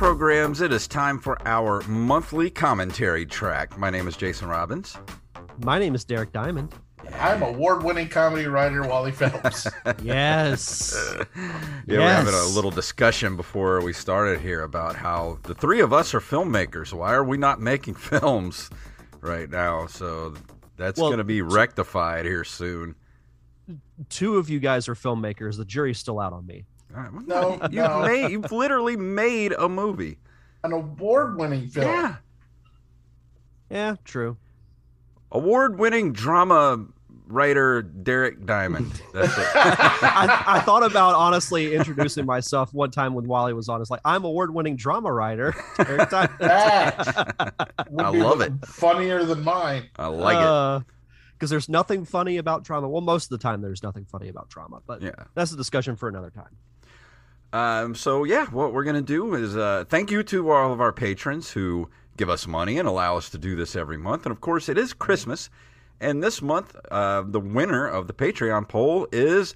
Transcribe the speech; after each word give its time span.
Programs. 0.00 0.62
It 0.62 0.72
is 0.72 0.88
time 0.88 1.18
for 1.18 1.36
our 1.46 1.82
monthly 1.82 2.48
commentary 2.48 3.26
track. 3.26 3.76
My 3.76 3.90
name 3.90 4.08
is 4.08 4.16
Jason 4.16 4.48
Robbins. 4.48 4.96
My 5.62 5.78
name 5.78 5.94
is 5.94 6.06
Derek 6.06 6.32
Diamond. 6.32 6.72
I'm 7.18 7.42
award-winning 7.42 8.08
comedy 8.08 8.46
writer 8.46 8.80
Wally 8.82 9.12
Phelps. 9.12 9.68
Yes. 10.02 10.96
Yeah, 11.86 11.98
we're 11.98 12.14
having 12.14 12.32
a 12.32 12.46
little 12.46 12.70
discussion 12.70 13.36
before 13.36 13.82
we 13.82 13.92
started 13.92 14.40
here 14.40 14.62
about 14.62 14.96
how 14.96 15.38
the 15.42 15.54
three 15.54 15.80
of 15.80 15.92
us 15.92 16.14
are 16.14 16.20
filmmakers. 16.20 16.94
Why 16.94 17.12
are 17.12 17.24
we 17.24 17.36
not 17.36 17.60
making 17.60 17.94
films 18.10 18.70
right 19.20 19.50
now? 19.50 19.86
So 19.86 20.32
that's 20.78 20.98
Well, 20.98 21.10
going 21.10 21.18
to 21.18 21.24
be 21.24 21.42
rectified 21.42 22.24
here 22.24 22.44
soon. 22.44 22.94
Two 24.08 24.38
of 24.38 24.48
you 24.48 24.60
guys 24.60 24.88
are 24.88 24.94
filmmakers. 24.94 25.58
The 25.58 25.66
jury's 25.66 25.98
still 25.98 26.20
out 26.20 26.32
on 26.32 26.46
me. 26.46 26.64
All 26.94 27.02
right, 27.02 27.12
well, 27.12 27.22
No, 27.26 27.58
you've 27.64 27.72
no. 27.72 28.02
made, 28.02 28.30
you've 28.30 28.50
literally 28.52 28.96
made 28.96 29.52
a 29.52 29.68
movie. 29.68 30.18
An 30.64 30.72
award-winning 30.72 31.68
film. 31.68 31.86
Yeah, 31.86 32.16
Yeah, 33.70 33.96
true. 34.04 34.36
award-winning 35.32 36.12
drama 36.12 36.84
writer 37.28 37.82
Derek 37.82 38.44
Diamond. 38.44 38.90
That's 39.14 39.38
it. 39.38 39.46
I, 39.54 40.42
I 40.46 40.60
thought 40.60 40.82
about 40.82 41.14
honestly 41.14 41.74
introducing 41.76 42.26
myself 42.26 42.74
one 42.74 42.90
time 42.90 43.14
when 43.14 43.26
Wally 43.28 43.52
was 43.52 43.68
on. 43.68 43.80
It's 43.80 43.90
like 43.90 44.00
I'm 44.04 44.24
award-winning 44.24 44.74
drama 44.76 45.12
writer. 45.12 45.54
Derek 45.76 46.10
Diamond. 46.10 46.38
That 46.40 47.54
I 47.78 48.10
love 48.10 48.40
it. 48.40 48.52
Funnier 48.66 49.22
than 49.24 49.42
mine. 49.44 49.84
I 49.96 50.08
like 50.08 50.36
it. 50.36 50.42
Uh, 50.42 50.80
because 51.34 51.48
there's 51.50 51.68
nothing 51.70 52.04
funny 52.04 52.36
about 52.36 52.64
trauma. 52.66 52.86
Well, 52.88 53.00
most 53.00 53.32
of 53.32 53.38
the 53.38 53.42
time 53.42 53.62
there's 53.62 53.82
nothing 53.82 54.04
funny 54.04 54.28
about 54.28 54.50
trauma, 54.50 54.80
but 54.86 55.00
Yeah. 55.00 55.12
that's 55.34 55.52
a 55.52 55.56
discussion 55.56 55.96
for 55.96 56.06
another 56.08 56.28
time. 56.30 56.54
Um, 57.52 57.94
so 57.94 58.24
yeah, 58.24 58.46
what 58.46 58.72
we're 58.72 58.84
gonna 58.84 59.02
do 59.02 59.34
is 59.34 59.56
uh, 59.56 59.84
thank 59.88 60.10
you 60.10 60.22
to 60.24 60.50
all 60.50 60.72
of 60.72 60.80
our 60.80 60.92
patrons 60.92 61.50
who 61.50 61.88
give 62.16 62.30
us 62.30 62.46
money 62.46 62.78
and 62.78 62.86
allow 62.86 63.16
us 63.16 63.30
to 63.30 63.38
do 63.38 63.56
this 63.56 63.74
every 63.74 63.96
month. 63.96 64.24
And 64.26 64.32
of 64.32 64.40
course, 64.40 64.68
it 64.68 64.78
is 64.78 64.92
Christmas, 64.92 65.50
and 66.00 66.22
this 66.22 66.40
month, 66.40 66.76
uh, 66.90 67.22
the 67.26 67.40
winner 67.40 67.86
of 67.86 68.06
the 68.06 68.12
Patreon 68.14 68.68
poll 68.68 69.06
is 69.12 69.54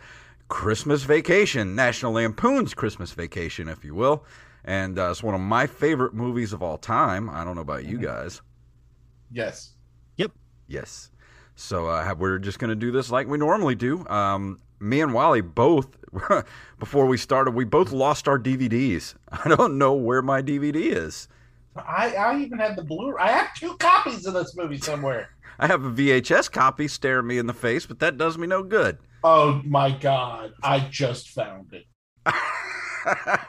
Christmas 0.49 1.03
Vacation, 1.05 1.75
National 1.75 2.13
Lampoon's 2.13 2.75
Christmas 2.75 3.13
Vacation, 3.13 3.69
if 3.69 3.85
you 3.85 3.95
will. 3.95 4.25
And 4.65 4.99
uh, 4.99 5.11
it's 5.11 5.23
one 5.23 5.35
of 5.35 5.41
my 5.41 5.67
favorite 5.67 6.15
movies 6.15 6.53
of 6.53 6.63
all 6.63 6.79
time. 6.79 7.29
I 7.31 7.45
don't 7.45 7.55
know 7.55 7.63
about 7.63 7.85
you 7.85 7.99
guys. 7.99 8.41
Yes. 9.31 9.73
Yep. 10.17 10.33
Yes. 10.69 11.11
So 11.57 11.87
uh, 11.87 12.15
we're 12.19 12.39
just 12.39 12.59
going 12.59 12.71
to 12.71 12.75
do 12.75 12.91
this 12.91 13.11
like 13.11 13.29
we 13.29 13.39
normally 13.39 13.75
do. 13.75 14.07
Um, 14.09 14.61
me 14.81 15.01
and 15.01 15.15
Wally 15.15 15.41
both, 15.41 15.97
before 16.79 17.07
we 17.07 17.17
started, 17.17 17.53
we 17.53 17.65
both 17.65 17.93
lost 17.93 18.29
our 18.29 18.39
DVDs. 18.39 19.15
I 19.29 19.49
don't 19.49 19.79
know 19.79 19.95
where 19.95 20.23
my 20.23 20.43
DVD 20.43 20.77
is. 20.77 21.29
I, 21.77 22.15
I 22.15 22.41
even 22.41 22.59
had 22.59 22.77
the 22.77 22.85
blue. 22.85 23.17
I 23.19 23.29
have 23.29 23.55
two 23.55 23.77
copies 23.79 24.27
of 24.27 24.35
this 24.35 24.55
movie 24.57 24.79
somewhere. 24.79 25.31
I 25.59 25.67
have 25.67 25.85
a 25.85 25.91
VHS 25.91 26.51
copy 26.51 26.89
staring 26.89 27.27
me 27.27 27.39
in 27.39 27.47
the 27.47 27.53
face, 27.53 27.87
but 27.87 28.01
that 28.01 28.17
does 28.17 28.37
me 28.37 28.47
no 28.47 28.63
good. 28.63 28.99
Oh 29.23 29.63
my 29.65 29.91
god! 29.91 30.53
I 30.63 30.81
just 30.91 31.31
found 31.31 31.73
it. 31.73 31.87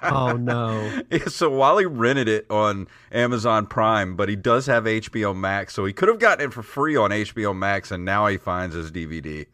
Oh 0.02 0.38
no. 0.40 1.02
so 1.28 1.50
Wally 1.50 1.86
rented 1.86 2.28
it 2.28 2.46
on 2.50 2.88
Amazon 3.12 3.66
Prime, 3.66 4.16
but 4.16 4.30
he 4.30 4.36
does 4.36 4.68
have 4.68 4.86
HBO 4.86 5.36
Max, 5.36 5.74
so 5.74 5.86
he 5.86 5.94
could 5.94 6.10
have 6.10 6.20
gotten 6.20 6.46
it 6.46 6.54
for 6.54 6.64
free 6.64 6.96
on 6.96 7.12
HBO 7.12 7.56
Max, 7.56 7.92
and 7.92 8.06
now 8.06 8.28
he 8.28 8.38
finds 8.38 8.76
his 8.76 8.92
DVD. 8.92 9.48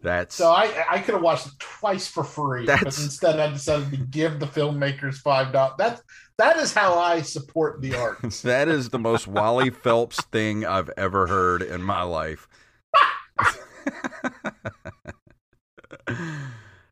That's 0.00 0.34
So 0.36 0.50
I 0.50 0.72
I 0.88 1.00
could 1.00 1.14
have 1.14 1.22
watched 1.22 1.48
it 1.48 1.58
twice 1.58 2.06
for 2.06 2.22
free, 2.22 2.66
but 2.66 2.82
instead 2.82 3.40
I 3.40 3.50
decided 3.50 3.90
to 3.90 3.96
give 3.96 4.38
the 4.38 4.46
filmmakers 4.46 5.16
five 5.16 5.52
dollars. 5.52 5.74
That's 5.78 6.02
that 6.38 6.56
is 6.58 6.72
how 6.72 6.98
I 6.98 7.22
support 7.22 7.80
the 7.82 7.94
arts. 7.94 8.42
That 8.48 8.68
is 8.68 8.90
the 8.90 8.98
most 8.98 9.26
Wally 9.26 9.70
Phelps 9.70 10.22
thing 10.26 10.64
I've 10.64 10.90
ever 10.96 11.26
heard 11.26 11.62
in 11.62 11.82
my 11.82 12.02
life. 12.02 12.48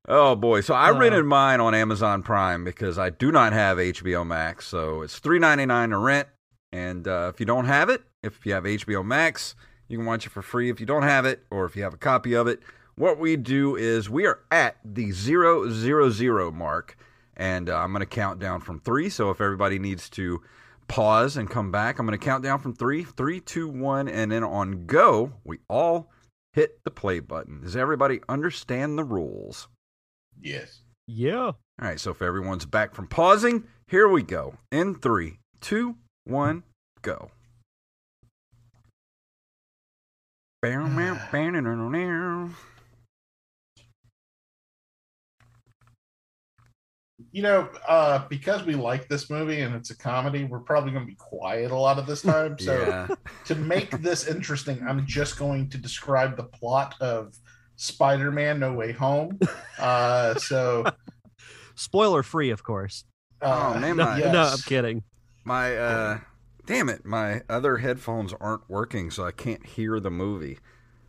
oh 0.08 0.34
boy! 0.36 0.60
So 0.60 0.74
I 0.74 0.90
Uh. 0.90 0.98
rented 0.98 1.24
mine 1.24 1.60
on 1.60 1.74
Amazon 1.74 2.22
Prime 2.22 2.64
because 2.64 2.98
I 2.98 3.10
do 3.10 3.30
not 3.32 3.52
have 3.52 3.78
HBO 3.78 4.24
Max. 4.26 4.66
So 4.66 5.02
it's 5.02 5.18
three 5.18 5.38
ninety 5.38 5.66
nine 5.66 5.90
to 5.90 5.98
rent, 5.98 6.28
and 6.72 7.06
uh, 7.06 7.30
if 7.32 7.40
you 7.40 7.46
don't 7.46 7.66
have 7.66 7.88
it, 7.88 8.02
if 8.22 8.44
you 8.46 8.52
have 8.54 8.64
HBO 8.64 9.04
Max, 9.04 9.54
you 9.88 9.98
can 9.98 10.06
watch 10.06 10.26
it 10.26 10.30
for 10.30 10.42
free. 10.42 10.70
If 10.70 10.80
you 10.80 10.86
don't 10.86 11.02
have 11.02 11.24
it, 11.24 11.44
or 11.50 11.64
if 11.64 11.76
you 11.76 11.82
have 11.82 11.94
a 11.94 11.98
copy 11.98 12.34
of 12.34 12.46
it, 12.46 12.60
what 12.96 13.18
we 13.18 13.36
do 13.36 13.76
is 13.76 14.08
we 14.10 14.26
are 14.26 14.40
at 14.50 14.76
the 14.84 15.10
zero 15.12 15.70
zero 15.70 16.10
zero 16.10 16.50
mark, 16.50 16.96
and 17.36 17.68
uh, 17.70 17.76
I'm 17.78 17.92
going 17.92 18.00
to 18.00 18.06
count 18.06 18.38
down 18.38 18.60
from 18.60 18.80
three. 18.80 19.08
So 19.08 19.30
if 19.30 19.40
everybody 19.40 19.78
needs 19.78 20.08
to 20.10 20.42
pause 20.88 21.36
and 21.36 21.50
come 21.50 21.70
back, 21.72 21.98
I'm 21.98 22.06
going 22.06 22.18
to 22.18 22.24
count 22.24 22.42
down 22.44 22.58
from 22.60 22.72
three, 22.74 23.02
three, 23.04 23.40
two, 23.40 23.68
one, 23.68 24.08
and 24.08 24.30
then 24.30 24.44
on 24.44 24.86
go, 24.86 25.32
we 25.44 25.58
all 25.68 26.10
hit 26.52 26.82
the 26.84 26.90
play 26.90 27.18
button. 27.20 27.60
Does 27.60 27.76
everybody 27.76 28.20
understand 28.28 28.96
the 28.96 29.04
rules? 29.04 29.68
Yes. 30.40 30.80
Yeah. 31.06 31.46
All 31.46 31.54
right, 31.78 32.00
so 32.00 32.10
if 32.10 32.22
everyone's 32.22 32.66
back 32.66 32.94
from 32.94 33.06
pausing, 33.06 33.64
here 33.86 34.08
we 34.08 34.22
go. 34.22 34.54
In 34.72 34.94
three, 34.94 35.38
two, 35.60 35.96
one, 36.24 36.62
go. 37.02 37.30
you 47.32 47.42
know, 47.42 47.68
uh, 47.86 48.26
because 48.28 48.64
we 48.64 48.74
like 48.74 49.08
this 49.08 49.30
movie 49.30 49.60
and 49.60 49.74
it's 49.74 49.90
a 49.90 49.96
comedy, 49.96 50.44
we're 50.44 50.60
probably 50.60 50.92
going 50.92 51.04
to 51.04 51.10
be 51.10 51.16
quiet 51.16 51.70
a 51.70 51.76
lot 51.76 51.98
of 51.98 52.06
this 52.06 52.22
time. 52.22 52.58
So 52.58 52.80
yeah. 52.86 53.08
to 53.46 53.54
make 53.54 53.90
this 54.02 54.26
interesting, 54.26 54.82
I'm 54.86 55.06
just 55.06 55.38
going 55.38 55.68
to 55.70 55.78
describe 55.78 56.36
the 56.36 56.44
plot 56.44 56.94
of 57.00 57.34
Spider-Man: 57.76 58.58
No 58.60 58.72
Way 58.74 58.92
Home. 58.92 59.38
Uh, 59.78 60.34
so, 60.36 60.84
Spoiler 61.74 62.22
free, 62.22 62.50
of 62.50 62.62
course. 62.64 63.04
uh, 63.42 63.72
Oh, 63.76 63.78
man, 63.78 63.96
No, 63.96 64.04
my- 64.06 64.18
yes. 64.18 64.32
no, 64.32 64.42
I'm 64.42 64.58
kidding. 64.58 65.02
My 65.44 65.76
uh 65.76 66.18
damn 66.66 66.88
it, 66.88 67.04
my 67.06 67.42
other 67.48 67.76
headphones 67.76 68.32
aren't 68.40 68.68
working, 68.68 69.10
so 69.10 69.24
I 69.24 69.30
can't 69.30 69.64
hear 69.64 70.00
the 70.00 70.10
movie. 70.10 70.58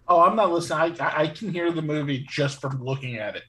Oh, 0.07 0.21
I'm 0.21 0.35
not 0.35 0.51
listening. 0.51 0.99
I, 1.01 1.21
I 1.23 1.27
can 1.27 1.51
hear 1.51 1.71
the 1.71 1.81
movie 1.81 2.25
just 2.29 2.61
from 2.61 2.83
looking 2.83 3.17
at 3.17 3.35
it. 3.35 3.43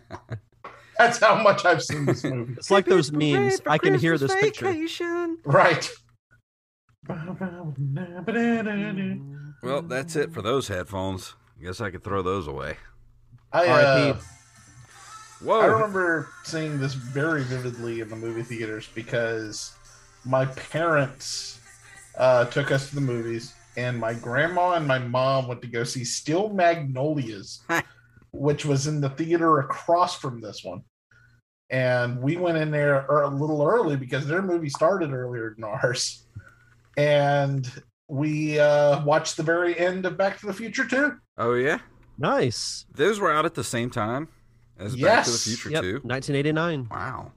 That's 0.98 1.18
how 1.18 1.42
much 1.42 1.64
I've 1.64 1.82
seen 1.82 2.04
this 2.06 2.22
movie. 2.24 2.52
It's 2.54 2.70
like 2.70 2.84
those 2.86 3.10
memes. 3.10 3.60
I 3.66 3.78
can 3.78 3.94
hear 3.98 4.16
this 4.18 4.34
picture. 4.34 4.74
Right. 5.44 5.90
Well, 9.62 9.82
that's 9.82 10.16
it 10.16 10.32
for 10.32 10.42
those 10.42 10.68
headphones. 10.68 11.34
I 11.60 11.64
guess 11.64 11.80
I 11.80 11.90
could 11.90 12.02
throw 12.02 12.22
those 12.22 12.46
away. 12.48 12.76
I, 13.52 13.66
uh, 13.66 14.16
Whoa. 15.42 15.60
I 15.60 15.66
remember 15.66 16.28
seeing 16.44 16.78
this 16.78 16.94
very 16.94 17.42
vividly 17.42 18.00
in 18.00 18.08
the 18.08 18.16
movie 18.16 18.42
theaters 18.42 18.88
because 18.94 19.74
my 20.24 20.46
parents 20.46 21.60
uh, 22.16 22.46
took 22.46 22.70
us 22.70 22.88
to 22.88 22.94
the 22.94 23.00
movies, 23.00 23.54
and 23.76 23.98
my 23.98 24.14
grandma 24.14 24.72
and 24.72 24.86
my 24.86 24.98
mom 24.98 25.48
went 25.48 25.60
to 25.62 25.68
go 25.68 25.84
see 25.84 26.04
Steel 26.04 26.48
Magnolias, 26.48 27.62
which 28.32 28.64
was 28.64 28.86
in 28.86 29.00
the 29.00 29.10
theater 29.10 29.58
across 29.58 30.18
from 30.18 30.40
this 30.40 30.64
one. 30.64 30.82
And 31.68 32.22
we 32.22 32.36
went 32.36 32.58
in 32.58 32.70
there 32.70 33.06
er- 33.08 33.22
a 33.22 33.28
little 33.28 33.62
early 33.62 33.96
because 33.96 34.26
their 34.26 34.42
movie 34.42 34.70
started 34.70 35.12
earlier 35.12 35.54
than 35.54 35.64
ours. 35.64 36.26
And 36.96 37.70
we 38.10 38.58
uh, 38.58 39.02
watched 39.04 39.36
the 39.36 39.42
very 39.42 39.78
end 39.78 40.04
of 40.04 40.16
Back 40.18 40.38
to 40.40 40.46
the 40.46 40.52
Future 40.52 40.84
too. 40.86 41.16
Oh 41.38 41.54
yeah, 41.54 41.78
Nice. 42.18 42.84
those 42.94 43.18
were 43.20 43.30
out 43.32 43.44
at 43.46 43.54
the 43.54 43.64
same 43.64 43.88
time 43.90 44.28
as 44.78 44.96
Back 44.96 45.24
to 45.24 45.30
the 45.30 45.38
Future 45.38 45.70
Yep. 45.70 45.82
too. 45.82 45.92
1989. 46.02 46.88
Wow. 46.90 47.32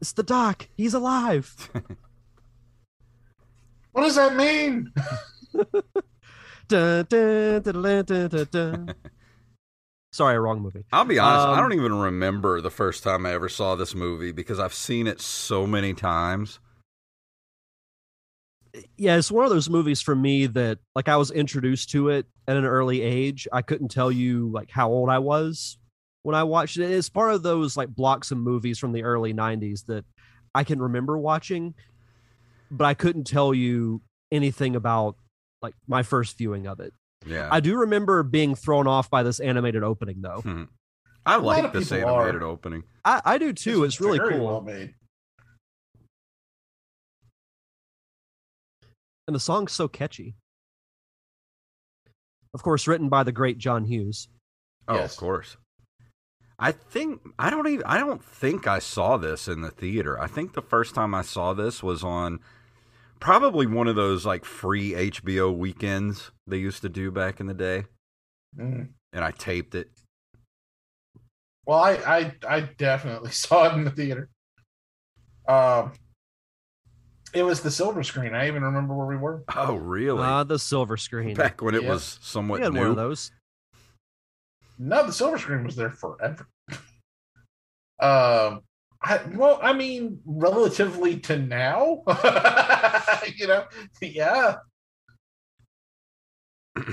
It's 0.00 0.12
the 0.12 0.22
doc. 0.22 0.68
He's 0.76 0.94
alive. 0.94 1.70
What 3.92 4.02
does 4.02 4.14
that 4.14 4.36
mean? 4.36 4.92
Dun, 6.68 7.04
dun, 7.08 7.60
dun, 7.60 7.82
dun, 7.82 8.04
dun, 8.04 8.28
dun, 8.28 8.46
dun. 8.52 8.94
Sorry, 10.12 10.38
wrong 10.38 10.60
movie. 10.62 10.84
I'll 10.92 11.04
be 11.04 11.18
honest, 11.18 11.46
I 11.48 11.52
Um, 11.54 11.58
don't 11.58 11.72
even 11.72 11.94
remember 11.98 12.60
the 12.60 12.70
first 12.70 13.02
time 13.02 13.26
I 13.26 13.32
ever 13.32 13.48
saw 13.48 13.74
this 13.74 13.92
movie 13.96 14.30
because 14.30 14.60
I've 14.60 14.74
seen 14.74 15.08
it 15.08 15.20
so 15.20 15.66
many 15.66 15.92
times. 15.92 16.60
Yeah, 18.96 19.16
it's 19.16 19.30
one 19.30 19.44
of 19.44 19.50
those 19.50 19.68
movies 19.70 20.00
for 20.00 20.14
me 20.14 20.46
that 20.46 20.78
like 20.94 21.08
I 21.08 21.16
was 21.16 21.30
introduced 21.30 21.90
to 21.90 22.08
it 22.10 22.26
at 22.46 22.56
an 22.56 22.64
early 22.64 23.02
age. 23.02 23.48
I 23.52 23.62
couldn't 23.62 23.88
tell 23.88 24.10
you 24.12 24.48
like 24.50 24.70
how 24.70 24.90
old 24.90 25.08
I 25.08 25.18
was 25.18 25.78
when 26.22 26.34
I 26.34 26.44
watched 26.44 26.76
it. 26.76 26.90
It's 26.90 27.08
part 27.08 27.32
of 27.32 27.42
those 27.42 27.76
like 27.76 27.88
blocks 27.88 28.30
of 28.30 28.38
movies 28.38 28.78
from 28.78 28.92
the 28.92 29.02
early 29.02 29.34
90s 29.34 29.86
that 29.86 30.04
I 30.54 30.64
can 30.64 30.80
remember 30.80 31.18
watching, 31.18 31.74
but 32.70 32.84
I 32.84 32.94
couldn't 32.94 33.24
tell 33.24 33.52
you 33.54 34.02
anything 34.30 34.76
about 34.76 35.16
like 35.62 35.74
my 35.86 36.02
first 36.02 36.38
viewing 36.38 36.66
of 36.66 36.80
it. 36.80 36.92
Yeah. 37.26 37.48
I 37.50 37.60
do 37.60 37.76
remember 37.76 38.22
being 38.22 38.54
thrown 38.54 38.86
off 38.86 39.10
by 39.10 39.22
this 39.22 39.40
animated 39.40 39.82
opening 39.82 40.22
though. 40.22 40.40
Hmm. 40.40 40.64
I 41.26 41.36
like 41.36 41.72
this 41.72 41.90
people 41.90 42.08
are. 42.08 42.22
animated 42.22 42.42
opening. 42.42 42.84
I, 43.04 43.20
I 43.24 43.38
do 43.38 43.52
too. 43.52 43.82
This 43.82 43.94
It's 43.94 44.00
really 44.00 44.18
cool. 44.18 44.46
well 44.46 44.60
made. 44.62 44.94
And 49.30 49.34
the 49.36 49.40
song's 49.40 49.70
so 49.70 49.86
catchy. 49.86 50.34
Of 52.52 52.64
course, 52.64 52.88
written 52.88 53.08
by 53.08 53.22
the 53.22 53.30
great 53.30 53.58
John 53.58 53.84
Hughes. 53.84 54.26
Oh, 54.88 54.96
Yes. 54.96 55.12
of 55.12 55.20
course. 55.20 55.56
I 56.58 56.72
think 56.72 57.20
I 57.38 57.48
don't 57.48 57.68
even 57.68 57.86
I 57.86 57.96
don't 58.00 58.24
think 58.24 58.66
I 58.66 58.80
saw 58.80 59.16
this 59.16 59.46
in 59.46 59.60
the 59.60 59.70
theater. 59.70 60.20
I 60.20 60.26
think 60.26 60.54
the 60.54 60.60
first 60.60 60.96
time 60.96 61.14
I 61.14 61.22
saw 61.22 61.54
this 61.54 61.80
was 61.80 62.02
on 62.02 62.40
probably 63.20 63.66
one 63.66 63.86
of 63.86 63.94
those 63.94 64.26
like 64.26 64.44
free 64.44 64.90
HBO 64.90 65.56
weekends 65.56 66.32
they 66.48 66.56
used 66.58 66.82
to 66.82 66.88
do 66.88 67.12
back 67.12 67.38
in 67.38 67.46
the 67.46 67.54
day, 67.54 67.84
Mm. 68.58 68.88
and 69.12 69.24
I 69.24 69.30
taped 69.30 69.76
it. 69.76 69.90
Well, 71.66 71.78
I, 71.78 71.92
I 71.92 72.32
I 72.48 72.60
definitely 72.62 73.30
saw 73.44 73.70
it 73.70 73.74
in 73.78 73.84
the 73.84 73.92
theater. 73.92 74.28
Um, 75.48 75.92
it 77.32 77.42
was 77.42 77.60
the 77.60 77.70
silver 77.70 78.02
screen. 78.02 78.34
I 78.34 78.48
even 78.48 78.62
remember 78.62 78.94
where 78.94 79.06
we 79.06 79.16
were. 79.16 79.44
Oh, 79.54 79.74
really? 79.76 80.22
Ah, 80.22 80.44
the 80.44 80.58
silver 80.58 80.96
screen. 80.96 81.34
back 81.34 81.62
when 81.62 81.74
it 81.74 81.82
Yeah. 81.82 81.90
was 81.90 82.18
somewhat 82.22 82.60
we 82.60 82.64
had 82.64 82.72
new. 82.72 82.80
one 82.80 82.90
of 82.90 82.96
those. 82.96 83.30
No, 84.78 85.04
the 85.06 85.12
silver 85.12 85.38
screen 85.38 85.64
was 85.64 85.76
there 85.76 85.90
forever. 85.90 86.48
um, 88.00 88.62
I, 89.02 89.20
well, 89.34 89.58
I 89.62 89.72
mean, 89.72 90.20
relatively 90.24 91.18
to 91.20 91.38
now, 91.38 92.02
you 93.36 93.46
know, 93.46 93.64
yeah. 94.00 94.56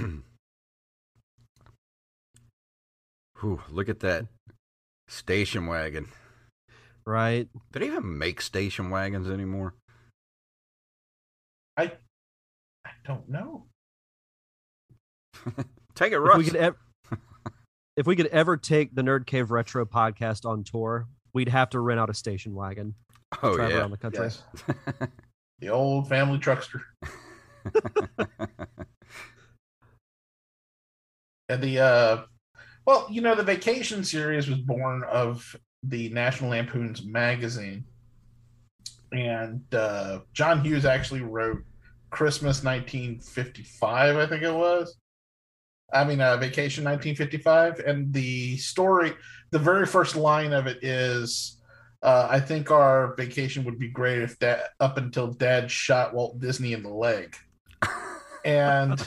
Whew, 3.40 3.62
look 3.70 3.90
at 3.90 4.00
that 4.02 4.26
station 5.08 5.68
wagon. 5.68 6.08
Right. 7.06 7.48
Do 7.72 7.80
they 7.80 7.88
even 7.88 8.18
make 8.18 8.42
station 8.42 8.90
wagons 8.90 9.30
anymore? 9.30 9.76
Don't 13.08 13.28
know. 13.30 13.66
Take 15.96 16.14
it, 16.14 16.22
If 16.22 16.38
we 16.38 16.44
could 16.44 16.56
ever, 16.56 16.78
if 17.98 18.06
we 18.06 18.16
could 18.16 18.28
ever 18.28 18.58
take 18.58 18.94
the 18.94 19.02
Nerd 19.02 19.26
Cave 19.26 19.50
Retro 19.50 19.86
podcast 19.86 20.46
on 20.46 20.64
tour, 20.64 21.08
we'd 21.34 21.50
have 21.50 21.70
to 21.72 21.80
rent 21.80 22.00
out 22.00 22.10
a 22.10 22.14
station 22.14 22.54
wagon. 22.54 22.94
to 23.34 23.40
oh 23.44 23.56
travel 23.56 23.74
yeah. 23.74 23.80
around 23.80 23.92
the 23.92 23.98
country. 23.98 24.26
Yes, 24.26 24.44
the 25.60 25.70
old 25.70 26.08
family 26.08 26.38
truckster. 26.38 26.82
And 31.50 31.64
the 31.64 31.80
uh 31.80 32.24
well, 32.86 33.08
you 33.10 33.22
know, 33.22 33.36
the 33.36 33.44
vacation 33.44 34.04
series 34.04 34.48
was 34.48 34.60
born 34.60 35.04
of 35.10 35.56
the 35.84 36.10
National 36.10 36.52
Lampoon's 36.52 37.04
magazine. 37.04 37.86
And 39.12 39.62
uh 39.74 40.20
John 40.34 40.64
Hughes 40.64 40.86
actually 40.86 41.22
wrote 41.22 41.64
Christmas 42.10 42.64
1955, 42.64 44.16
I 44.16 44.26
think 44.26 44.44
it 44.44 44.54
was. 44.54 44.98
I 45.94 46.04
mean, 46.04 46.20
uh, 46.20 46.38
Vacation 46.38 46.84
1955. 46.84 47.80
And 47.80 48.14
the 48.14 48.58
story, 48.58 49.14
the 49.52 49.60
very 49.60 49.86
first 49.86 50.16
line 50.16 50.54
of 50.54 50.68
it 50.68 50.84
is 50.84 51.62
uh, 52.02 52.28
I 52.30 52.40
think 52.40 52.72
our 52.72 53.16
vacation 53.16 53.64
would 53.66 53.80
be 53.80 53.90
great 53.90 54.22
if 54.22 54.38
dad, 54.40 54.64
up 54.80 54.98
until 54.98 55.28
dad 55.28 55.72
shot 55.72 56.14
Walt 56.14 56.40
Disney 56.40 56.74
in 56.74 56.84
the 56.84 56.90
leg. 56.90 57.36
And 58.46 59.06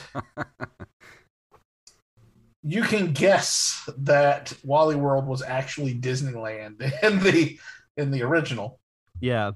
you 2.61 2.83
can 2.83 3.11
guess 3.11 3.89
that 3.97 4.53
Wally 4.63 4.95
World 4.95 5.25
was 5.25 5.41
actually 5.41 5.95
Disneyland 5.95 6.81
in 7.03 7.19
the 7.19 7.57
in 7.97 8.11
the 8.11 8.21
original. 8.21 8.79
Yeah. 9.19 9.51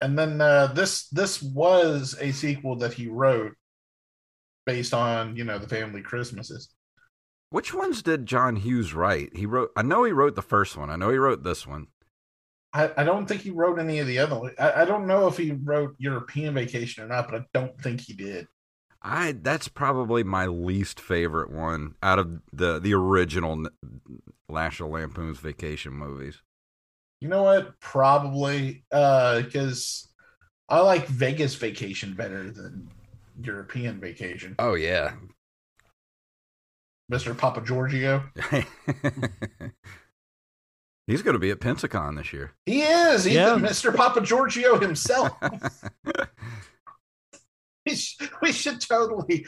And 0.00 0.18
then 0.18 0.40
uh, 0.40 0.68
this 0.68 1.08
this 1.08 1.42
was 1.42 2.16
a 2.20 2.32
sequel 2.32 2.76
that 2.76 2.92
he 2.92 3.08
wrote 3.08 3.54
based 4.66 4.92
on 4.92 5.36
you 5.36 5.44
know 5.44 5.58
the 5.58 5.68
family 5.68 6.02
Christmases. 6.02 6.68
Which 7.50 7.72
ones 7.72 8.02
did 8.02 8.26
John 8.26 8.56
Hughes 8.56 8.92
write? 8.92 9.36
He 9.36 9.46
wrote. 9.46 9.70
I 9.76 9.82
know 9.82 10.04
he 10.04 10.12
wrote 10.12 10.34
the 10.34 10.42
first 10.42 10.76
one. 10.76 10.90
I 10.90 10.96
know 10.96 11.10
he 11.10 11.16
wrote 11.16 11.42
this 11.42 11.66
one. 11.66 11.86
I, 12.72 12.90
I 12.98 13.04
don't 13.04 13.26
think 13.26 13.40
he 13.40 13.50
wrote 13.50 13.78
any 13.78 14.00
of 14.00 14.06
the 14.06 14.18
other. 14.18 14.52
I, 14.58 14.82
I 14.82 14.84
don't 14.84 15.06
know 15.06 15.28
if 15.28 15.38
he 15.38 15.52
wrote 15.52 15.94
European 15.98 16.54
Vacation 16.54 17.04
or 17.04 17.08
not, 17.08 17.30
but 17.30 17.40
I 17.40 17.44
don't 17.54 17.80
think 17.80 18.00
he 18.02 18.12
did. 18.12 18.48
I 19.00 19.32
that's 19.32 19.68
probably 19.68 20.24
my 20.24 20.46
least 20.46 21.00
favorite 21.00 21.50
one 21.50 21.94
out 22.02 22.18
of 22.18 22.40
the 22.52 22.80
the 22.80 22.92
original 22.92 23.52
N- 23.52 23.68
National 24.48 24.90
Lampoon's 24.90 25.38
Vacation 25.38 25.92
movies. 25.92 26.42
You 27.20 27.28
know 27.28 27.42
what? 27.42 27.78
Probably 27.80 28.84
uh, 28.92 29.42
because 29.42 30.08
I 30.68 30.80
like 30.80 31.06
Vegas 31.06 31.54
Vacation 31.54 32.14
better 32.14 32.50
than 32.50 32.88
European 33.40 34.00
Vacation. 34.00 34.54
Oh 34.58 34.74
yeah. 34.74 35.14
Mister 37.08 37.34
Papa 37.34 37.62
Giorgio. 37.62 38.24
He's 41.06 41.22
going 41.22 41.34
to 41.34 41.38
be 41.38 41.50
at 41.50 41.60
Pensacon 41.60 42.16
this 42.16 42.32
year. 42.32 42.50
He 42.66 42.82
is. 42.82 43.24
He's 43.24 43.34
Yeah. 43.34 43.54
Mr. 43.56 43.94
Papa 43.94 44.20
Giorgio 44.22 44.80
himself. 44.80 45.32
we, 47.90 47.94
sh- 47.94 48.18
we 48.42 48.52
should 48.52 48.80
totally 48.80 49.46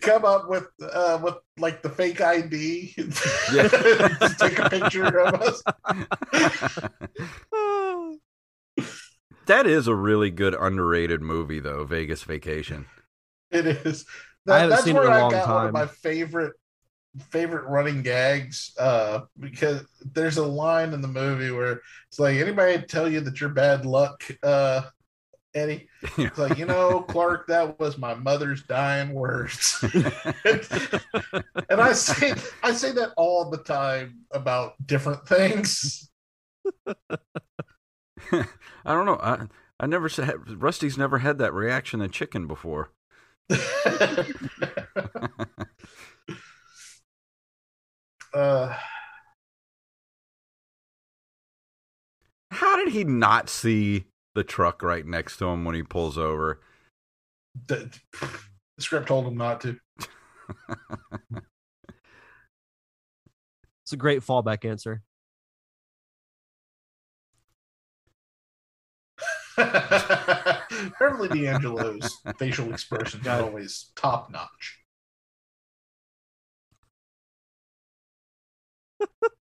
come 0.00 0.24
up 0.24 0.48
with 0.48 0.68
uh, 0.82 1.18
with 1.22 1.36
like 1.58 1.82
the 1.82 1.88
fake 1.88 2.20
ID. 2.20 2.94
Yeah. 3.52 3.68
Take 4.38 4.58
a 4.58 4.68
picture 4.68 5.20
of 5.20 5.34
us. 5.40 5.62
that 9.46 9.66
is 9.66 9.86
a 9.86 9.94
really 9.94 10.30
good 10.30 10.54
underrated 10.54 11.22
movie, 11.22 11.60
though. 11.60 11.84
Vegas 11.84 12.22
Vacation. 12.22 12.86
It 13.50 13.66
is. 13.66 14.04
I 14.48 14.60
haven't 14.60 14.70
that's 14.70 14.84
seen 14.84 14.96
it 14.96 15.02
in 15.04 15.06
a 15.06 15.10
I 15.10 15.20
long 15.22 15.30
got 15.30 15.48
one 15.48 15.56
time. 15.56 15.66
of 15.66 15.72
my 15.72 15.86
favorite 15.86 16.52
favorite 17.30 17.68
running 17.68 18.02
gags 18.02 18.72
uh 18.78 19.20
because 19.38 19.84
there's 20.14 20.38
a 20.38 20.46
line 20.46 20.94
in 20.94 21.02
the 21.02 21.08
movie 21.08 21.50
where 21.50 21.82
it's 22.08 22.18
like 22.18 22.36
anybody 22.36 22.82
tell 22.86 23.06
you 23.06 23.20
that 23.20 23.38
you're 23.38 23.50
bad 23.50 23.84
luck 23.84 24.24
uh 24.42 24.80
Eddie 25.54 25.88
it's 26.18 26.38
like 26.38 26.56
you 26.58 26.64
know 26.64 27.02
Clark 27.02 27.46
that 27.48 27.78
was 27.78 27.98
my 27.98 28.14
mother's 28.14 28.62
dying 28.62 29.12
words 29.12 29.78
and 30.44 31.80
I 31.80 31.92
say 31.92 32.34
I 32.62 32.72
say 32.72 32.92
that 32.92 33.12
all 33.16 33.50
the 33.50 33.58
time 33.58 34.20
about 34.32 34.74
different 34.86 35.26
things 35.26 36.10
I 38.32 38.44
don't 38.94 39.06
know. 39.06 39.18
I 39.22 39.46
I 39.80 39.86
never 39.86 40.08
said 40.08 40.62
Rusty's 40.62 40.96
never 40.98 41.18
had 41.18 41.38
that 41.38 41.52
reaction 41.52 42.00
to 42.00 42.08
chicken 42.08 42.46
before. 42.46 42.90
uh 48.34 48.74
How 52.52 52.76
did 52.76 52.92
he 52.92 53.04
not 53.04 53.48
see 53.48 54.04
the 54.34 54.44
truck 54.44 54.82
right 54.82 55.06
next 55.06 55.36
to 55.38 55.46
him 55.46 55.64
when 55.64 55.74
he 55.74 55.82
pulls 55.82 56.18
over? 56.18 56.60
the, 57.66 57.90
the 58.76 58.82
script 58.82 59.08
told 59.08 59.26
him 59.26 59.36
not 59.36 59.60
to 59.60 59.76
It's 63.84 63.92
a 63.92 63.96
great 63.96 64.22
fallback 64.22 64.64
answer. 64.64 65.02
Beverly 70.98 71.28
D'Angelo's 71.28 72.20
facial 72.38 72.72
expression 72.72 73.26
are 73.26 73.42
always 73.42 73.90
top 73.96 74.30
notch. 74.30 74.78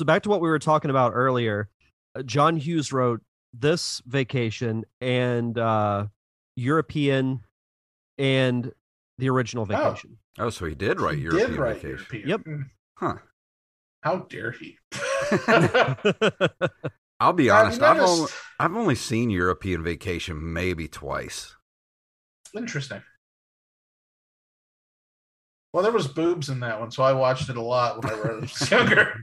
So 0.00 0.06
back 0.06 0.22
to 0.22 0.30
what 0.30 0.40
we 0.40 0.48
were 0.48 0.58
talking 0.58 0.90
about 0.90 1.12
earlier. 1.14 1.68
uh, 2.14 2.22
John 2.22 2.56
Hughes 2.56 2.90
wrote 2.90 3.20
this 3.52 4.00
vacation 4.06 4.86
and 5.02 5.58
uh 5.58 6.06
European 6.56 7.40
and 8.16 8.72
the 9.18 9.28
original 9.28 9.66
vacation. 9.66 10.16
Oh, 10.38 10.48
so 10.48 10.64
he 10.64 10.74
did 10.74 11.02
write 11.02 11.16
He 11.18 11.24
European 11.24 11.50
did 11.50 11.58
write 11.58 11.82
Vacation. 11.82 12.22
European. 12.26 12.70
Huh. 12.96 13.16
How 14.02 14.20
dare 14.30 14.52
he? 14.52 14.78
I'll 17.20 17.34
be 17.34 17.50
honest. 17.50 17.82
I've 17.82 17.98
noticed- 17.98 18.20
only, 18.20 18.32
I've 18.58 18.74
only 18.76 18.94
seen 18.94 19.28
European 19.28 19.82
Vacation 19.84 20.54
maybe 20.54 20.88
twice. 20.88 21.56
Interesting. 22.56 23.02
Well, 25.72 25.82
there 25.84 25.92
was 25.92 26.08
boobs 26.08 26.48
in 26.48 26.60
that 26.60 26.80
one, 26.80 26.90
so 26.90 27.02
I 27.02 27.12
watched 27.12 27.48
it 27.48 27.56
a 27.56 27.62
lot 27.62 28.02
when 28.02 28.12
I 28.12 28.16
was 28.40 28.70
younger. 28.70 29.20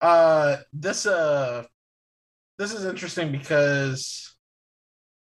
Uh, 0.00 0.58
this 0.72 1.06
uh, 1.06 1.64
this 2.58 2.74
is 2.74 2.84
interesting 2.84 3.32
because 3.32 4.36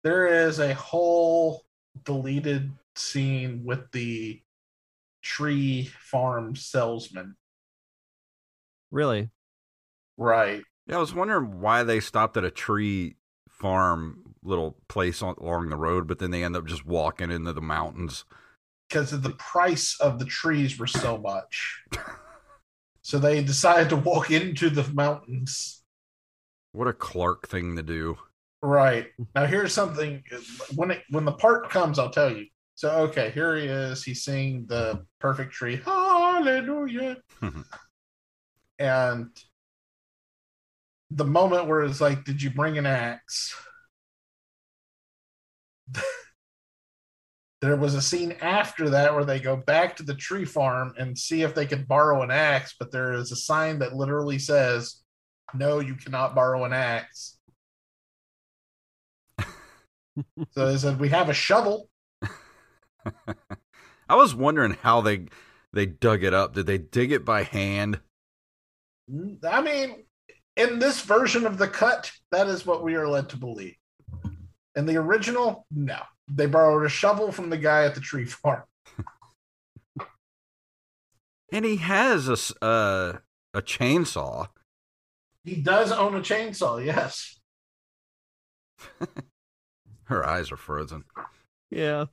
there 0.05 0.47
is 0.47 0.61
a 0.61 0.75
whole 0.75 1.65
deleted 2.05 2.71
scene 2.95 3.65
with 3.65 3.91
the 3.93 4.41
tree 5.23 5.91
farm 5.99 6.55
salesman. 6.55 7.37
really? 8.91 9.31
Right. 10.17 10.63
yeah, 10.87 10.97
I 10.97 11.01
was 11.01 11.15
wondering 11.15 11.61
why 11.61 11.83
they 11.83 11.99
stopped 12.01 12.37
at 12.37 12.45
a 12.45 12.51
tree 12.51 13.17
farm 13.49 14.30
little 14.43 14.77
place 14.89 15.23
on, 15.23 15.35
along 15.41 15.69
the 15.69 15.77
road, 15.77 16.07
but 16.07 16.19
then 16.19 16.31
they 16.31 16.45
end 16.45 16.57
up 16.57 16.67
just 16.67 16.87
walking 16.87 17.31
into 17.31 17.53
the 17.53 17.61
mountains. 17.61 18.25
because 18.89 19.11
the 19.11 19.31
price 19.31 19.97
of 20.01 20.19
the 20.19 20.25
trees 20.25 20.79
were 20.79 20.87
so 20.87 21.19
much. 21.19 21.83
so 23.03 23.19
they 23.19 23.43
decided 23.43 23.89
to 23.91 23.97
walk 23.97 24.31
into 24.31 24.71
the 24.71 24.85
mountains. 24.93 25.83
What 26.73 26.89
a 26.89 26.93
Clark 26.93 27.49
thing 27.49 27.77
to 27.77 27.83
do. 27.83 28.17
Right. 28.63 29.09
Now 29.35 29.47
here's 29.47 29.73
something 29.73 30.23
when 30.75 30.91
it 30.91 31.03
when 31.11 31.25
the 31.25 31.33
part 31.33 31.71
comes, 31.71 31.99
I'll 31.99 32.11
tell 32.11 32.31
you. 32.31 32.47
So 32.75 32.91
okay, 33.09 33.31
here 33.31 33.57
he 33.57 33.65
is. 33.65 34.05
He's 34.05 34.23
seeing 34.23 34.67
the 34.67 35.05
perfect 35.19 35.53
tree. 35.53 35.81
Hallelujah. 35.85 37.17
and 38.79 39.31
the 41.11 41.25
moment 41.25 41.67
where 41.67 41.83
it's 41.83 42.01
like, 42.01 42.25
did 42.25 42.43
you 42.43 42.51
bring 42.51 42.79
an 42.79 42.87
axe? 42.87 43.55
there 47.61 47.77
was 47.77 47.95
a 47.95 48.03
scene 48.03 48.33
after 48.41 48.91
that 48.91 49.15
where 49.15 49.25
they 49.25 49.41
go 49.41 49.57
back 49.57 49.97
to 49.97 50.03
the 50.03 50.15
tree 50.15 50.45
farm 50.45 50.95
and 50.99 51.17
see 51.17 51.43
if 51.43 51.55
they 51.55 51.67
could 51.67 51.87
borrow 51.87 52.23
an 52.23 52.31
axe, 52.31 52.75
but 52.79 52.91
there 52.91 53.13
is 53.13 53.33
a 53.33 53.37
sign 53.37 53.79
that 53.81 53.95
literally 53.95 54.39
says, 54.39 55.03
No, 55.55 55.81
you 55.81 55.95
cannot 55.95 56.35
borrow 56.35 56.65
an 56.65 56.73
axe. 56.73 57.39
so 60.51 60.67
they 60.67 60.79
said, 60.79 60.99
We 61.01 61.11
have 61.11 61.29
a 61.29 61.35
shovel. 61.35 61.89
I 64.09 64.17
was 64.17 64.35
wondering 64.35 64.77
how 64.83 65.01
they 65.01 65.27
they 65.73 65.87
dug 65.87 66.25
it 66.25 66.35
up. 66.35 66.55
Did 66.55 66.67
they 66.67 66.79
dig 66.79 67.13
it 67.13 67.25
by 67.25 67.45
hand? 67.45 68.01
I 69.49 69.61
mean, 69.61 70.05
in 70.57 70.79
this 70.79 71.01
version 71.01 71.47
of 71.47 71.59
the 71.59 71.69
cut, 71.69 72.11
that 72.33 72.49
is 72.49 72.67
what 72.67 72.83
we 72.83 72.95
are 72.97 73.09
led 73.09 73.29
to 73.31 73.37
believe. 73.37 73.77
In 74.77 74.87
the 74.87 74.97
original, 74.97 75.67
no. 75.71 75.99
They 76.29 76.47
borrowed 76.47 76.85
a 76.87 76.89
shovel 76.89 77.33
from 77.33 77.51
the 77.51 77.59
guy 77.59 77.85
at 77.85 77.95
the 77.95 78.01
tree 78.01 78.25
farm. 78.25 78.63
And 81.53 81.65
he 81.65 81.79
has 81.79 82.29
a 82.29 82.33
s- 82.35 82.53
uh, 82.63 83.15
a 83.53 83.61
chainsaw. 83.61 84.47
He 85.43 85.57
does 85.57 85.91
own 85.91 86.15
a 86.15 86.21
chainsaw, 86.21 86.85
yes. 86.85 87.41
Her 90.05 90.25
eyes 90.25 90.53
are 90.53 90.57
frozen. 90.57 91.05
Yeah. 91.71 92.05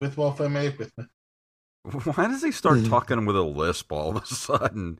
With 0.00 0.16
well 0.16 0.32
family 0.32 0.74
with 0.76 0.90
me. 0.98 1.04
Why 2.14 2.26
does 2.26 2.42
he 2.42 2.50
start 2.50 2.84
talking 2.86 3.24
with 3.24 3.36
a 3.36 3.42
lisp 3.42 3.92
all 3.92 4.16
of 4.16 4.22
a 4.22 4.26
sudden? 4.26 4.98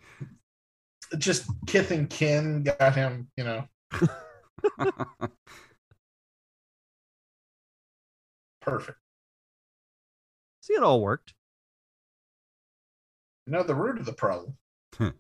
Just 1.19 1.51
Kith 1.67 1.91
and 1.91 2.09
Kin 2.09 2.63
got 2.63 2.95
him, 2.95 3.29
you 3.37 3.45
know, 3.45 3.65
perfect. 8.61 8.99
See, 10.63 10.75
it 10.75 10.83
all 10.83 11.01
worked. 11.01 11.35
You 13.47 13.53
know 13.53 13.63
the 13.63 13.75
root 13.75 13.99
of 13.99 14.07
the 14.07 14.13
problem. 14.13 14.57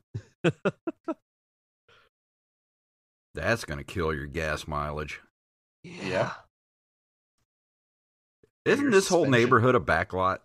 That's 3.34 3.64
gonna 3.64 3.84
kill 3.84 4.14
your 4.14 4.26
gas 4.26 4.66
mileage. 4.66 5.20
Yeah. 5.82 6.32
Isn't 8.64 8.84
Your 8.84 8.92
this 8.92 9.08
whole 9.08 9.26
neighborhood 9.26 9.74
a 9.74 9.80
backlot? 9.80 10.38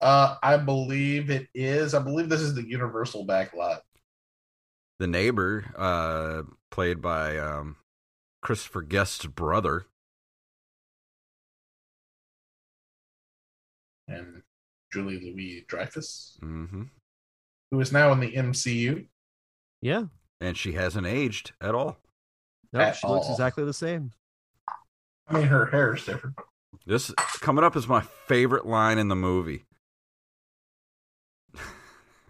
Uh, 0.00 0.36
I 0.42 0.56
believe 0.56 1.30
it 1.30 1.48
is. 1.54 1.94
I 1.94 1.98
believe 1.98 2.28
this 2.28 2.40
is 2.40 2.54
the 2.54 2.66
Universal 2.66 3.26
backlot. 3.26 3.80
The 5.00 5.06
neighbor, 5.06 5.64
uh, 5.78 6.42
played 6.70 7.00
by 7.00 7.38
um, 7.38 7.76
Christopher 8.42 8.82
Guest's 8.82 9.24
brother. 9.24 9.86
And 14.06 14.42
Julie 14.92 15.18
Louis 15.18 15.64
Dreyfus, 15.66 16.36
hmm 16.40 16.82
who 17.70 17.80
is 17.80 17.92
now 17.92 18.12
in 18.12 18.20
the 18.20 18.32
MCU. 18.32 19.06
Yeah. 19.80 20.04
And 20.38 20.54
she 20.58 20.72
hasn't 20.72 21.06
aged 21.06 21.52
at 21.62 21.74
all. 21.74 21.96
No, 22.74 22.80
At 22.80 22.96
she 22.96 23.06
looks 23.06 23.30
exactly 23.30 23.64
the 23.64 23.72
same. 23.72 24.12
I 25.28 25.38
mean, 25.38 25.46
her 25.46 25.66
hair 25.66 25.94
is 25.94 26.04
different. 26.04 26.36
This 26.84 27.10
coming 27.40 27.64
up 27.64 27.74
is 27.74 27.88
my 27.88 28.02
favorite 28.26 28.66
line 28.66 28.98
in 28.98 29.08
the 29.08 29.16
movie. 29.16 29.64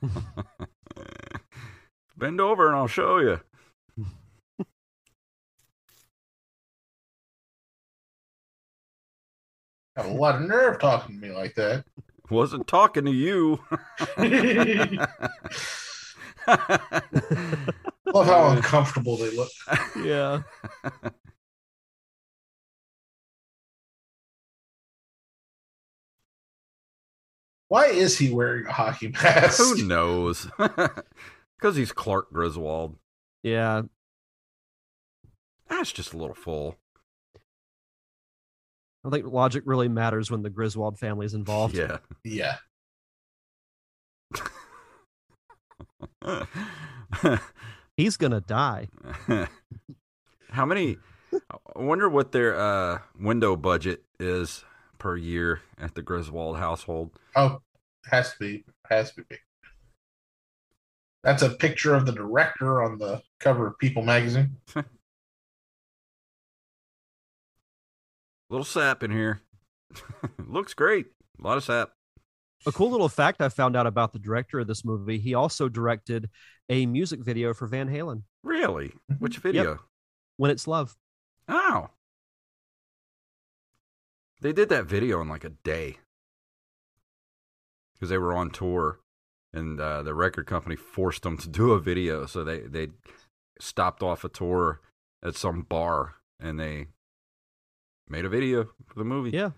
Bend 2.21 2.39
over 2.39 2.69
and 2.69 2.77
I'll 2.77 2.87
show 2.87 3.19
you. 3.19 3.41
Have 9.97 10.05
a 10.05 10.13
lot 10.13 10.35
of 10.35 10.43
nerve 10.43 10.79
talking 10.79 11.19
to 11.19 11.27
me 11.27 11.33
like 11.35 11.55
that. 11.55 11.87
Wasn't 12.31 12.67
talking 12.67 13.07
to 13.07 13.11
you. 13.11 13.59
Love 18.07 18.27
how 18.27 18.51
uncomfortable 18.51 19.17
they 19.17 19.31
look. 19.35 19.51
Yeah. 20.05 20.43
Why 27.69 27.87
is 27.87 28.19
he 28.19 28.31
wearing 28.31 28.67
a 28.67 28.73
hockey 28.73 29.09
mask? 29.09 29.57
Who 29.57 29.87
knows? 29.87 30.49
Because 31.61 31.77
he's 31.77 31.93
Clark 31.93 32.33
Griswold. 32.33 32.97
Yeah. 33.43 33.83
That's 35.69 35.93
just 35.93 36.15
a 36.15 36.17
little 36.17 36.35
full. 36.35 36.79
I 39.05 39.11
think 39.11 39.27
logic 39.27 39.65
really 39.67 39.89
matters 39.89 40.31
when 40.31 40.43
the 40.43 40.49
Griswold 40.51 40.99
family 40.99 41.27
is 41.27 41.35
involved. 41.35 41.77
Yeah. 41.77 41.99
Yeah. 42.25 42.57
He's 47.97 48.17
gonna 48.17 48.41
die. 48.41 48.89
How 50.51 50.65
many? 50.67 50.99
I 51.33 51.39
wonder 51.77 52.09
what 52.09 52.33
their 52.33 52.59
uh, 52.59 52.99
window 53.19 53.57
budget 53.57 54.05
is 54.19 54.65
per 54.99 55.17
year 55.17 55.61
at 55.79 55.95
the 55.95 56.03
Griswold 56.03 56.59
household. 56.59 57.11
Oh, 57.37 57.61
has 58.11 58.33
to 58.33 58.39
be. 58.39 58.65
Has 58.89 59.13
to 59.13 59.25
be. 59.25 59.37
That's 61.23 61.43
a 61.43 61.51
picture 61.51 61.95
of 61.95 62.07
the 62.07 62.13
director 62.13 62.83
on 62.83 62.99
the 62.99 63.21
cover 63.41 63.67
of 63.67 63.79
People 63.79 64.03
magazine. 64.03 64.57
little 68.49 68.65
sap 68.65 69.03
in 69.03 69.11
here. 69.11 69.43
Looks 70.47 70.73
great. 70.75 71.07
A 71.39 71.47
lot 71.47 71.59
of 71.59 71.65
sap. 71.65 71.91
A 72.67 72.73
cool 72.73 72.91
little 72.91 73.09
fact 73.09 73.41
I 73.41 73.49
found 73.49 73.77
out 73.77 73.87
about 73.87 74.13
the 74.13 74.19
director 74.19 74.61
of 74.61 74.67
this 74.67 74.85
movie: 74.85 75.19
he 75.19 75.35
also 75.35 75.69
directed 75.69 76.29
a 76.69 76.87
music 76.87 77.21
video 77.21 77.55
for 77.55 77.67
Van 77.67 77.89
Halen, 77.89 78.23
Really? 78.43 78.89
Mm-hmm. 78.89 79.15
Which 79.15 79.39
video? 79.39 79.81
"When 80.37 80.51
It's 80.51 80.67
Love." 80.67 80.97
Oh. 81.49 81.89
They 84.43 84.53
did 84.53 84.69
that 84.71 84.87
video 84.87 85.21
in 85.21 85.29
like 85.29 85.45
a 85.45 85.51
day. 85.51 85.99
Because 87.95 88.09
they 88.09 88.17
were 88.19 88.35
on 88.35 88.51
tour 88.51 89.00
and 89.53 89.81
uh, 89.81 90.03
the 90.03 90.15
record 90.15 90.47
company 90.47 90.77
forced 90.77 91.23
them 91.23 91.37
to 91.39 91.49
do 91.49 91.73
a 91.73 91.81
video. 91.81 92.27
So 92.27 92.45
they, 92.45 92.61
they 92.61 92.89
stopped 93.59 94.03
off 94.03 94.25
a 94.25 94.29
tour 94.29 94.81
at 95.25 95.37
some 95.37 95.63
bar 95.63 96.15
and 96.39 96.59
they 96.59 96.87
made 98.09 98.25
a 98.25 98.29
video 98.29 98.69
for 98.87 98.99
the 98.99 99.05
movie. 99.05 99.31
Yeah. 99.31 99.51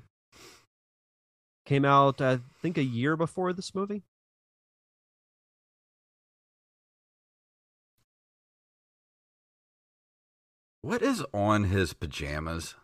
Came 1.65 1.85
out, 1.85 2.21
I 2.21 2.41
think, 2.61 2.77
a 2.77 2.83
year 2.83 3.17
before 3.17 3.53
this 3.53 3.75
movie. 3.75 4.03
What 10.83 11.01
is 11.03 11.25
on 11.33 11.65
his 11.65 11.93
pajamas? 11.93 12.75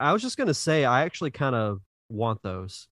I 0.00 0.12
was 0.12 0.20
just 0.20 0.36
gonna 0.36 0.52
say, 0.52 0.84
I 0.84 1.02
actually 1.02 1.30
kind 1.30 1.54
of 1.54 1.80
want 2.10 2.42
those. 2.42 2.88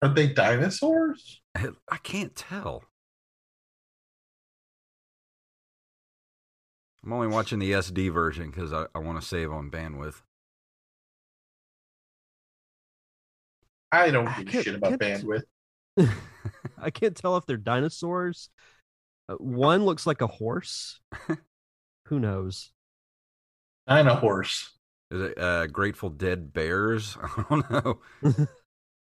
Are 0.00 0.08
they 0.08 0.28
dinosaurs? 0.28 1.40
I, 1.54 1.68
I 1.90 1.96
can't 1.98 2.34
tell. 2.34 2.84
I'm 7.04 7.12
only 7.12 7.28
watching 7.28 7.58
the 7.58 7.72
SD 7.72 8.12
version 8.12 8.50
because 8.50 8.72
I, 8.72 8.86
I 8.94 8.98
want 8.98 9.20
to 9.20 9.26
save 9.26 9.52
on 9.52 9.70
bandwidth. 9.70 10.22
I 13.92 14.10
don't 14.10 14.26
I 14.26 14.42
give 14.42 14.60
a 14.60 14.62
shit 14.62 14.74
about 14.74 14.98
bandwidth. 14.98 15.42
I 16.78 16.90
can't 16.90 17.14
tell 17.14 17.36
if 17.36 17.46
they're 17.46 17.56
dinosaurs. 17.56 18.48
Uh, 19.28 19.34
one 19.34 19.84
looks 19.84 20.06
like 20.06 20.22
a 20.22 20.26
horse. 20.26 21.00
Who 22.06 22.18
knows? 22.18 22.72
Dino 23.86 24.14
horse. 24.14 24.70
Is 25.10 25.20
it 25.20 25.38
uh, 25.38 25.66
Grateful 25.66 26.10
Dead 26.10 26.52
Bears? 26.52 27.16
I 27.22 27.44
don't 27.48 27.70
know. 27.70 28.00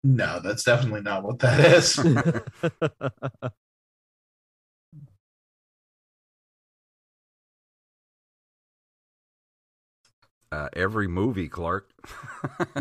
No, 0.02 0.40
that's 0.40 0.64
definitely 0.64 1.02
not 1.02 1.22
what 1.24 1.38
that 1.40 1.60
is. 1.60 1.98
Uh, 10.52 10.68
every 10.74 11.06
movie, 11.08 11.48
Clark. 11.48 11.92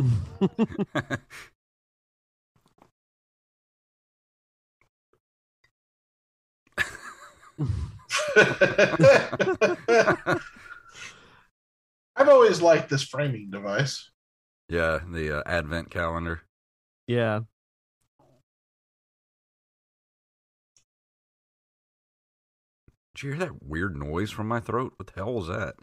I've 12.15 12.29
always 12.29 12.61
liked 12.61 12.89
this 12.89 13.03
framing 13.03 13.49
device. 13.49 14.11
yeah, 14.69 14.99
the 15.11 15.39
uh, 15.39 15.43
Advent 15.45 15.89
calendar. 15.89 16.43
Yeah. 17.09 17.39
Did 23.15 23.23
you 23.23 23.29
hear 23.31 23.39
that 23.39 23.63
weird 23.63 23.97
noise 23.97 24.29
from 24.29 24.47
my 24.47 24.59
throat? 24.59 24.93
What 24.97 25.07
the 25.07 25.13
hell 25.15 25.33
was 25.33 25.47
that? 25.47 25.73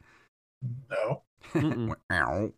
No. 0.89 1.25
Ow. 2.13 2.53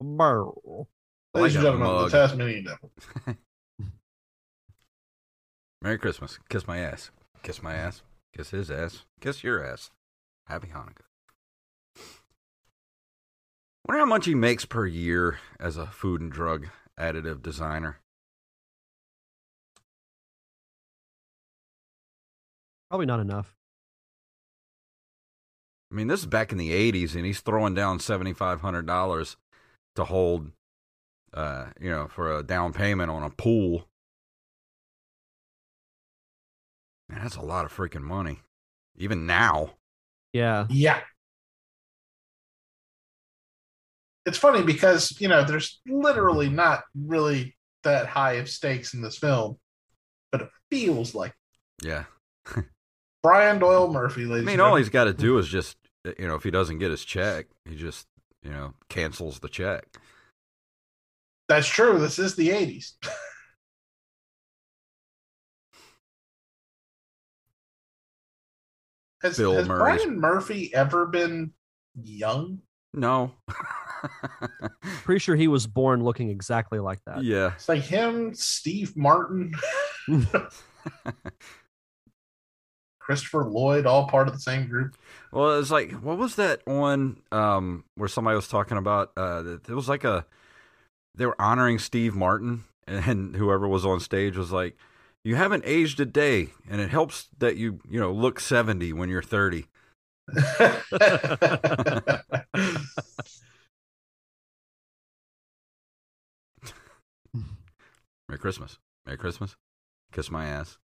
Brr. 0.00 0.44
Ladies 0.46 0.86
like 1.34 1.52
and 1.52 1.62
gentlemen, 1.62 2.04
the. 2.04 2.08
Tasmanian 2.08 2.64
devil. 2.64 2.90
Merry 5.82 5.98
Christmas. 5.98 6.38
Kiss 6.48 6.66
my 6.66 6.78
ass. 6.78 7.10
Kiss 7.42 7.62
my 7.62 7.74
ass. 7.74 8.02
Kiss 8.34 8.50
his 8.50 8.70
ass. 8.70 9.04
Kiss 9.20 9.44
your 9.44 9.62
ass. 9.62 9.90
Happy 10.46 10.68
Hanukkah. 10.68 11.04
Wonder 13.86 14.00
how 14.00 14.06
much 14.06 14.24
he 14.24 14.34
makes 14.34 14.64
per 14.64 14.86
year 14.86 15.38
as 15.60 15.76
a 15.76 15.86
food 15.86 16.22
and 16.22 16.32
drug 16.32 16.68
additive 16.98 17.42
designer. 17.42 18.00
Probably 22.88 23.06
not 23.06 23.20
enough. 23.20 23.54
I 25.90 25.94
mean, 25.94 26.08
this 26.08 26.20
is 26.20 26.26
back 26.26 26.52
in 26.52 26.58
the 26.58 26.70
'80s, 26.70 27.14
and 27.14 27.24
he's 27.24 27.40
throwing 27.40 27.74
down 27.74 28.00
seventy 28.00 28.32
five 28.32 28.60
hundred 28.60 28.86
dollars 28.86 29.36
to 29.94 30.04
hold, 30.04 30.50
uh, 31.32 31.66
you 31.80 31.90
know, 31.90 32.08
for 32.08 32.36
a 32.38 32.42
down 32.42 32.72
payment 32.72 33.10
on 33.10 33.22
a 33.22 33.30
pool. 33.30 33.86
Man, 37.08 37.20
that's 37.22 37.36
a 37.36 37.42
lot 37.42 37.64
of 37.64 37.72
freaking 37.74 38.02
money, 38.02 38.40
even 38.96 39.26
now. 39.26 39.74
Yeah. 40.32 40.66
Yeah. 40.68 41.00
It's 44.26 44.38
funny 44.38 44.62
because, 44.62 45.18
you 45.20 45.28
know, 45.28 45.44
there's 45.44 45.80
literally 45.86 46.48
not 46.48 46.82
really 46.94 47.56
that 47.84 48.06
high 48.08 48.34
of 48.34 48.48
stakes 48.48 48.92
in 48.92 49.00
this 49.00 49.16
film, 49.16 49.56
but 50.32 50.42
it 50.42 50.48
feels 50.70 51.14
like 51.14 51.32
Yeah, 51.82 52.04
Brian 53.22 53.60
Doyle-Murray, 53.60 54.24
I 54.24 54.40
mean, 54.42 54.60
all 54.60 54.74
he's 54.76 54.88
got 54.88 55.04
to 55.04 55.14
do 55.14 55.38
is 55.38 55.46
just, 55.46 55.76
you 56.18 56.26
know, 56.26 56.34
if 56.34 56.42
he 56.42 56.50
doesn't 56.50 56.78
get 56.78 56.90
his 56.90 57.04
check, 57.04 57.46
he 57.64 57.76
just, 57.76 58.08
you 58.42 58.50
know, 58.50 58.74
cancels 58.88 59.38
the 59.38 59.48
check. 59.48 59.86
That's 61.48 61.68
true. 61.68 62.00
This 62.00 62.18
is 62.18 62.34
the 62.34 62.48
80s. 62.48 62.94
has 69.22 69.36
Bill 69.36 69.54
has 69.54 69.68
Murray's- 69.68 70.04
Brian 70.04 70.20
Murray 70.20 70.70
ever 70.74 71.06
been 71.06 71.52
young? 72.02 72.62
No. 72.96 73.32
Pretty 75.04 75.18
sure 75.20 75.36
he 75.36 75.48
was 75.48 75.66
born 75.66 76.02
looking 76.02 76.30
exactly 76.30 76.78
like 76.80 77.04
that. 77.04 77.22
yeah. 77.22 77.52
It's 77.54 77.68
like 77.68 77.82
him, 77.82 78.34
Steve 78.34 78.96
Martin, 78.96 79.52
Christopher 82.98 83.44
Lloyd, 83.44 83.86
all 83.86 84.08
part 84.08 84.26
of 84.26 84.34
the 84.34 84.40
same 84.40 84.66
group. 84.66 84.96
Well, 85.30 85.60
it's 85.60 85.70
like 85.70 85.92
what 85.92 86.18
was 86.18 86.36
that 86.36 86.66
one 86.66 87.22
um 87.30 87.84
where 87.94 88.08
somebody 88.08 88.34
was 88.34 88.48
talking 88.48 88.78
about 88.78 89.12
uh 89.16 89.58
it 89.68 89.74
was 89.74 89.88
like 89.88 90.04
a 90.04 90.26
they 91.14 91.26
were 91.26 91.40
honoring 91.40 91.78
Steve 91.78 92.14
Martin 92.14 92.64
and 92.86 93.36
whoever 93.36 93.68
was 93.68 93.84
on 93.84 94.00
stage 94.00 94.36
was 94.36 94.50
like 94.52 94.76
you 95.24 95.34
haven't 95.36 95.64
aged 95.66 96.00
a 96.00 96.06
day 96.06 96.50
and 96.70 96.80
it 96.80 96.90
helps 96.90 97.28
that 97.38 97.56
you, 97.56 97.80
you 97.90 97.98
know, 97.98 98.12
look 98.12 98.38
70 98.38 98.92
when 98.92 99.08
you're 99.08 99.22
30. 99.22 99.66
Merry 108.28 108.38
Christmas. 108.38 108.78
Merry 109.04 109.18
Christmas. 109.18 109.56
Kiss 110.12 110.30
my 110.30 110.46
ass. 110.46 110.78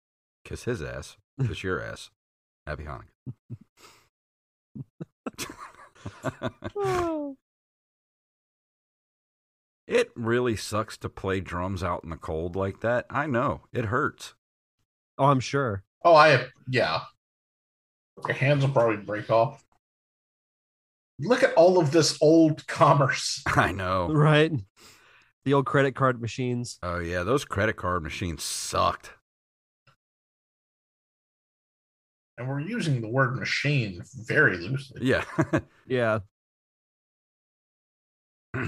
Kiss 0.44 0.64
his 0.66 0.82
ass. 0.82 1.18
Kiss 1.46 1.64
your 1.64 1.82
ass. 1.82 2.10
Happy 2.68 2.84
Hanukkah. 2.84 3.06
Oh. 6.76 7.36
It 9.88 10.12
really 10.16 10.56
sucks 10.56 10.98
to 11.00 11.10
play 11.10 11.40
drums 11.40 11.84
out 11.84 12.04
in 12.04 12.10
the 12.12 12.18
cold 12.18 12.56
like 12.56 12.82
that. 12.82 13.06
I 13.10 13.26
know. 13.26 13.62
It 13.74 13.86
hurts. 13.86 14.36
Oh, 15.18 15.26
I'm 15.26 15.40
sure. 15.40 15.84
Oh, 16.04 16.16
I 16.16 16.48
yeah. 16.70 17.02
Your 18.28 18.36
hands 18.36 18.66
will 18.66 18.72
probably 18.74 18.98
break 18.98 19.30
off. 19.30 19.64
Look 21.20 21.44
at 21.44 21.54
all 21.56 21.80
of 21.80 21.92
this 21.92 22.18
old 22.22 22.66
commerce. 22.68 23.44
I 23.48 23.72
know. 23.72 24.10
Right. 24.10 24.52
The 25.46 25.54
old 25.54 25.66
credit 25.66 25.96
card 25.96 26.22
machines. 26.22 26.78
Oh 26.84 27.00
yeah, 27.00 27.24
those 27.24 27.46
credit 27.46 27.76
card 27.76 28.04
machines 28.04 28.44
sucked. 28.44 29.12
And 32.38 32.48
we're 32.48 32.62
using 32.62 33.02
the 33.02 33.10
word 33.10 33.36
machine 33.38 34.02
very 34.16 34.58
loosely. 34.58 35.02
Yeah. 35.06 35.24
Yeah. 35.88 36.20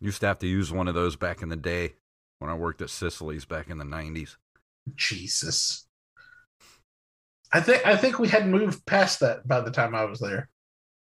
Used 0.00 0.20
to 0.20 0.26
have 0.28 0.38
to 0.38 0.46
use 0.46 0.70
one 0.72 0.86
of 0.86 0.94
those 0.94 1.16
back 1.16 1.42
in 1.42 1.48
the 1.48 1.56
day 1.56 1.94
when 2.38 2.50
I 2.50 2.54
worked 2.54 2.80
at 2.82 2.90
Sicily's 2.90 3.44
back 3.44 3.68
in 3.68 3.78
the 3.78 3.84
90s. 3.84 4.36
Jesus. 4.94 5.88
I 7.52 7.60
think 7.60 7.86
I 7.86 7.96
think 7.96 8.18
we 8.18 8.28
had 8.28 8.48
moved 8.48 8.86
past 8.86 9.20
that 9.20 9.46
by 9.46 9.60
the 9.60 9.70
time 9.70 9.94
I 9.94 10.04
was 10.04 10.20
there. 10.20 10.48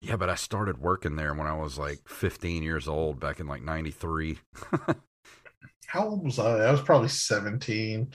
Yeah, 0.02 0.16
but 0.16 0.28
I 0.28 0.34
started 0.34 0.78
working 0.78 1.16
there 1.16 1.32
when 1.32 1.46
I 1.46 1.54
was 1.54 1.78
like 1.78 2.06
15 2.06 2.62
years 2.62 2.86
old 2.86 3.18
back 3.18 3.40
in 3.40 3.46
like 3.46 3.62
93. 3.62 4.38
How 5.86 6.08
old 6.08 6.24
was 6.24 6.38
I? 6.38 6.66
I 6.66 6.70
was 6.70 6.82
probably 6.82 7.08
17. 7.08 8.12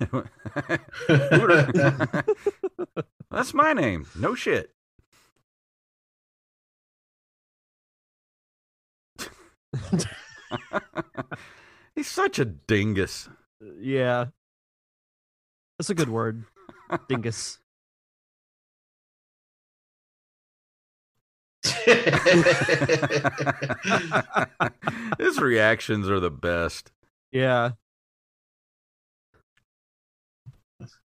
That's 3.30 3.54
my 3.54 3.72
name. 3.72 4.06
No 4.18 4.34
shit. 4.34 4.70
He's 11.94 12.08
such 12.10 12.38
a 12.38 12.44
dingus. 12.44 13.28
Yeah. 13.78 14.26
That's 15.78 15.90
a 15.90 15.94
good 15.94 16.08
word. 16.08 16.44
Dingus. 17.08 17.58
His 25.18 25.38
reactions 25.40 26.08
are 26.08 26.20
the 26.20 26.30
best. 26.30 26.90
Yeah. 27.30 27.72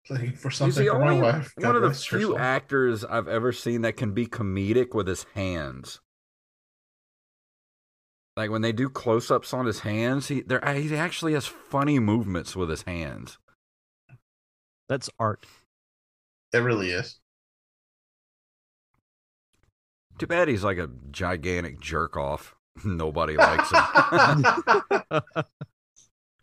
Looking 0.09 0.31
for 0.33 0.49
He's 0.49 0.57
something 0.57 0.85
the 0.85 0.91
for 0.91 0.99
my 0.99 1.09
only 1.09 1.21
wife. 1.21 1.53
one 1.57 1.75
of 1.75 1.81
the 1.81 1.93
few 1.93 2.37
actors 2.37 3.03
I've 3.03 3.27
ever 3.27 3.51
seen 3.51 3.81
that 3.81 3.97
can 3.97 4.13
be 4.13 4.25
comedic 4.25 4.93
with 4.95 5.07
his 5.07 5.25
hands. 5.35 5.99
Like 8.37 8.51
when 8.51 8.61
they 8.61 8.71
do 8.71 8.87
close-ups 8.87 9.51
on 9.51 9.65
his 9.65 9.79
hands, 9.79 10.27
he 10.27 10.41
there 10.41 10.63
uh, 10.63 10.75
he 10.75 10.95
actually 10.95 11.33
has 11.33 11.47
funny 11.47 11.97
movements 11.97 12.55
with 12.55 12.69
his 12.69 12.83
hands. 12.83 13.39
That's 14.87 15.09
art. 15.19 15.47
It 16.53 16.59
really 16.59 16.91
is. 16.91 17.19
Too 20.19 20.27
bad 20.27 20.47
he's 20.47 20.63
like 20.63 20.77
a 20.77 20.89
gigantic 21.09 21.79
jerk 21.81 22.15
off. 22.15 22.55
Nobody 22.85 23.35
likes 23.35 23.71
him. 23.71 23.81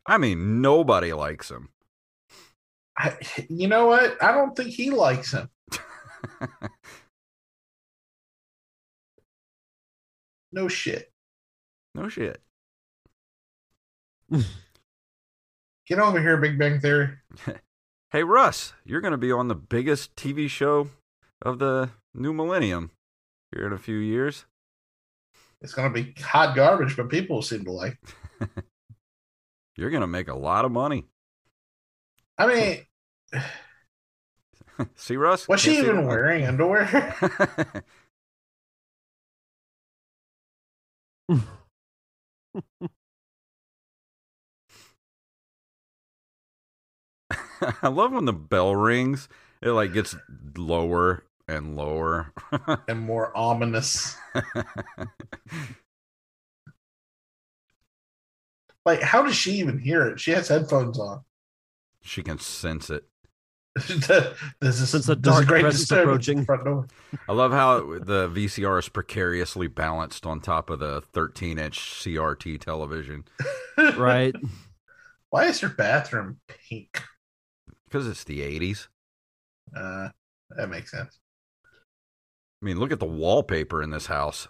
I 0.07 0.19
mean, 0.19 0.61
nobody 0.61 1.13
likes 1.13 1.51
him. 1.51 1.69
I, 2.99 3.17
you 3.49 3.69
know 3.69 3.87
what? 3.87 4.23
I 4.23 4.33
don't 4.33 4.55
think 4.55 4.71
he 4.71 4.91
likes 4.91 5.33
him. 5.33 5.49
No 10.53 10.69
shit. 10.69 11.14
No 11.95 12.09
shit. 12.09 12.41
Get 15.87 15.99
over 15.99 16.21
here, 16.21 16.37
Big 16.39 16.59
Bang 16.59 16.81
Theory. 16.81 17.11
Hey 18.11 18.23
Russ, 18.23 18.75
you're 18.85 19.01
going 19.01 19.11
to 19.11 19.19
be 19.19 19.33
on 19.33 19.49
the 19.49 19.57
biggest 19.57 20.15
TV 20.15 20.49
show 20.49 20.89
of 21.43 21.59
the 21.59 21.91
new 22.15 22.33
millennium 22.33 22.93
here 23.51 23.67
in 23.67 23.73
a 23.73 23.79
few 23.79 23.97
years. 23.97 24.45
It's 25.61 25.75
gonna 25.75 25.91
be 25.91 26.15
hot 26.23 26.55
garbage, 26.55 26.97
but 26.97 27.09
people 27.09 27.43
seem 27.43 27.65
to 27.65 27.73
like. 27.73 27.99
You're 29.77 29.91
going 29.91 30.03
to 30.03 30.07
make 30.07 30.29
a 30.29 30.35
lot 30.37 30.65
of 30.65 30.71
money. 30.71 31.07
I 32.39 32.47
mean, 32.47 33.43
See 34.95 35.17
Russ? 35.17 35.49
was 35.49 35.61
she 35.61 35.75
Can't 35.75 35.87
even 35.89 36.07
wearing 36.07 36.47
underwear? 36.47 37.15
I 47.83 47.89
love 47.89 48.13
when 48.13 48.25
the 48.27 48.33
bell 48.33 48.75
rings. 48.77 49.29
It 49.63 49.71
like 49.71 49.93
gets 49.93 50.15
lower 50.57 51.25
and 51.49 51.77
lower. 51.77 52.33
and 52.89 53.01
more 53.01 53.37
ominous. 53.37 54.17
Like, 58.85 59.03
how 59.03 59.23
does 59.23 59.37
she 59.37 59.53
even 59.53 59.79
hear 59.79 60.07
it? 60.09 60.21
She 60.21 60.33
has 60.33 60.49
headphones 60.49 60.99
on. 60.99 61.25
she 62.03 62.23
can 62.23 62.39
sense 62.39 62.91
it. 62.91 63.05
This 63.75 64.81
is 64.81 64.91
Since 64.91 65.07
the 65.07 65.17
this 65.17 65.17
is 65.17 65.21
dark 65.23 65.47
great 65.47 65.63
presence 65.63 65.91
approaching. 65.91 66.39
the 66.41 66.45
Front 66.45 66.65
door. 66.65 66.87
I 67.29 67.33
love 67.33 67.53
how 67.53 67.81
the 67.99 68.29
VCR 68.29 68.79
is 68.79 68.89
precariously 68.89 69.67
balanced 69.67 70.27
on 70.27 70.41
top 70.41 70.71
of 70.71 70.79
the 70.79 71.01
13 71.13 71.59
inch 71.59 71.79
CRT 71.81 72.61
television 72.61 73.25
right. 73.97 74.35
Why 75.31 75.47
is 75.47 75.61
your 75.63 75.73
bathroom 75.73 76.39
pink? 76.49 77.03
because 77.87 78.07
it's 78.09 78.25
the 78.25 78.41
80s. 78.41 78.89
Uh, 79.77 80.09
that 80.57 80.69
makes 80.69 80.91
sense. 80.91 81.19
I 82.63 82.65
mean, 82.65 82.79
look 82.79 82.93
at 82.93 82.99
the 83.01 83.05
wallpaper 83.07 83.83
in 83.83 83.91
this 83.91 84.07
house. 84.07 84.49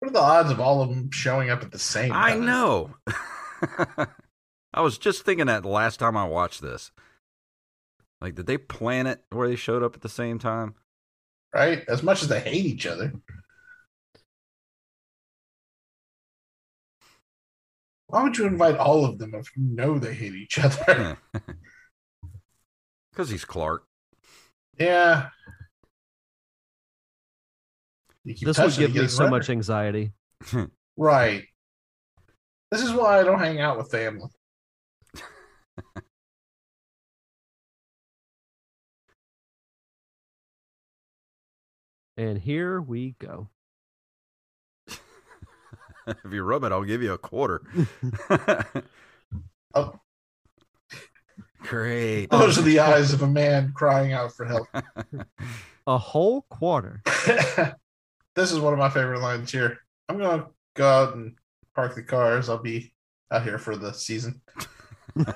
What 0.00 0.10
are 0.10 0.12
the 0.12 0.20
odds 0.20 0.50
of 0.50 0.60
all 0.60 0.80
of 0.80 0.90
them 0.90 1.10
showing 1.10 1.50
up 1.50 1.62
at 1.62 1.72
the 1.72 1.78
same 1.78 2.12
time? 2.12 2.42
I 2.42 2.44
know. 2.44 2.94
I 4.74 4.80
was 4.80 4.98
just 4.98 5.24
thinking 5.24 5.46
that 5.46 5.62
the 5.62 5.68
last 5.68 5.98
time 5.98 6.16
I 6.16 6.24
watched 6.24 6.62
this. 6.62 6.92
Like, 8.20 8.34
did 8.34 8.46
they 8.46 8.58
plan 8.58 9.06
it 9.06 9.24
where 9.30 9.48
they 9.48 9.56
showed 9.56 9.82
up 9.82 9.94
at 9.94 10.02
the 10.02 10.08
same 10.08 10.38
time? 10.38 10.74
right? 11.54 11.82
As 11.88 12.02
much 12.02 12.22
as 12.22 12.28
they 12.28 12.40
hate 12.40 12.66
each 12.66 12.86
other. 12.86 13.12
Why 18.06 18.22
would 18.22 18.38
you 18.38 18.46
invite 18.46 18.76
all 18.76 19.04
of 19.04 19.18
them 19.18 19.34
if 19.34 19.50
you 19.56 19.62
know 19.64 19.98
they 19.98 20.14
hate 20.14 20.34
each 20.34 20.58
other? 20.58 21.18
Because 23.10 23.30
he's 23.30 23.44
Clark. 23.44 23.84
yeah. 24.78 25.30
You 28.28 28.34
keep 28.34 28.46
This 28.46 28.58
would 28.58 28.76
give 28.76 28.94
me 28.94 29.08
so 29.08 29.24
redder. 29.24 29.30
much 29.30 29.50
anxiety. 29.50 30.12
Right. 31.00 31.44
This 32.72 32.82
is 32.82 32.90
why 32.92 33.20
I 33.20 33.22
don't 33.22 33.38
hang 33.38 33.60
out 33.60 33.78
with 33.78 33.88
family. 33.88 34.26
And 42.16 42.36
here 42.36 42.80
we 42.80 43.14
go. 43.20 43.48
if 44.88 44.98
you 46.32 46.42
rub 46.42 46.64
it, 46.64 46.72
I'll 46.72 46.82
give 46.82 47.02
you 47.02 47.12
a 47.12 47.18
quarter. 47.18 47.62
Oh. 49.74 50.00
Great. 51.60 52.30
Those 52.30 52.58
are 52.58 52.62
the 52.62 52.80
eyes 52.80 53.12
of 53.12 53.20
a 53.20 53.28
man 53.28 53.72
crying 53.76 54.14
out 54.14 54.32
for 54.32 54.46
help. 54.46 54.66
A 55.86 55.98
whole 55.98 56.42
quarter. 56.48 57.02
This 58.38 58.52
is 58.52 58.60
one 58.60 58.72
of 58.72 58.78
my 58.78 58.88
favorite 58.88 59.20
lines 59.20 59.50
here. 59.50 59.78
I'm 60.08 60.18
gonna 60.18 60.46
go 60.74 60.88
out 60.88 61.14
and 61.14 61.34
park 61.74 61.94
the 61.94 62.02
cars. 62.02 62.48
I'll 62.48 62.62
be 62.62 62.92
out 63.30 63.42
here 63.42 63.58
for 63.58 63.76
the 63.76 63.92
season. 63.92 64.40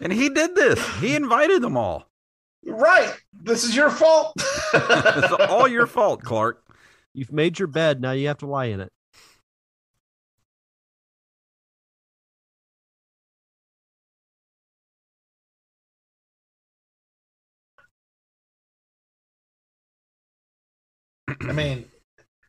and 0.00 0.12
he 0.12 0.28
did 0.30 0.54
this. 0.54 0.80
He 0.98 1.14
invited 1.14 1.62
them 1.62 1.76
all. 1.76 2.08
Right. 2.66 3.14
This 3.32 3.64
is 3.64 3.76
your 3.76 3.90
fault. 3.90 4.34
It's 4.76 5.32
all 5.48 5.68
your 5.68 5.86
fault, 5.96 6.22
Clark. 6.22 6.64
You've 7.12 7.30
made 7.30 7.60
your 7.60 7.68
bed. 7.68 8.00
Now 8.00 8.10
you 8.10 8.26
have 8.26 8.38
to 8.38 8.46
lie 8.46 8.66
in 8.66 8.80
it. 8.80 8.90
I 21.42 21.52
mean, 21.52 21.86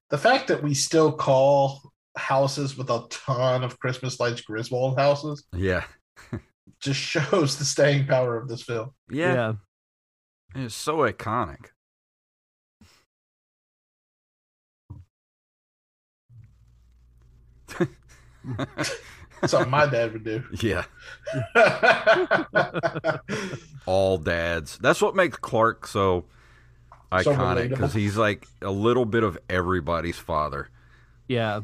the 0.09 0.17
fact 0.17 0.47
that 0.47 0.61
we 0.63 0.73
still 0.73 1.11
call 1.11 1.91
houses 2.17 2.77
with 2.77 2.89
a 2.89 3.05
ton 3.09 3.63
of 3.63 3.79
Christmas 3.79 4.19
lights 4.19 4.41
Griswold 4.41 4.97
houses 4.97 5.43
Yeah. 5.53 5.83
just 6.79 6.99
shows 6.99 7.57
the 7.57 7.65
staying 7.65 8.07
power 8.07 8.37
of 8.37 8.47
this 8.47 8.63
film. 8.63 8.91
Yeah, 9.09 9.33
yeah. 10.55 10.63
it's 10.63 10.75
so 10.75 10.97
iconic. 10.99 11.67
Something 19.45 19.69
my 19.69 19.85
dad 19.85 20.13
would 20.13 20.23
do. 20.23 20.43
Yeah, 20.61 20.85
all 23.85 24.17
dads. 24.17 24.77
That's 24.79 25.01
what 25.01 25.15
makes 25.15 25.37
Clark 25.37 25.85
so 25.87 26.21
So 26.21 26.25
iconic 27.23 27.69
because 27.69 27.93
relatable. 27.93 27.99
he's 27.99 28.17
like 28.17 28.47
a 28.61 28.71
little 28.71 29.05
bit 29.05 29.23
of 29.23 29.37
everybody's 29.49 30.17
father. 30.17 30.69
Yeah. 31.27 31.61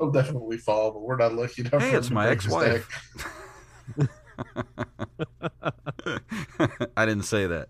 I'll 0.00 0.10
definitely 0.10 0.58
fall, 0.58 0.90
but 0.90 1.02
we're 1.02 1.16
not 1.16 1.34
looking 1.34 1.66
up. 1.66 1.80
Hey, 1.80 1.92
for 1.92 1.98
it's 1.98 2.10
my 2.10 2.28
ex-wife. 2.28 2.88
I 6.96 7.06
didn't 7.06 7.22
say 7.22 7.46
that. 7.46 7.68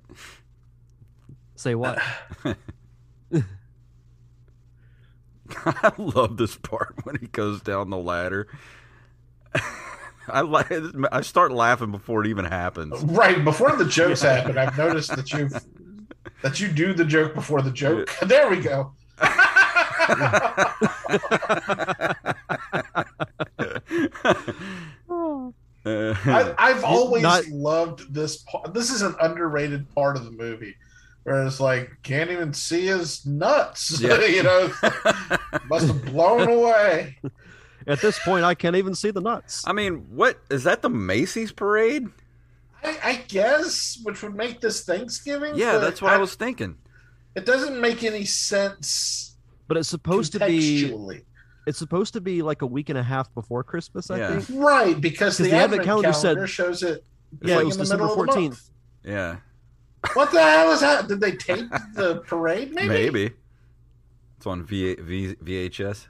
Say 1.57 1.75
what? 1.75 2.01
I 5.65 5.93
love 5.99 6.37
this 6.37 6.57
part 6.57 6.95
when 7.05 7.17
he 7.17 7.27
goes 7.29 7.61
down 7.61 7.91
the 7.91 7.99
ladder. 7.99 8.49
I 10.29 10.41
la- 10.43 10.62
I 11.11 11.21
start 11.23 11.53
laughing 11.53 11.91
before 11.91 12.25
it 12.25 12.29
even 12.29 12.45
happens. 12.45 13.03
Right 13.03 13.43
before 13.45 13.77
the 13.77 13.85
jokes 13.85 14.23
happen, 14.23 14.57
I've 14.57 14.77
noticed 14.79 15.15
that 15.17 15.33
you 15.33 15.51
that 16.43 16.61
you 16.61 16.69
do 16.69 16.95
the 16.95 17.05
joke 17.05 17.35
before 17.35 17.61
the 17.62 17.73
joke. 17.73 18.09
There 18.23 18.49
we 18.49 18.61
go. 18.61 18.93
I, 25.85 26.55
I've 26.59 26.85
always 26.85 27.23
not- 27.23 27.47
loved 27.49 28.12
this 28.15 28.38
part. 28.38 28.73
This 28.73 28.91
is 28.91 29.03
an 29.03 29.15
underrated 29.21 29.93
part 29.95 30.17
of 30.17 30.25
the 30.25 30.31
movie, 30.31 30.77
where 31.25 31.45
it's 31.47 31.61
like 31.61 31.91
can't 32.03 32.31
even 32.31 32.53
see 32.53 32.87
his 32.87 33.25
nuts. 33.27 34.01
Yeah. 34.03 34.25
you 34.25 34.43
know, 34.43 34.73
must 35.69 35.87
have 35.87 36.05
blown 36.07 36.49
away. 36.49 37.17
At 37.87 38.01
this 38.01 38.19
point, 38.21 38.45
I 38.45 38.55
can't 38.55 38.77
even 38.77 38.95
see 38.95 39.11
the 39.11 39.21
nuts. 39.21 39.65
I 39.67 39.73
mean, 39.73 40.07
what 40.11 40.39
is 40.51 40.65
that? 40.65 40.83
The 40.83 40.89
Macy's 40.91 41.53
parade? 41.53 42.07
I, 42.85 42.99
I 43.03 43.15
guess, 43.29 43.99
which 44.03 44.23
would 44.23 44.35
make 44.35 44.61
this 44.61 44.85
Thanksgiving. 44.85 45.55
Yeah, 45.57 45.79
that's 45.79 46.01
what 46.03 46.13
I, 46.13 46.19
was 46.19 46.35
thinking. 46.35 46.77
It 47.35 47.47
doesn't 47.47 47.81
make 47.81 48.03
any 48.05 48.25
sense 48.25 49.37
But 49.69 49.77
it's 49.79 49.89
supposed 49.89 50.33
to 50.33 50.39
be. 50.41 50.85
contextually. 50.91 51.23
It's 51.67 51.79
supposed 51.79 52.13
to 52.15 52.21
be 52.21 52.43
like 52.43 52.63
a 52.63 52.67
week 52.67 52.89
and 52.89 52.99
a 52.99 53.03
half 53.05 53.33
before 53.35 53.63
Christmas. 53.63 54.11
I 54.11 54.19
Yeah. 54.19 54.39
think. 54.41 54.61
right? 54.61 55.01
Because 55.01 55.39
the, 55.39 55.45
the 55.45 55.51
Advent, 55.53 55.65
Advent 55.65 55.85
calendar, 55.85 56.11
calendar 56.13 56.47
said- 56.47 56.53
shows 56.53 56.83
it. 56.83 57.05
Yeah, 57.41 57.55
like 57.57 57.63
it 57.63 57.67
was 57.67 57.75
in 57.77 57.79
the 57.79 57.85
December 57.85 58.05
middle 58.07 58.21
of 58.21 58.27
the 58.27 58.33
14th. 58.33 58.43
month. 58.49 58.71
Yeah, 59.05 59.37
What 60.15 60.33
the 60.33 60.43
hell 60.43 60.73
is 60.73 60.81
that? 60.81 61.09
Did 61.09 61.21
they 61.21 61.33
tape 61.33 61.71
the 61.95 62.23
parade? 62.27 62.75
Maybe. 62.75 62.88
maybe. 62.88 63.31
It's 64.37 64.47
on 64.47 64.65
v- 64.65 64.97
v- 64.97 65.37
VHS. 65.37 66.09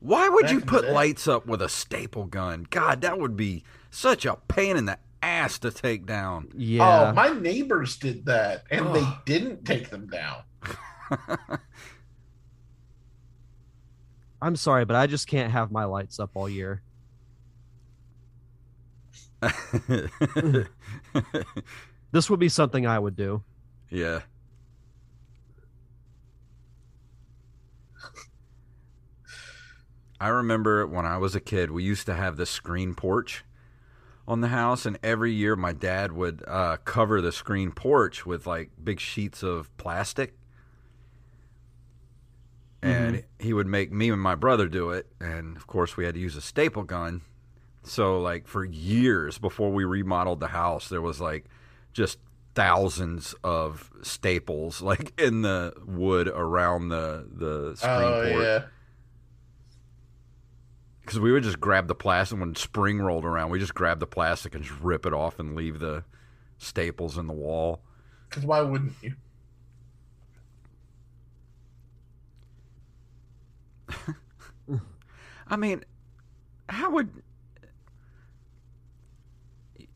Why 0.00 0.28
would 0.28 0.46
Back 0.46 0.52
you 0.52 0.60
put 0.60 0.90
lights 0.90 1.28
up 1.28 1.46
with 1.46 1.62
a 1.62 1.68
staple 1.68 2.24
gun? 2.24 2.66
God, 2.68 3.02
that 3.02 3.18
would 3.18 3.36
be 3.36 3.64
such 3.90 4.24
a 4.26 4.36
pain 4.48 4.76
in 4.76 4.86
the 4.86 4.98
ass 5.22 5.58
to 5.60 5.70
take 5.70 6.06
down. 6.06 6.48
Yeah. 6.56 7.10
Oh, 7.10 7.12
my 7.12 7.28
neighbors 7.28 7.96
did 7.96 8.26
that, 8.26 8.64
and 8.70 8.94
they 8.94 9.06
didn't 9.26 9.64
take 9.64 9.90
them 9.90 10.08
down. 10.08 10.42
I'm 14.42 14.56
sorry, 14.56 14.86
but 14.86 14.96
I 14.96 15.06
just 15.06 15.28
can't 15.28 15.52
have 15.52 15.70
my 15.70 15.84
lights 15.84 16.18
up 16.18 16.30
all 16.34 16.48
year. 16.48 16.82
This 22.12 22.28
would 22.28 22.40
be 22.40 22.48
something 22.48 22.86
I 22.86 22.98
would 22.98 23.16
do. 23.16 23.42
yeah. 23.90 24.20
I 30.20 30.28
remember 30.28 30.86
when 30.86 31.06
I 31.06 31.16
was 31.16 31.34
a 31.34 31.40
kid, 31.40 31.70
we 31.70 31.82
used 31.82 32.04
to 32.06 32.14
have 32.14 32.36
this 32.36 32.50
screen 32.50 32.94
porch 32.94 33.42
on 34.28 34.42
the 34.42 34.48
house, 34.48 34.84
and 34.84 34.98
every 35.02 35.32
year 35.32 35.56
my 35.56 35.72
dad 35.72 36.12
would 36.12 36.44
uh, 36.46 36.76
cover 36.84 37.22
the 37.22 37.32
screen 37.32 37.72
porch 37.72 38.26
with 38.26 38.46
like 38.46 38.70
big 38.82 39.00
sheets 39.00 39.42
of 39.42 39.74
plastic. 39.78 40.34
And 42.82 43.24
he 43.38 43.52
would 43.52 43.66
make 43.66 43.92
me 43.92 44.10
and 44.10 44.20
my 44.20 44.34
brother 44.34 44.66
do 44.66 44.90
it. 44.90 45.06
And 45.20 45.56
of 45.56 45.66
course, 45.66 45.96
we 45.96 46.04
had 46.06 46.14
to 46.14 46.20
use 46.20 46.36
a 46.36 46.40
staple 46.40 46.82
gun. 46.82 47.20
So, 47.82 48.20
like, 48.20 48.46
for 48.46 48.64
years 48.64 49.38
before 49.38 49.70
we 49.70 49.84
remodeled 49.84 50.40
the 50.40 50.48
house, 50.48 50.88
there 50.88 51.02
was 51.02 51.20
like 51.20 51.46
just 51.92 52.18
thousands 52.54 53.34
of 53.44 53.90
staples 54.02 54.82
like 54.82 55.18
in 55.20 55.42
the 55.42 55.72
wood 55.86 56.28
around 56.28 56.88
the 56.88 57.26
the 57.32 57.74
screen 57.76 57.92
Oh 57.92 58.30
porch 58.32 58.42
yeah. 58.42 58.62
because 61.00 61.20
we 61.20 61.30
would 61.32 61.42
just 61.44 61.60
grab 61.60 61.86
the 61.88 61.94
plastic 61.94 62.38
when 62.38 62.54
spring 62.54 63.00
rolled 63.00 63.24
around. 63.24 63.50
We 63.50 63.58
just 63.58 63.74
grab 63.74 64.00
the 64.00 64.06
plastic 64.06 64.54
and 64.54 64.64
just 64.64 64.78
rip 64.80 65.06
it 65.06 65.12
off 65.12 65.38
and 65.38 65.54
leave 65.56 65.78
the 65.80 66.04
staples 66.58 67.16
in 67.18 67.26
the 67.26 67.32
wall. 67.32 67.80
Because 68.28 68.44
why 68.44 68.60
wouldn't 68.60 68.92
you? 69.02 69.14
I 75.48 75.56
mean, 75.56 75.84
how 76.68 76.90
would 76.92 77.10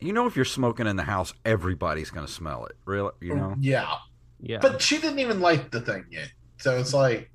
you 0.05 0.13
know 0.13 0.27
if 0.27 0.35
you're 0.35 0.45
smoking 0.45 0.87
in 0.87 0.95
the 0.95 1.03
house, 1.03 1.33
everybody's 1.43 2.11
going 2.11 2.25
to 2.25 2.31
smell 2.31 2.65
it. 2.65 2.75
Really, 2.85 3.11
you 3.21 3.35
know? 3.35 3.55
Yeah. 3.59 3.95
Yeah. 4.39 4.59
But 4.61 4.81
she 4.81 4.99
didn't 4.99 5.19
even 5.19 5.39
light 5.39 5.71
the 5.71 5.81
thing 5.81 6.05
yet. 6.11 6.29
So 6.57 6.77
it's 6.77 6.93
like 6.93 7.31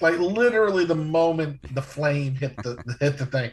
like 0.00 0.18
literally 0.18 0.84
the 0.84 0.94
moment 0.94 1.74
the 1.74 1.82
flame 1.82 2.34
hit 2.34 2.56
the 2.58 2.82
hit 3.00 3.18
the 3.18 3.26
thing. 3.26 3.50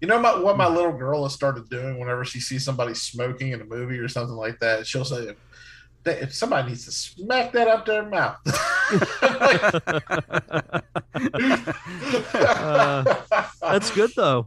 You 0.00 0.08
know 0.08 0.20
my, 0.20 0.38
what 0.38 0.56
my 0.56 0.68
little 0.68 0.92
girl 0.92 1.24
has 1.24 1.32
started 1.32 1.68
doing 1.68 1.98
whenever 1.98 2.24
she 2.24 2.40
sees 2.40 2.64
somebody 2.64 2.94
smoking 2.94 3.52
in 3.52 3.60
a 3.60 3.64
movie 3.64 3.98
or 3.98 4.08
something 4.08 4.36
like 4.36 4.58
that, 4.60 4.86
she'll 4.86 5.04
say 5.04 5.34
if 6.04 6.34
somebody 6.34 6.68
needs 6.68 6.84
to 6.84 6.92
smack 6.92 7.52
that 7.52 7.68
up 7.68 7.86
their 7.86 8.08
mouth. 8.08 8.38
Uh, 12.36 13.02
That's 13.60 13.90
good 13.90 14.12
though. 14.14 14.46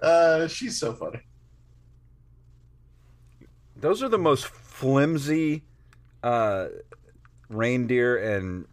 Uh, 0.00 0.46
she's 0.46 0.78
so 0.78 0.92
funny. 0.92 1.20
Those 3.76 4.02
are 4.02 4.08
the 4.08 4.18
most 4.18 4.46
flimsy 4.46 5.62
uh, 6.22 6.68
reindeer 7.48 8.16
and 8.16 8.66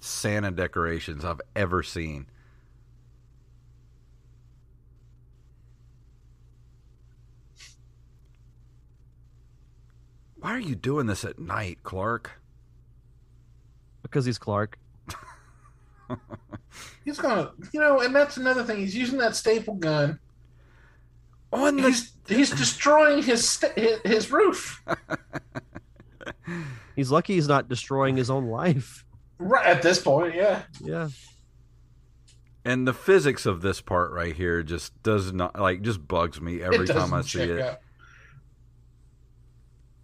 Santa 0.00 0.50
decorations 0.50 1.24
I've 1.24 1.40
ever 1.54 1.82
seen. 1.82 2.26
Why 10.40 10.52
are 10.52 10.60
you 10.60 10.74
doing 10.74 11.06
this 11.06 11.24
at 11.24 11.38
night, 11.38 11.78
Clark? 11.82 12.30
Because 14.02 14.24
he's 14.24 14.38
Clark. 14.38 14.78
He's 17.04 17.18
gonna, 17.18 17.52
you 17.72 17.80
know, 17.80 18.00
and 18.00 18.14
that's 18.14 18.36
another 18.36 18.64
thing. 18.64 18.78
He's 18.78 18.96
using 18.96 19.18
that 19.18 19.36
staple 19.36 19.74
gun. 19.74 20.18
On 21.52 21.76
the 21.76 21.82
He's 21.88 22.12
he's 22.28 22.50
destroying 22.50 23.22
his 23.22 23.48
sta- 23.48 23.72
his, 23.76 23.98
his 24.04 24.30
roof. 24.32 24.82
He's 26.96 27.10
lucky 27.10 27.34
he's 27.34 27.48
not 27.48 27.68
destroying 27.68 28.16
his 28.16 28.30
own 28.30 28.46
life. 28.48 29.04
Right 29.38 29.66
at 29.66 29.80
this 29.82 30.00
point, 30.00 30.34
yeah. 30.34 30.62
Yeah. 30.80 31.08
and 32.64 32.86
the 32.86 32.92
physics 32.92 33.46
of 33.46 33.62
this 33.62 33.80
part 33.80 34.12
right 34.12 34.34
here 34.36 34.62
just 34.62 35.00
does 35.02 35.32
not 35.32 35.58
like 35.58 35.80
just 35.82 36.06
bugs 36.06 36.40
me 36.40 36.62
every 36.62 36.86
time 36.86 37.14
I 37.14 37.22
see 37.22 37.40
it. 37.42 37.60
out. 37.60 37.78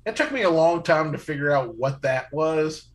It 0.06 0.16
took 0.16 0.32
me 0.32 0.42
a 0.42 0.50
long 0.50 0.82
time 0.82 1.12
to 1.12 1.18
figure 1.18 1.50
out 1.52 1.74
what 1.76 2.00
that 2.02 2.32
was, 2.32 2.86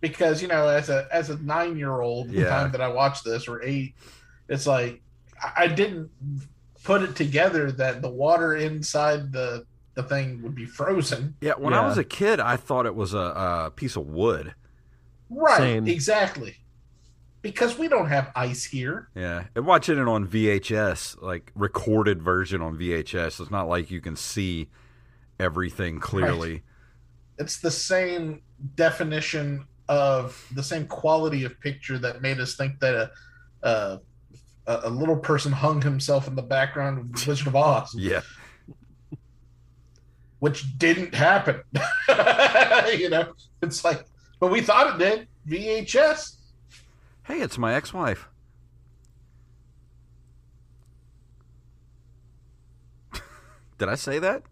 because 0.00 0.42
you 0.42 0.48
know, 0.48 0.68
as 0.68 0.90
a 0.90 1.08
as 1.12 1.30
a 1.30 1.38
nine 1.42 1.78
year 1.78 2.00
old, 2.00 2.28
the 2.28 2.40
Yeah. 2.40 2.48
time 2.50 2.72
that 2.72 2.80
I 2.82 2.88
watched 2.88 3.24
this 3.24 3.48
or 3.48 3.62
eight, 3.62 3.94
it's 4.48 4.66
like 4.66 5.00
I, 5.42 5.64
I 5.64 5.66
didn't 5.68 6.10
put 6.88 7.02
it 7.02 7.14
together 7.14 7.70
that 7.70 8.00
the 8.00 8.08
water 8.08 8.56
inside 8.56 9.30
the 9.30 9.66
the 9.92 10.02
thing 10.02 10.40
would 10.42 10.54
be 10.54 10.64
frozen. 10.64 11.34
Yeah, 11.42 11.52
when 11.58 11.74
I 11.74 11.84
was 11.84 11.98
a 11.98 12.04
kid, 12.04 12.40
I 12.40 12.56
thought 12.56 12.86
it 12.86 12.94
was 12.94 13.12
a, 13.12 13.18
a 13.66 13.72
piece 13.76 13.94
of 13.94 14.06
wood. 14.06 14.54
Right, 15.28 15.58
Same. 15.58 15.86
exactly. 15.86 16.56
Because 17.42 17.76
we 17.76 17.88
don't 17.88 18.08
have 18.08 18.32
ice 18.34 18.64
here. 18.64 19.10
Yeah, 19.14 19.44
and 19.54 19.66
watching 19.66 19.98
it 19.98 20.08
on 20.08 20.26
VHS, 20.26 21.20
like 21.20 21.52
recorded 21.54 22.22
version 22.22 22.62
on 22.62 22.78
VHS, 22.78 23.38
it's 23.38 23.50
not 23.50 23.68
like 23.68 23.90
you 23.90 24.00
can 24.00 24.16
see 24.16 24.68
everything 25.38 26.00
clearly. 26.00 26.62
it's 27.38 27.58
the 27.58 27.70
same 27.70 28.40
definition 28.76 29.66
of 29.88 30.42
the 30.54 30.62
same 30.62 30.86
quality 30.86 31.44
of 31.44 31.60
picture 31.60 31.98
that 31.98 32.22
made 32.22 32.40
us 32.40 32.56
think 32.56 32.80
that 32.80 32.94
a 32.94 33.10
a, 33.62 34.00
a 34.68 34.90
little 34.90 35.16
person 35.16 35.50
hung 35.52 35.80
himself 35.80 36.28
in 36.28 36.34
the 36.34 36.42
background 36.42 36.98
of 36.98 37.12
the 37.12 37.30
Wizard 37.30 37.46
of 37.46 37.56
Oz, 37.56 37.94
Yeah. 37.96 38.20
which 40.40 40.78
didn't 40.78 41.14
happen. 41.14 41.62
you 42.98 43.08
know, 43.08 43.32
it's 43.62 43.82
like, 43.84 44.04
but 44.40 44.50
we 44.50 44.60
thought 44.60 44.94
it 44.94 44.98
did. 44.98 45.28
VHS. 45.48 46.36
Hey, 47.24 47.40
it's 47.40 47.56
my 47.58 47.74
ex-wife. 47.74 48.28
Did 53.78 53.88
I 53.88 53.94
say 53.94 54.18
that? 54.18 54.42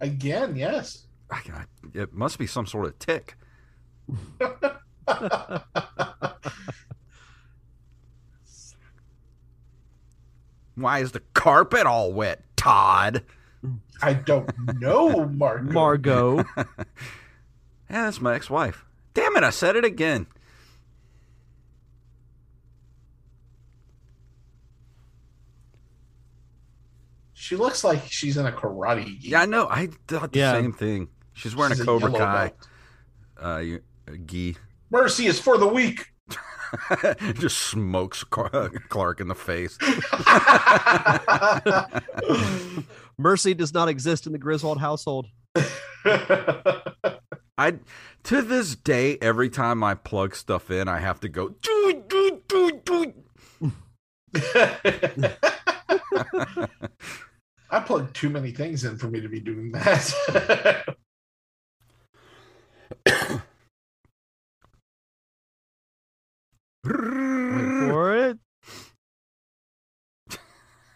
Again, 0.00 0.56
yes. 0.56 1.06
I, 1.30 1.40
I, 1.52 1.64
it 1.94 2.12
must 2.12 2.38
be 2.38 2.46
some 2.46 2.66
sort 2.66 2.86
of 2.86 2.98
tick. 2.98 3.36
Why 10.76 11.00
is 11.00 11.12
the 11.12 11.20
carpet 11.34 11.86
all 11.86 12.12
wet, 12.12 12.42
Todd? 12.56 13.24
I 14.02 14.12
don't 14.12 14.48
know, 14.80 15.26
Mark. 15.26 15.62
Margot. 15.64 16.44
Yeah, 17.88 18.06
that's 18.06 18.20
my 18.20 18.34
ex-wife. 18.34 18.84
Damn 19.14 19.36
it! 19.36 19.44
I 19.44 19.50
said 19.50 19.76
it 19.76 19.84
again. 19.84 20.26
She 27.34 27.56
looks 27.56 27.84
like 27.84 28.02
she's 28.10 28.36
in 28.36 28.46
a 28.46 28.52
karate. 28.52 29.18
gi. 29.20 29.28
Yeah, 29.30 29.42
I 29.42 29.46
know. 29.46 29.68
I 29.70 29.88
thought 30.08 30.32
the 30.32 30.38
Yeah. 30.40 30.52
same 30.52 30.72
thing. 30.72 31.08
She's 31.34 31.54
wearing 31.54 31.74
She's 31.74 31.80
a 31.80 31.84
Cobra 31.84 32.10
yellow 32.10 32.24
Kai 32.24 32.46
belt. 32.48 32.68
uh, 33.42 33.58
you- 33.58 33.82
uh, 34.08 34.12
gi. 34.24 34.56
Mercy 34.90 35.26
is 35.26 35.38
for 35.38 35.58
the 35.58 35.66
weak. 35.66 36.12
Just 37.34 37.58
smokes 37.58 38.24
Clark 38.24 39.20
in 39.20 39.28
the 39.28 39.34
face. 39.34 39.78
Mercy 43.18 43.54
does 43.54 43.72
not 43.72 43.88
exist 43.88 44.26
in 44.26 44.32
the 44.32 44.38
Griswold 44.38 44.78
household. 44.78 45.26
I 47.58 47.78
to 48.24 48.42
this 48.42 48.76
day, 48.76 49.16
every 49.22 49.48
time 49.48 49.82
I 49.82 49.94
plug 49.94 50.34
stuff 50.34 50.70
in, 50.70 50.88
I 50.88 50.98
have 51.00 51.20
to 51.20 51.28
go. 51.28 51.48
"Doo, 51.48 52.04
doo, 52.08 52.42
doo, 52.48 52.80
doo." 52.84 53.12
I 57.70 57.80
plug 57.80 58.12
too 58.12 58.28
many 58.28 58.52
things 58.52 58.84
in 58.84 58.98
for 58.98 59.08
me 59.08 59.20
to 59.20 59.28
be 59.28 59.40
doing 59.40 59.72
that. 59.72 60.96
Wait 66.86 67.90
for 67.90 68.16
it. 68.16 68.38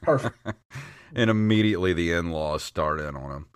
Perfect. 0.03 0.37
and 1.15 1.31
immediately 1.31 1.93
the 1.93 2.13
in-laws 2.13 2.63
start 2.63 3.01
in 3.01 3.17
on 3.17 3.31
him. 3.31 3.47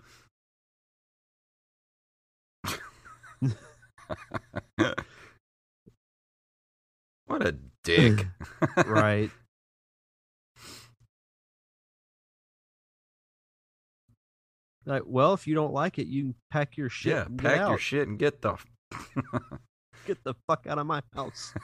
what 7.26 7.46
a 7.46 7.56
dick! 7.82 8.26
Right. 8.86 9.30
Like, 14.86 15.02
well, 15.06 15.32
if 15.32 15.46
you 15.46 15.54
don't 15.54 15.72
like 15.72 15.98
it, 15.98 16.06
you 16.08 16.34
pack 16.50 16.76
your 16.76 16.90
shit. 16.90 17.12
yeah, 17.12 17.24
pack 17.38 17.68
your 17.68 17.78
shit 17.78 18.06
and 18.06 18.18
get 18.18 18.42
the. 18.42 18.56
Get 20.06 20.22
the 20.22 20.34
fuck 20.46 20.66
out 20.68 20.78
of 20.78 20.86
my 20.86 21.02
house. 21.14 21.54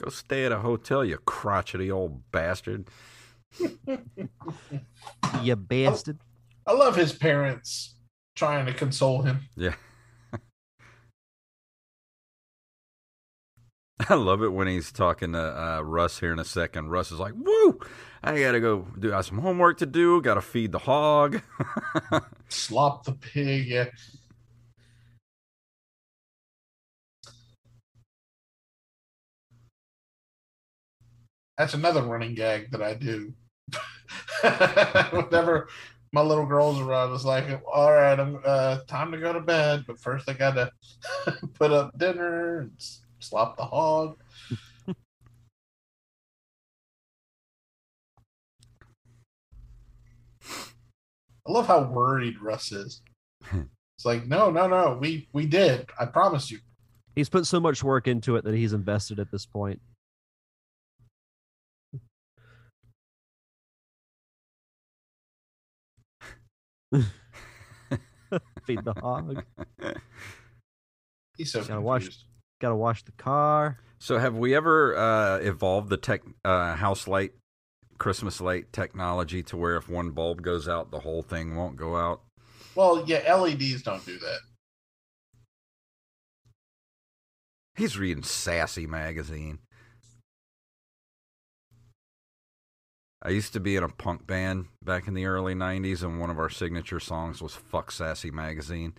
Go 0.00 0.08
stay 0.08 0.46
at 0.46 0.52
a 0.52 0.60
hotel, 0.60 1.04
you 1.04 1.18
crotchety 1.18 1.90
old 1.90 2.22
bastard. 2.32 2.88
you 5.42 5.56
bastard. 5.56 6.18
I 6.66 6.72
love 6.72 6.96
his 6.96 7.12
parents 7.12 7.96
trying 8.34 8.64
to 8.64 8.72
console 8.72 9.20
him. 9.22 9.40
Yeah. 9.56 9.74
I 14.08 14.14
love 14.14 14.42
it 14.42 14.54
when 14.54 14.68
he's 14.68 14.90
talking 14.90 15.32
to 15.32 15.38
uh, 15.38 15.82
Russ 15.82 16.18
here 16.20 16.32
in 16.32 16.38
a 16.38 16.44
second. 16.44 16.88
Russ 16.88 17.12
is 17.12 17.18
like, 17.18 17.34
"Woo! 17.36 17.78
I 18.22 18.40
gotta 18.40 18.60
go 18.60 18.86
do. 18.98 19.12
I 19.12 19.16
have 19.16 19.26
some 19.26 19.38
homework 19.38 19.76
to 19.78 19.86
do. 19.86 20.22
Gotta 20.22 20.40
feed 20.40 20.72
the 20.72 20.78
hog." 20.78 21.42
Slop 22.48 23.04
the 23.04 23.12
pig. 23.12 23.66
Yeah. 23.66 23.86
That's 31.60 31.74
another 31.74 32.02
running 32.02 32.34
gag 32.34 32.70
that 32.70 32.80
I 32.80 32.94
do. 32.94 33.34
Whenever 35.12 35.68
my 36.10 36.22
little 36.22 36.46
girl's 36.46 36.80
are 36.80 36.88
around, 36.88 37.12
it's 37.14 37.26
like, 37.26 37.60
all 37.70 37.92
right, 37.92 38.18
I'm 38.18 38.40
uh, 38.46 38.78
time 38.86 39.12
to 39.12 39.18
go 39.18 39.34
to 39.34 39.40
bed, 39.40 39.84
but 39.86 40.00
first 40.00 40.26
I 40.30 40.32
gotta 40.32 40.72
put 41.58 41.70
up 41.70 41.98
dinner 41.98 42.60
and 42.60 42.72
s- 42.78 43.02
slop 43.18 43.58
the 43.58 43.66
hog. 43.66 44.16
I 44.88 44.94
love 51.46 51.66
how 51.66 51.82
worried 51.82 52.40
Russ 52.40 52.72
is. 52.72 53.02
It's 53.52 54.06
like, 54.06 54.26
no, 54.26 54.50
no, 54.50 54.66
no, 54.66 54.96
we 54.98 55.28
we 55.34 55.44
did. 55.44 55.90
I 56.00 56.06
promise 56.06 56.50
you. 56.50 56.60
He's 57.14 57.28
put 57.28 57.46
so 57.46 57.60
much 57.60 57.84
work 57.84 58.08
into 58.08 58.36
it 58.36 58.44
that 58.44 58.54
he's 58.54 58.72
invested 58.72 59.18
at 59.20 59.30
this 59.30 59.44
point. 59.44 59.78
Feed 68.76 68.84
the 68.84 68.94
hog. 68.94 69.42
He's 71.36 71.52
so 71.52 71.64
Gotta 71.64 71.80
watch- 71.80 72.02
confused. 72.02 72.24
Gotta 72.60 72.76
wash 72.76 73.02
the 73.04 73.12
car. 73.12 73.78
so, 73.98 74.18
have 74.18 74.36
we 74.36 74.54
ever 74.54 74.94
uh, 74.96 75.38
evolved 75.38 75.88
the 75.88 75.96
tech 75.96 76.20
uh, 76.44 76.74
house 76.76 77.08
light, 77.08 77.32
Christmas 77.98 78.40
light 78.40 78.70
technology 78.72 79.42
to 79.44 79.56
where 79.56 79.76
if 79.76 79.88
one 79.88 80.10
bulb 80.10 80.42
goes 80.42 80.68
out, 80.68 80.90
the 80.90 81.00
whole 81.00 81.22
thing 81.22 81.56
won't 81.56 81.76
go 81.76 81.96
out? 81.96 82.20
Well, 82.74 83.02
yeah, 83.06 83.34
LEDs 83.34 83.82
don't 83.82 84.04
do 84.04 84.18
that. 84.18 84.38
He's 87.76 87.96
reading 87.98 88.22
Sassy 88.22 88.86
magazine. 88.86 89.58
I 93.22 93.30
used 93.30 93.52
to 93.52 93.60
be 93.60 93.76
in 93.76 93.82
a 93.82 93.88
punk 93.88 94.26
band 94.26 94.66
back 94.82 95.06
in 95.06 95.14
the 95.14 95.26
early 95.26 95.54
90s, 95.54 96.02
and 96.02 96.18
one 96.18 96.30
of 96.30 96.38
our 96.38 96.48
signature 96.48 97.00
songs 97.00 97.42
was 97.42 97.54
Fuck 97.54 97.90
Sassy 97.92 98.30
Magazine. 98.30 98.94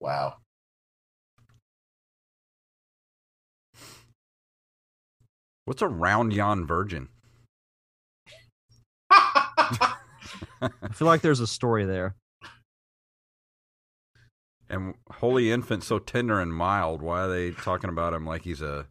Wow. 0.00 0.36
What's 5.64 5.82
a 5.82 5.88
round 5.88 6.32
yon 6.32 6.66
virgin? 6.66 7.08
I 9.10 9.92
feel 10.92 11.06
like 11.06 11.20
there's 11.20 11.40
a 11.40 11.46
story 11.46 11.84
there. 11.84 12.14
And 14.70 14.94
Holy 15.10 15.50
Infant 15.50 15.82
so 15.82 15.98
tender 15.98 16.40
and 16.40 16.52
mild. 16.52 17.02
Why 17.02 17.22
are 17.22 17.28
they 17.28 17.50
talking 17.52 17.90
about 17.90 18.12
him 18.12 18.26
like 18.26 18.42
he's 18.42 18.60
a 18.60 18.86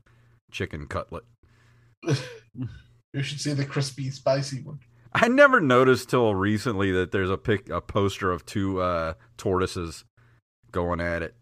chicken 0.52 0.88
cutlet? 0.88 1.24
you 2.04 3.22
should 3.22 3.40
see 3.40 3.54
the 3.54 3.66
crispy, 3.66 4.10
spicy 4.10 4.62
one. 4.62 4.80
I 5.14 5.28
never 5.28 5.60
noticed 5.60 6.10
till 6.10 6.36
recently 6.36 6.92
that 6.92 7.12
there's 7.12 7.30
a 7.30 7.38
pic, 7.38 7.70
a 7.70 7.82
poster 7.82 8.32
of 8.32 8.46
two 8.46 8.82
uh, 8.82 9.14
tortoises 9.38 10.04
going 10.72 11.00
at 11.00 11.24
it 11.24 11.36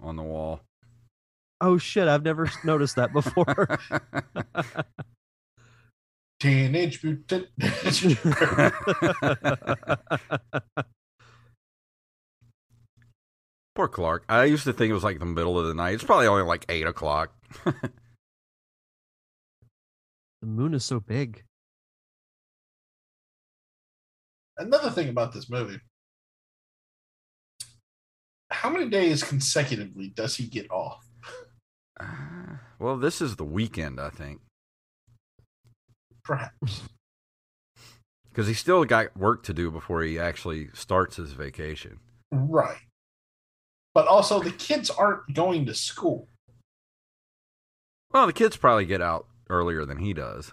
on 0.00 0.16
the 0.16 0.22
wall. 0.22 0.60
Oh 1.60 1.78
shit, 1.78 2.06
I've 2.06 2.24
never 2.24 2.50
noticed 2.64 2.96
that 2.96 3.12
before. 3.12 3.78
Teenage 6.40 7.02
Mutant 7.02 7.48
Ninja 7.58 8.14
Turtles. 10.04 10.86
Poor 13.76 13.88
Clark. 13.88 14.24
I 14.26 14.44
used 14.44 14.64
to 14.64 14.72
think 14.72 14.90
it 14.90 14.94
was 14.94 15.04
like 15.04 15.18
the 15.18 15.26
middle 15.26 15.58
of 15.58 15.66
the 15.66 15.74
night. 15.74 15.92
It's 15.94 16.02
probably 16.02 16.26
only 16.26 16.44
like 16.44 16.64
eight 16.70 16.86
o'clock. 16.86 17.30
the 17.66 17.90
moon 20.42 20.72
is 20.72 20.82
so 20.82 20.98
big. 20.98 21.44
Another 24.56 24.88
thing 24.88 25.10
about 25.10 25.34
this 25.34 25.50
movie. 25.50 25.78
How 28.50 28.70
many 28.70 28.88
days 28.88 29.22
consecutively 29.22 30.08
does 30.08 30.36
he 30.36 30.46
get 30.46 30.70
off? 30.70 31.06
Uh, 32.00 32.06
Well, 32.78 32.96
this 32.96 33.20
is 33.22 33.36
the 33.36 33.44
weekend, 33.44 34.00
I 34.00 34.10
think, 34.10 34.40
Perhaps. 36.24 36.82
because 38.30 38.46
he 38.46 38.54
still 38.54 38.84
got 38.84 39.16
work 39.16 39.42
to 39.44 39.54
do 39.54 39.70
before 39.70 40.02
he 40.02 40.18
actually 40.18 40.68
starts 40.74 41.16
his 41.16 41.32
vacation. 41.32 42.00
Right. 42.30 42.85
But 43.96 44.08
also, 44.08 44.40
the 44.40 44.50
kids 44.50 44.90
aren't 44.90 45.32
going 45.32 45.64
to 45.64 45.74
school. 45.74 46.28
Well, 48.12 48.26
the 48.26 48.34
kids 48.34 48.54
probably 48.58 48.84
get 48.84 49.00
out 49.00 49.26
earlier 49.48 49.86
than 49.86 49.96
he 49.96 50.12
does. 50.12 50.52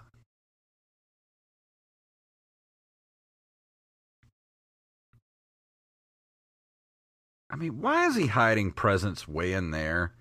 I 7.50 7.56
mean, 7.56 7.82
why 7.82 8.06
is 8.06 8.16
he 8.16 8.28
hiding 8.28 8.72
presents 8.72 9.28
way 9.28 9.52
in 9.52 9.72
there? 9.72 10.14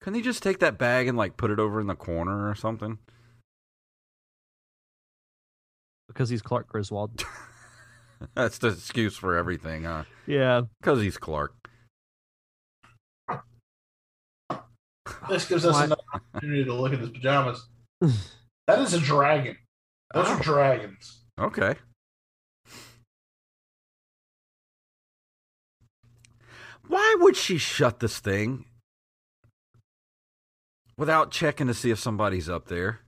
Couldn't 0.00 0.14
he 0.14 0.22
just 0.22 0.40
take 0.40 0.60
that 0.60 0.78
bag 0.78 1.08
and 1.08 1.18
like 1.18 1.36
put 1.36 1.50
it 1.50 1.58
over 1.58 1.80
in 1.80 1.88
the 1.88 1.96
corner 1.96 2.48
or 2.48 2.54
something? 2.54 2.98
because 6.06 6.28
he's 6.28 6.42
Clark 6.42 6.68
Griswold. 6.68 7.24
That's 8.34 8.58
the 8.58 8.68
excuse 8.68 9.16
for 9.16 9.36
everything, 9.36 9.82
huh? 9.82 10.04
yeah. 10.26 10.62
Because 10.80 11.02
he's 11.02 11.16
Clark. 11.16 11.59
This 15.28 15.46
gives 15.48 15.64
us 15.64 15.76
another 15.76 16.02
opportunity 16.12 16.64
to 16.64 16.74
look 16.74 16.92
at 16.92 16.98
his 17.00 17.10
pajamas. 17.10 17.66
That 18.66 18.78
is 18.80 18.94
a 18.94 19.00
dragon. 19.00 19.56
Those 20.14 20.26
Oh. 20.28 20.36
are 20.36 20.42
dragons. 20.42 21.24
Okay. 21.38 21.76
Why 26.86 27.16
would 27.20 27.36
she 27.36 27.58
shut 27.58 28.00
this 28.00 28.18
thing 28.18 28.64
without 30.96 31.30
checking 31.30 31.66
to 31.68 31.74
see 31.74 31.90
if 31.90 31.98
somebody's 31.98 32.48
up 32.48 32.66
there? 32.68 33.00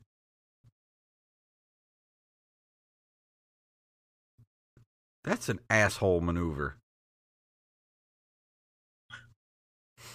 That's 5.25 5.49
an 5.49 5.61
asshole 5.71 6.21
maneuver. 6.21 6.77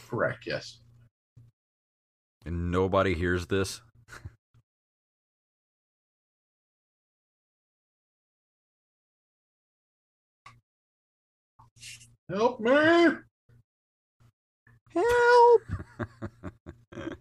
Correct, 0.10 0.46
yes. 0.46 0.80
And 2.48 2.72
nobody 2.72 3.14
hears 3.14 3.48
this. 3.48 3.82
Help 12.30 12.62
me! 12.62 12.72
Help! 14.94 15.62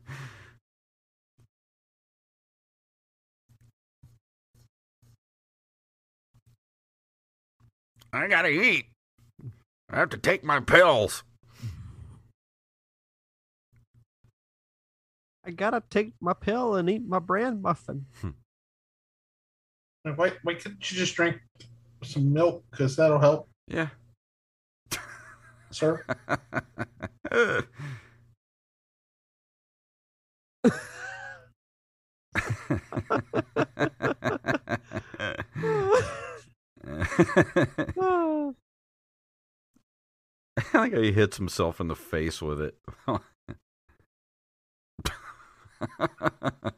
I 8.12 8.28
gotta 8.28 8.48
eat. 8.48 8.86
I 9.90 9.98
have 9.98 10.10
to 10.10 10.18
take 10.18 10.44
my 10.44 10.60
pills. 10.60 11.24
I 15.46 15.52
gotta 15.52 15.80
take 15.90 16.12
my 16.20 16.32
pill 16.32 16.74
and 16.74 16.90
eat 16.90 17.06
my 17.06 17.20
bran 17.20 17.62
muffin. 17.62 18.06
Hmm. 18.20 18.30
Why, 20.16 20.32
why 20.42 20.54
couldn't 20.54 20.90
you 20.90 20.98
just 20.98 21.14
drink 21.14 21.36
some 22.02 22.32
milk? 22.32 22.64
Because 22.70 22.96
that'll 22.96 23.18
help, 23.20 23.48
Yeah. 23.68 23.88
sir. 25.70 26.04
I 40.58 40.78
like 40.78 40.92
how 40.94 41.00
he 41.00 41.12
hits 41.12 41.36
himself 41.36 41.80
in 41.80 41.88
the 41.88 41.94
face 41.96 42.40
with 42.42 42.60
it. 42.60 42.76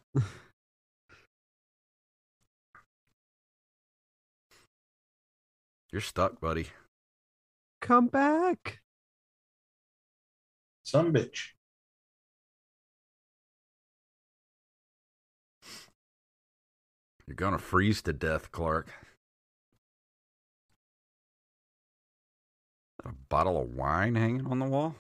You're 5.93 6.01
stuck, 6.01 6.41
buddy. 6.41 6.69
Come 7.81 8.09
back. 8.09 8.81
Some 10.83 11.13
bitch. 11.13 11.51
You're 17.27 17.37
gonna 17.37 17.59
freeze 17.59 18.01
to 18.03 18.13
death, 18.13 18.51
Clark. 18.53 18.91
A 23.05 23.13
bottle 23.29 23.61
of 23.61 23.75
wine 23.75 24.15
hanging 24.15 24.47
on 24.47 24.59
the 24.59 24.67
wall? 24.67 24.97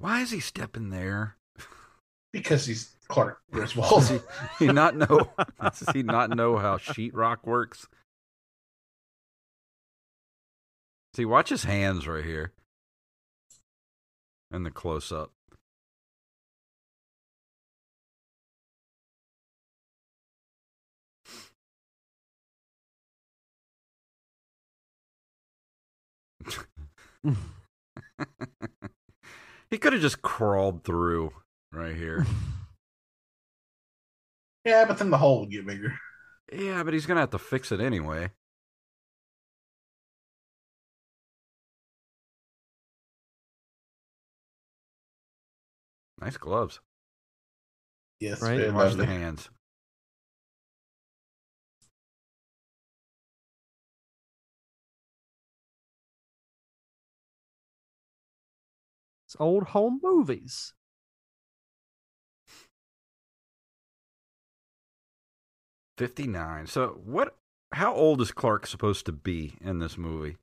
Why 0.00 0.22
is 0.22 0.30
he 0.30 0.40
stepping 0.40 0.88
there? 0.88 1.36
Because 2.32 2.64
he's 2.64 2.96
Clark 3.08 3.38
Does 3.52 3.74
Griswold. 3.74 4.22
he, 4.58 4.64
he 4.66 4.72
not 4.72 4.96
know? 4.96 5.30
Does 5.62 5.88
he 5.92 6.02
not 6.02 6.30
know 6.30 6.56
how 6.56 6.78
sheetrock 6.78 7.44
works? 7.44 7.86
See, 11.14 11.26
watch 11.26 11.50
his 11.50 11.64
hands 11.64 12.08
right 12.08 12.24
here, 12.24 12.52
in 14.50 14.62
the 14.62 14.70
close 14.70 15.12
up. 15.12 15.32
he 29.70 29.78
could 29.78 29.92
have 29.92 30.02
just 30.02 30.22
crawled 30.22 30.84
through 30.84 31.32
right 31.72 31.96
here. 31.96 32.26
yeah, 34.64 34.84
but 34.84 34.98
then 34.98 35.10
the 35.10 35.18
hole 35.18 35.40
would 35.40 35.50
get 35.50 35.66
bigger. 35.66 35.94
Yeah, 36.52 36.82
but 36.82 36.94
he's 36.94 37.06
gonna 37.06 37.20
have 37.20 37.30
to 37.30 37.38
fix 37.38 37.72
it 37.72 37.80
anyway. 37.80 38.30
Nice 46.20 46.36
gloves. 46.36 46.80
Yes, 48.18 48.42
Right. 48.42 48.58
very 48.58 48.72
Watch 48.72 48.94
the 48.94 49.06
hands. 49.06 49.48
Old 59.40 59.64
home 59.68 59.98
movies. 60.02 60.74
Fifty-nine. 65.98 66.66
So 66.66 67.00
what? 67.04 67.36
How 67.72 67.94
old 67.94 68.20
is 68.20 68.32
Clark 68.32 68.66
supposed 68.66 69.06
to 69.06 69.12
be 69.12 69.54
in 69.60 69.78
this 69.78 69.96
movie? 69.98 70.36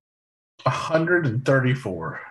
134. 0.63 2.21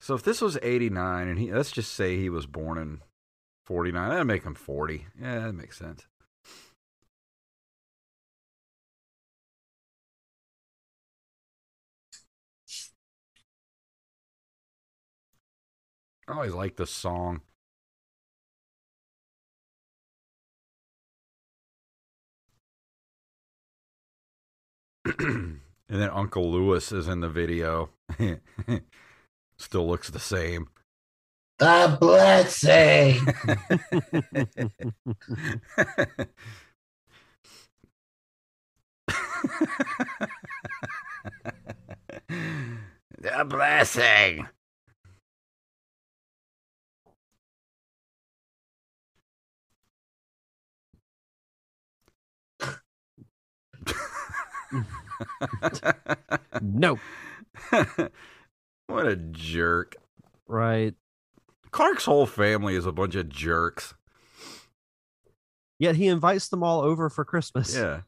So 0.00 0.14
if 0.14 0.22
this 0.22 0.42
was 0.42 0.58
eighty-nine, 0.62 1.28
and 1.28 1.38
he 1.38 1.52
let's 1.52 1.72
just 1.72 1.94
say 1.94 2.16
he 2.16 2.28
was 2.28 2.46
born 2.46 2.76
in 2.76 3.00
forty-nine, 3.64 4.10
that'd 4.10 4.26
make 4.26 4.44
him 4.44 4.54
forty. 4.54 5.06
Yeah, 5.18 5.40
that 5.40 5.54
makes 5.54 5.78
sense. 5.78 6.06
I 16.26 16.32
always 16.32 16.52
like 16.54 16.76
this 16.76 16.90
song. 16.90 17.42
and 25.18 25.60
then 25.88 26.08
Uncle 26.10 26.50
Lewis 26.50 26.92
is 26.92 27.08
in 27.08 27.20
the 27.20 27.28
video. 27.28 27.90
Still 29.58 29.86
looks 29.86 30.08
the 30.08 30.18
same. 30.18 30.68
The 31.58 31.96
blessing. 32.00 33.20
the 43.20 43.44
blessing. 43.46 44.48
No. 56.62 56.98
What 58.86 59.06
a 59.06 59.16
jerk. 59.16 59.96
Right. 60.46 60.94
Clark's 61.70 62.04
whole 62.04 62.26
family 62.26 62.76
is 62.76 62.86
a 62.86 62.92
bunch 62.92 63.14
of 63.14 63.28
jerks. 63.28 63.94
Yet 65.78 65.96
he 65.96 66.06
invites 66.06 66.48
them 66.48 66.62
all 66.62 66.82
over 66.82 67.08
for 67.08 67.24
Christmas. 67.24 67.74
Yeah. 67.74 68.02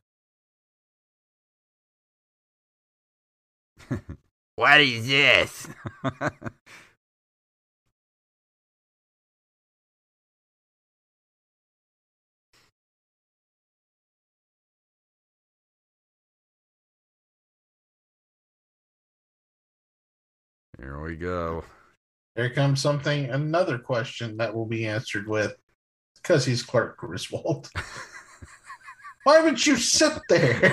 what 4.57 4.81
is 4.81 5.07
this? 5.07 5.69
Here 20.87 21.01
we 21.01 21.17
go. 21.17 21.65
Here 22.37 22.49
comes 22.49 22.81
something, 22.81 23.29
another 23.31 23.77
question 23.77 24.37
that 24.37 24.55
will 24.55 24.67
be 24.67 24.87
answered 24.87 25.27
with 25.27 25.57
because 26.15 26.45
he's 26.45 26.63
Clark 26.63 26.97
Griswold. 26.97 27.69
Why 29.25 29.43
would 29.43 29.67
you 29.67 29.79
sit 29.79 30.13
there 30.29 30.55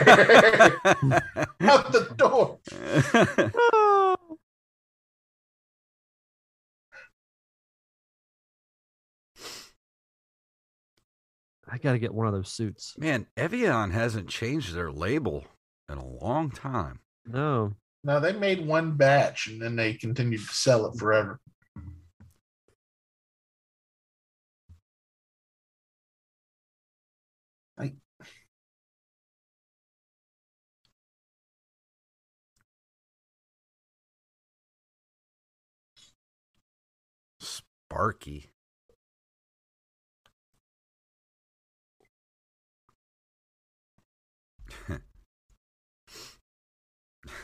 out 1.62 1.92
the 1.92 2.14
door? 2.16 2.60
Oh. 3.56 4.16
I 11.68 11.80
gotta 11.80 11.98
get 11.98 12.14
one 12.14 12.28
of 12.28 12.34
those 12.34 12.50
suits. 12.50 12.94
Man, 13.00 13.26
Evian 13.36 13.90
hasn't 13.90 14.30
changed 14.30 14.76
their 14.76 14.92
label 14.92 15.46
in 15.90 15.98
a 15.98 16.06
long 16.06 16.52
time. 16.52 17.00
No. 17.26 17.74
No, 18.04 18.20
they 18.20 18.34
made 18.34 18.66
one 18.66 18.98
batch 18.98 19.48
and 19.48 19.62
then 19.62 19.76
they 19.76 19.94
continued 19.94 20.42
to 20.46 20.54
sell 20.54 20.86
it 20.88 20.98
forever. 21.00 21.40
I, 27.78 27.94
Sparky. 37.40 38.53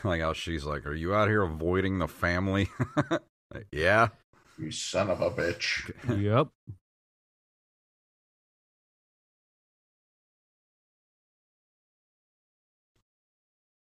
like 0.04 0.20
how 0.20 0.32
she's 0.32 0.64
like, 0.64 0.86
Are 0.86 0.94
you 0.94 1.14
out 1.14 1.28
here 1.28 1.42
avoiding 1.42 1.98
the 1.98 2.08
family? 2.08 2.68
Like, 3.52 3.66
yeah. 3.72 4.10
you 4.56 4.70
son 4.70 5.10
of 5.10 5.20
a 5.20 5.28
bitch. 5.28 5.90
yep. 6.22 6.46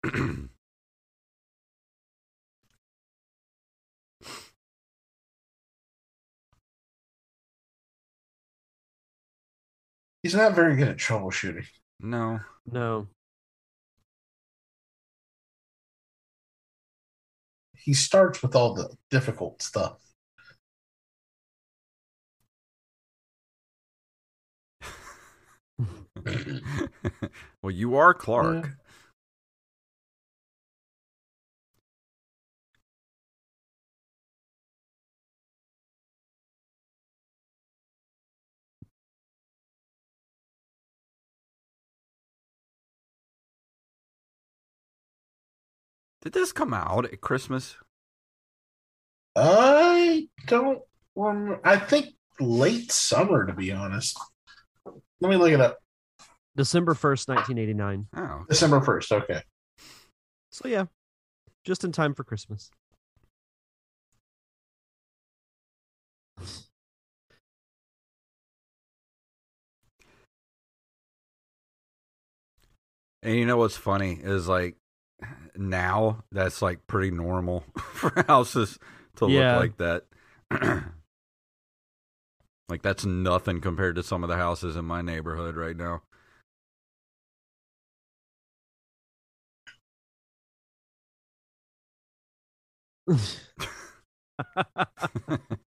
He's 10.22 10.36
not 10.36 10.53
very 10.53 10.76
good 10.76 10.89
at 10.89 10.97
troubleshooting. 10.97 11.66
no. 11.99 12.41
No. 12.70 13.08
He 17.86 17.94
starts 17.94 18.42
with 18.42 18.56
all 18.56 18.74
the 18.74 18.90
difficult 19.12 19.62
stuff. 19.62 20.00
well, 27.62 27.70
you 27.72 27.96
are 27.96 28.16
Clark. 28.16 28.72
Did 46.26 46.34
this 46.34 46.52
come 46.52 46.74
out 46.74 47.06
at 47.06 47.22
Christmas? 47.22 47.78
I 49.36 50.28
don't 50.48 50.82
remember. 51.16 51.62
I 51.64 51.78
think 51.78 52.16
late 52.40 52.92
summer, 52.92 53.46
to 53.46 53.54
be 53.54 53.72
honest. 53.72 54.20
Let 55.22 55.30
me 55.30 55.36
look 55.36 55.52
it 55.52 55.62
up. 55.62 55.78
December 56.56 56.96
1st, 56.96 57.28
1989. 57.28 58.08
Oh, 58.18 58.46
December 58.50 58.82
1st. 58.82 59.12
Okay. 59.22 59.42
So, 60.50 60.68
yeah, 60.68 60.86
just 61.64 61.84
in 61.84 61.92
time 61.92 62.16
for 62.16 62.24
Christmas. 62.24 62.72
and 73.22 73.36
you 73.36 73.46
know 73.46 73.58
what's 73.58 73.78
funny 73.78 74.20
is 74.22 74.48
like 74.48 74.76
now 75.58 76.24
that's 76.32 76.62
like 76.62 76.88
pretty 76.88 77.12
normal 77.12 77.64
for 77.78 78.24
houses 78.28 78.80
to 79.18 79.26
Yeah. 79.26 79.58
look 79.60 79.62
like 79.62 79.78
that. 79.78 80.06
like 82.70 82.82
that's 82.82 83.06
nothing 83.06 83.62
compared 83.62 83.95
to 83.95 84.03
some 84.03 84.24
of 84.24 84.30
the 84.30 84.38
houses 84.38 84.76
in 84.76 84.86
my 84.86 85.01
neighborhood 85.01 85.56
right 85.56 85.78
now. 85.78 86.01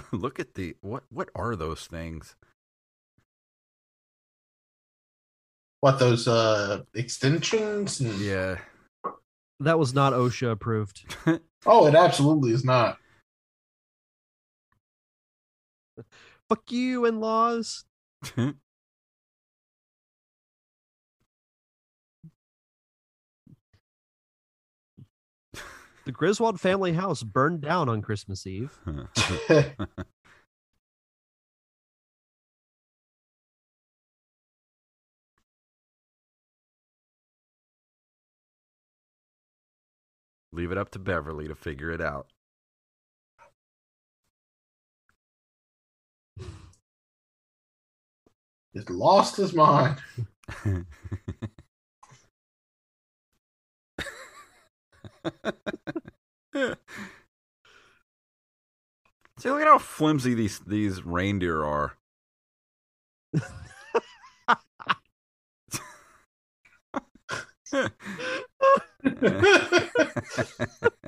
Look 0.12 0.38
at 0.40 0.54
the 0.54 0.76
what 0.80 1.04
what 1.10 1.28
are 1.34 1.56
those 1.56 1.86
things? 1.86 2.36
What 5.80 5.98
those 5.98 6.28
uh 6.28 6.82
extensions? 6.94 8.00
and- 8.00 8.18
Yeah. 8.20 8.58
that 9.60 9.78
was 9.78 9.94
not 9.94 10.12
OSHA 10.12 10.52
approved. 10.52 11.14
Oh, 11.64 11.86
it 11.86 11.94
absolutely 11.94 12.50
is 12.50 12.64
not. 12.64 12.98
Fuck 16.48 16.72
you, 16.72 17.04
in 17.04 17.20
laws. 17.20 17.84
The 26.04 26.12
Griswold 26.12 26.60
family 26.60 26.94
house 26.94 27.22
burned 27.22 27.60
down 27.60 27.88
on 27.88 28.02
Christmas 28.02 28.44
Eve. 28.46 28.76
Leave 40.54 40.70
it 40.72 40.76
up 40.76 40.90
to 40.90 40.98
Beverly 40.98 41.46
to 41.48 41.54
figure 41.54 41.90
it 41.90 42.00
out. 42.00 42.26
He's 48.72 48.88
lost 48.90 49.36
his 49.36 49.52
mind. 49.54 49.98
See, 59.38 59.50
look 59.50 59.60
at 59.60 59.66
how 59.66 59.78
flimsy 59.78 60.34
these 60.34 60.60
these 60.60 61.04
reindeer 61.04 61.64
are. 61.64 61.96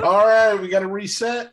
All 0.03 0.27
right, 0.27 0.55
we 0.55 0.69
got 0.69 0.81
to 0.81 0.89
reset. 0.89 1.53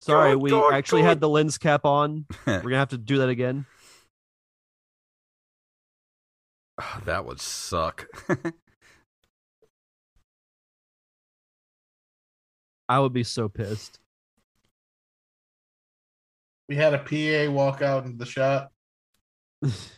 Sorry, 0.00 0.36
we 0.36 0.54
actually 0.72 1.02
had 1.02 1.20
the 1.20 1.28
lens 1.28 1.58
cap 1.58 1.84
on. 1.84 2.26
We're 2.46 2.60
gonna 2.62 2.78
have 2.78 2.88
to 2.90 2.98
do 2.98 3.18
that 3.18 3.28
again. 3.28 3.66
Ah, 6.78 7.00
that 7.06 7.24
would 7.24 7.40
suck. 7.40 8.06
I 12.88 13.00
would 13.00 13.12
be 13.12 13.24
so 13.24 13.48
pissed. 13.48 13.98
We 16.68 16.76
had 16.76 16.94
a 16.94 16.98
PA 16.98 17.50
walk 17.52 17.82
out 17.82 18.04
into 18.04 18.18
the 18.18 18.26
shot. 18.26 18.70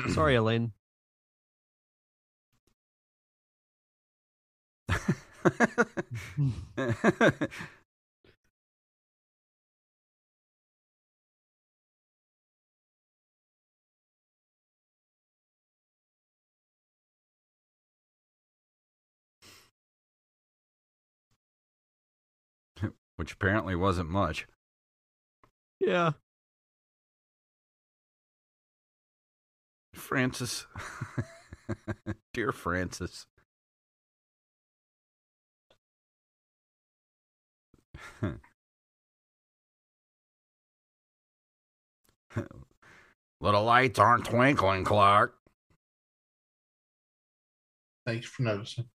Sorry, 0.08 0.34
Elaine. 0.34 0.72
Which 23.16 23.32
apparently 23.34 23.76
wasn't 23.76 24.08
much. 24.08 24.46
Yeah. 25.78 26.12
Francis. 30.10 30.66
Dear 32.34 32.50
Francis. 32.50 33.26
Little 43.40 43.62
lights 43.62 44.00
aren't 44.00 44.24
twinkling, 44.24 44.82
Clark. 44.82 45.36
Thanks 48.04 48.26
for 48.26 48.42
noticing. 48.42 48.88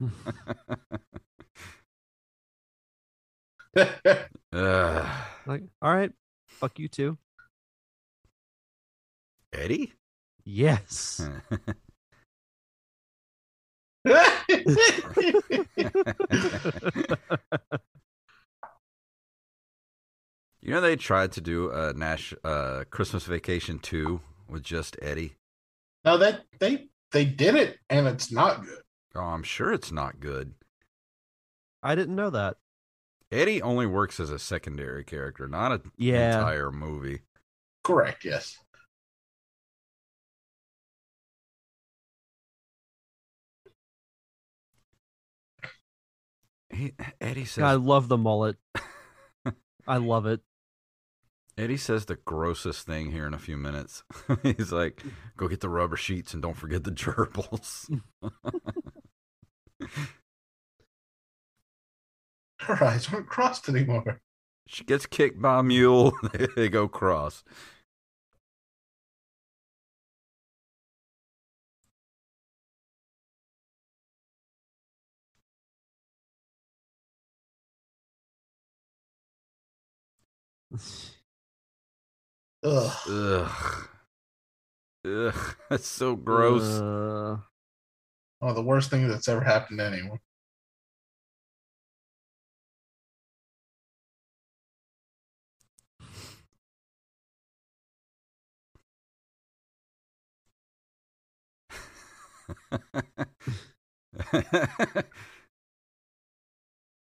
Ugh. 4.52 5.06
Like, 5.46 5.62
all 5.80 5.94
right, 5.94 6.12
fuck 6.46 6.78
you 6.78 6.88
too. 6.88 7.18
Eddie? 9.52 9.92
Yes. 10.44 11.20
You 20.60 20.70
know 20.72 20.80
they 20.80 20.96
tried 20.96 21.32
to 21.32 21.40
do 21.40 21.70
a 21.70 21.92
Nash 21.92 22.32
uh, 22.44 22.84
Christmas 22.90 23.24
Vacation 23.24 23.78
2 23.80 24.20
with 24.48 24.62
just 24.62 24.96
Eddie. 25.02 25.34
no, 26.04 26.16
they 26.16 26.38
they 26.60 26.88
they 27.10 27.24
did 27.24 27.56
it, 27.56 27.78
and 27.90 28.06
it's 28.06 28.30
not 28.30 28.64
good. 28.64 28.82
Oh, 29.14 29.20
I'm 29.20 29.42
sure 29.42 29.72
it's 29.72 29.90
not 29.90 30.20
good. 30.20 30.54
I 31.82 31.94
didn't 31.96 32.14
know 32.14 32.30
that. 32.30 32.56
Eddie 33.32 33.62
only 33.62 33.86
works 33.86 34.20
as 34.20 34.30
a 34.30 34.38
secondary 34.38 35.04
character, 35.04 35.48
not 35.48 35.72
an 35.72 35.90
Yeah. 35.96 36.38
entire 36.38 36.70
movie. 36.70 37.22
Correct. 37.82 38.24
Yes. 38.24 38.58
He, 46.70 46.92
Eddie 47.20 47.44
says 47.44 47.62
God, 47.62 47.68
I 47.70 47.74
love 47.74 48.08
the 48.08 48.16
mullet. 48.16 48.56
I 49.86 49.98
love 49.98 50.26
it. 50.26 50.40
Eddie 51.58 51.76
says 51.76 52.06
the 52.06 52.16
grossest 52.16 52.86
thing 52.86 53.10
here 53.12 53.26
in 53.26 53.34
a 53.34 53.38
few 53.38 53.58
minutes. 53.58 54.04
He's 54.42 54.72
like, 54.72 55.02
"Go 55.36 55.48
get 55.48 55.60
the 55.60 55.68
rubber 55.68 55.96
sheets 55.96 56.32
and 56.32 56.42
don't 56.42 56.56
forget 56.56 56.84
the 56.84 56.90
gerbils." 56.92 57.90
Her 62.62 62.82
eyes 62.84 63.12
aren't 63.12 63.28
crossed 63.28 63.68
anymore. 63.68 64.20
she 64.66 64.84
gets 64.84 65.06
kicked 65.06 65.40
by 65.40 65.58
a 65.60 65.62
mule. 65.62 66.12
they 66.56 66.68
go 66.68 66.88
cross. 66.88 67.44
Ugh. 82.64 82.92
Ugh. 83.08 83.88
Ugh. 85.04 85.56
That's 85.68 85.86
so 85.86 86.16
gross. 86.16 86.62
Uh, 86.62 87.38
One 88.38 88.50
of 88.50 88.56
the 88.56 88.62
worst 88.62 88.90
things 88.90 89.08
that's 89.10 89.28
ever 89.28 89.42
happened 89.42 89.78
to 89.78 89.86
anyone. 89.86 90.18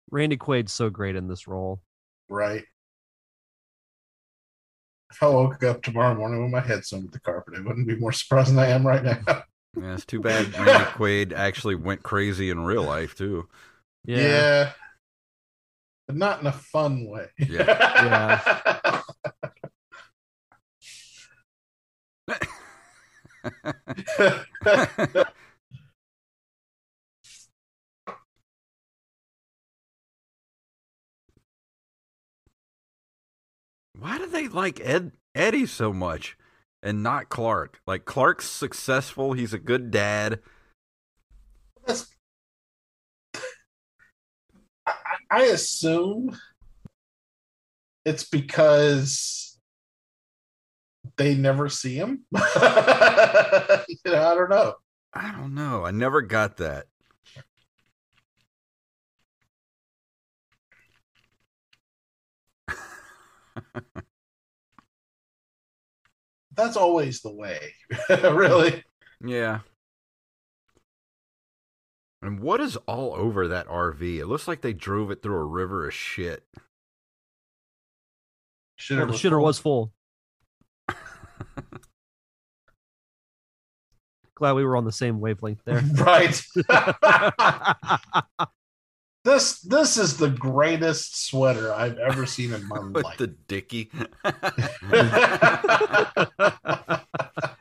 Randy 0.09 0.37
Quaid's 0.37 0.71
so 0.73 0.89
great 0.89 1.15
in 1.15 1.27
this 1.27 1.47
role. 1.47 1.81
Right. 2.29 2.63
If 5.11 5.23
I 5.23 5.27
woke 5.27 5.63
up 5.63 5.81
tomorrow 5.81 6.15
morning 6.15 6.43
with 6.43 6.51
my 6.51 6.59
head 6.59 6.85
sewn 6.85 7.03
with 7.03 7.11
the 7.11 7.19
carpet, 7.19 7.55
I 7.57 7.61
wouldn't 7.61 7.87
be 7.87 7.95
more 7.95 8.11
surprised 8.11 8.49
than 8.49 8.59
I 8.59 8.67
am 8.67 8.85
right 8.85 9.03
now. 9.03 9.19
yeah, 9.27 9.93
it's 9.93 10.05
too 10.05 10.19
bad 10.19 10.53
Randy 10.53 10.85
Quaid 10.91 11.33
actually 11.33 11.75
went 11.75 12.03
crazy 12.03 12.49
in 12.49 12.59
real 12.59 12.83
life 12.83 13.15
too. 13.15 13.47
Yeah. 14.05 14.71
But 16.07 16.17
not 16.17 16.41
in 16.41 16.47
a 16.47 16.51
fun 16.51 17.07
way. 17.07 17.27
Yeah. 17.37 19.01
Why 33.99 34.17
do 34.17 34.27
they 34.27 34.47
like 34.47 34.79
Ed 34.83 35.11
Eddie 35.33 35.65
so 35.65 35.91
much 35.93 36.37
and 36.83 37.01
not 37.01 37.29
Clark? 37.29 37.81
Like 37.87 38.05
Clark's 38.05 38.47
successful, 38.49 39.33
he's 39.33 39.53
a 39.53 39.59
good 39.59 39.91
dad. 39.91 40.39
That's- 41.85 42.07
I, 44.85 44.93
I 45.31 45.41
assume 45.45 46.37
it's 48.05 48.23
because 48.23 49.57
they 51.17 51.35
never 51.35 51.67
see 51.67 51.95
him. 51.95 52.23
you 52.31 52.39
know, 52.39 52.53
I 52.55 54.35
don't 54.35 54.49
know. 54.49 54.75
I 55.13 55.31
don't 55.31 55.55
know. 55.55 55.85
I 55.85 55.91
never 55.91 56.21
got 56.21 56.57
that. 56.57 56.85
That's 66.57 66.75
always 66.75 67.21
the 67.21 67.31
way, 67.31 67.73
really. 68.09 68.83
Yeah. 69.23 69.59
And 72.21 72.39
what 72.39 72.59
is 72.59 72.75
all 72.87 73.13
over 73.13 73.47
that 73.47 73.67
RV? 73.67 74.17
It 74.17 74.25
looks 74.25 74.47
like 74.47 74.61
they 74.61 74.73
drove 74.73 75.11
it 75.11 75.21
through 75.21 75.37
a 75.37 75.45
river 75.45 75.87
of 75.87 75.93
shit. 75.93 76.43
Should 78.75 78.97
Well, 78.97 79.07
the 79.07 79.13
shitter 79.13 79.41
was 79.41 79.59
full. 79.59 79.93
Glad 84.35 84.53
we 84.53 84.63
were 84.63 84.75
on 84.75 84.85
the 84.85 84.91
same 84.91 85.19
wavelength 85.19 85.61
there. 85.63 85.81
right. 85.93 86.41
This 89.27 89.59
this 89.59 89.97
is 89.97 90.15
the 90.17 90.29
greatest 90.29 91.25
sweater 91.27 91.73
I've 91.73 91.97
ever 91.97 92.25
seen 92.25 92.53
in 92.53 92.65
my 92.67 92.79
With 92.93 93.03
life. 93.03 93.17
the 93.17 93.27
dicky. 93.27 93.91
and 94.23 94.33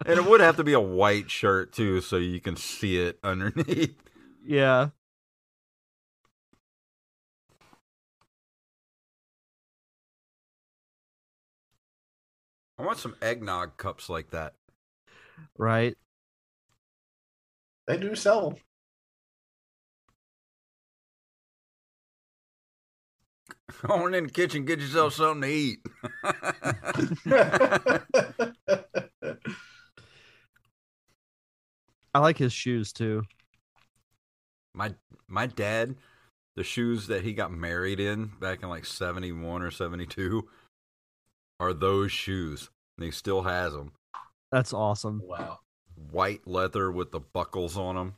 it 0.07 0.25
would 0.25 0.41
have 0.41 0.57
to 0.57 0.65
be 0.65 0.75
a 0.75 0.81
white 0.81 1.29
shirt 1.29 1.73
too, 1.73 2.01
so 2.01 2.19
you 2.19 2.41
can 2.41 2.57
see 2.57 2.99
it 3.01 3.19
underneath. 3.25 3.97
Yeah. 4.45 4.91
I 12.79 12.83
want 12.85 12.99
some 12.99 13.17
eggnog 13.21 13.77
cups 13.77 14.09
like 14.09 14.31
that. 14.31 14.55
Right. 15.59 15.97
They 17.89 17.97
do 17.97 18.15
sell. 18.15 18.57
Going 23.87 24.15
in 24.15 24.25
the 24.25 24.31
kitchen, 24.31 24.65
get 24.65 24.81
yourself 24.81 25.15
something 25.15 25.43
to 25.43 25.49
eat. 25.49 25.79
I 32.15 32.19
like 32.21 32.39
his 32.39 32.53
shoes 32.53 32.93
too. 32.93 33.23
my 34.75 34.95
my 35.29 35.47
dad, 35.47 35.97
the 36.55 36.65
shoes 36.65 37.09
that 37.09 37.25
he 37.25 37.35
got 37.35 37.53
married 37.53 38.01
in 38.01 38.33
back 38.41 38.63
in 38.63 38.69
like 38.69 38.87
seventy 38.87 39.33
one 39.33 39.63
or 39.63 39.71
seventy 39.71 40.07
two, 40.07 40.49
are 41.61 41.75
those 41.75 42.13
shoes. 42.13 42.71
And 42.97 43.05
he 43.05 43.11
still 43.11 43.43
has 43.43 43.75
them. 43.75 43.93
That's 44.51 44.73
awesome. 44.73 45.21
wow. 45.23 45.59
White 46.11 46.47
leather 46.47 46.91
with 46.91 47.11
the 47.11 47.21
buckles 47.21 47.77
on 47.77 47.97
them. 47.97 48.15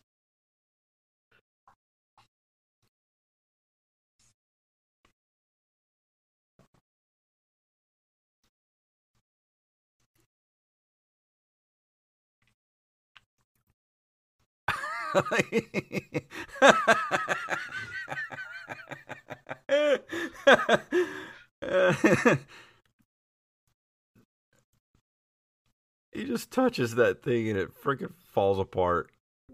He 26.13 26.25
just 26.25 26.51
touches 26.51 26.95
that 26.97 27.23
thing 27.23 27.49
and 27.49 27.59
it 27.59 27.71
freaking 27.83 28.13
falls 28.33 28.59
apart. 28.59 29.11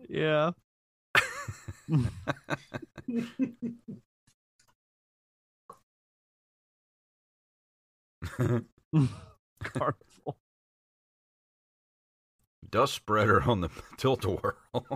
Yeah. 0.09 0.53
Carnival. 9.65 10.14
Dust 12.75 12.95
spreader 12.95 13.41
on 13.49 13.61
the 13.61 13.71
tilt 13.97 14.25
a 14.25 14.31
whirl. 14.31 14.57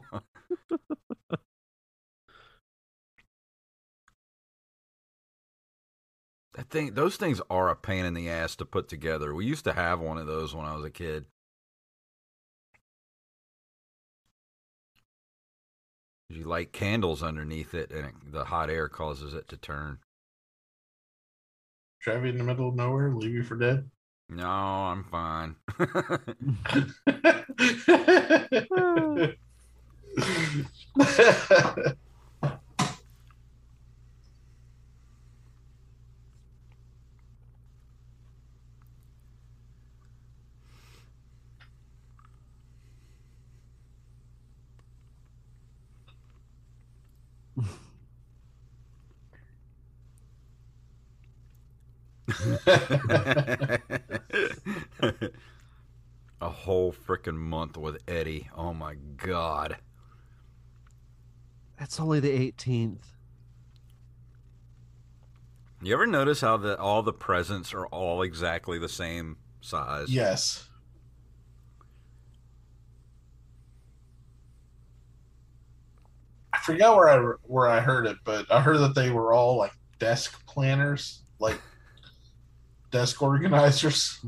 that 6.55 6.68
thing, 6.70 6.95
those 6.95 7.14
things 7.14 7.41
are 7.49 7.68
a 7.68 7.76
pain 7.76 8.05
in 8.05 8.14
the 8.14 8.29
ass 8.29 8.57
to 8.57 8.64
put 8.64 8.89
together. 8.89 9.33
We 9.33 9.47
used 9.47 9.62
to 9.62 9.74
have 9.74 10.01
one 10.01 10.18
of 10.18 10.26
those 10.26 10.57
when 10.57 10.66
I 10.66 10.74
was 10.74 10.85
a 10.85 10.91
kid. 10.91 11.26
You 16.31 16.43
light 16.43 16.72
candles 16.72 17.22
underneath 17.22 17.74
it, 17.74 17.93
and 17.93 18.07
it, 18.07 18.14
the 18.33 18.47
hot 18.47 18.70
air 18.70 18.89
causes 18.89 19.35
it 19.35 19.47
to 19.51 19.57
turn. 19.57 19.99
Drive 22.01 22.24
you 22.24 22.31
in 22.31 22.39
the 22.39 22.45
middle 22.45 22.70
of 22.70 22.74
nowhere, 22.74 23.14
leave 23.14 23.35
you 23.35 23.45
for 23.45 23.55
dead. 23.55 23.89
No, 24.31 24.47
I'm 24.47 25.05
fine. 25.05 25.57
a 56.41 56.49
whole 56.49 56.93
freaking 56.93 57.36
month 57.36 57.76
with 57.76 57.99
Eddie. 58.07 58.49
Oh 58.57 58.72
my 58.72 58.95
god. 59.16 59.76
That's 61.78 62.01
only 62.01 62.20
the 62.20 62.30
18th. 62.30 63.03
You 65.80 65.95
ever 65.95 66.07
notice 66.07 66.41
how 66.41 66.57
the 66.57 66.76
all 66.78 67.03
the 67.03 67.12
presents 67.12 67.72
are 67.72 67.86
all 67.86 68.22
exactly 68.22 68.78
the 68.78 68.89
same 68.89 69.36
size? 69.61 70.11
yes. 70.11 70.64
I 76.53 76.59
forgot 76.59 76.97
where 76.97 77.09
I 77.09 77.34
where 77.45 77.68
I 77.68 77.80
heard 77.80 78.07
it, 78.07 78.16
but 78.24 78.51
I 78.51 78.61
heard 78.61 78.78
that 78.78 78.95
they 78.95 79.11
were 79.11 79.32
all 79.32 79.57
like 79.57 79.72
desk 80.01 80.45
planners, 80.47 81.22
like 81.39 81.61
desk 82.91 83.22
organizers. 83.22 84.18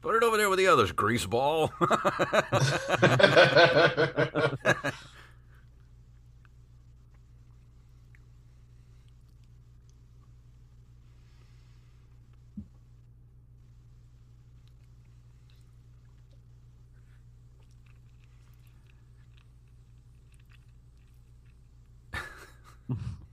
Put 0.00 0.16
it 0.16 0.24
over 0.24 0.36
there 0.36 0.50
with 0.50 0.58
the 0.58 0.66
others, 0.66 0.92
greaseball. 0.92 1.70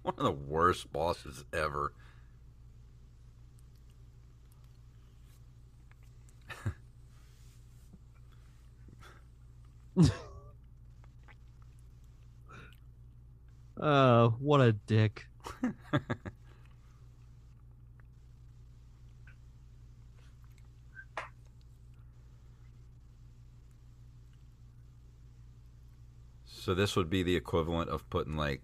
One 0.09 0.17
of 0.17 0.23
the 0.25 0.43
worst 0.51 0.91
bosses 0.91 1.45
ever. 1.53 1.93
Oh, 13.79 14.35
what 14.39 14.61
a 14.61 14.73
dick. 14.73 15.27
So 26.45 26.73
this 26.73 26.95
would 26.95 27.11
be 27.11 27.21
the 27.21 27.35
equivalent 27.35 27.91
of 27.91 28.09
putting 28.09 28.35
like 28.35 28.63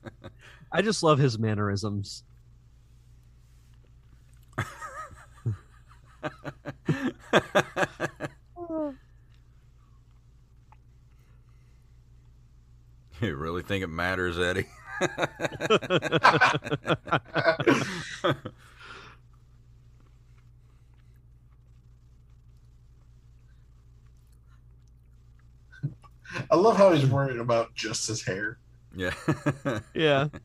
I 0.71 0.81
just 0.81 1.03
love 1.03 1.19
his 1.19 1.37
mannerisms. 1.37 2.23
You 13.21 13.35
really 13.35 13.61
think 13.61 13.83
it 13.83 13.87
matters, 13.87 14.39
Eddie? 14.39 14.65
I 26.49 26.55
love 26.55 26.77
how 26.77 26.91
he's 26.93 27.05
worried 27.05 27.37
about 27.37 27.73
just 27.75 28.07
his 28.07 28.23
hair. 28.23 28.57
yeah. 28.95 29.13
Yeah. 29.93 30.27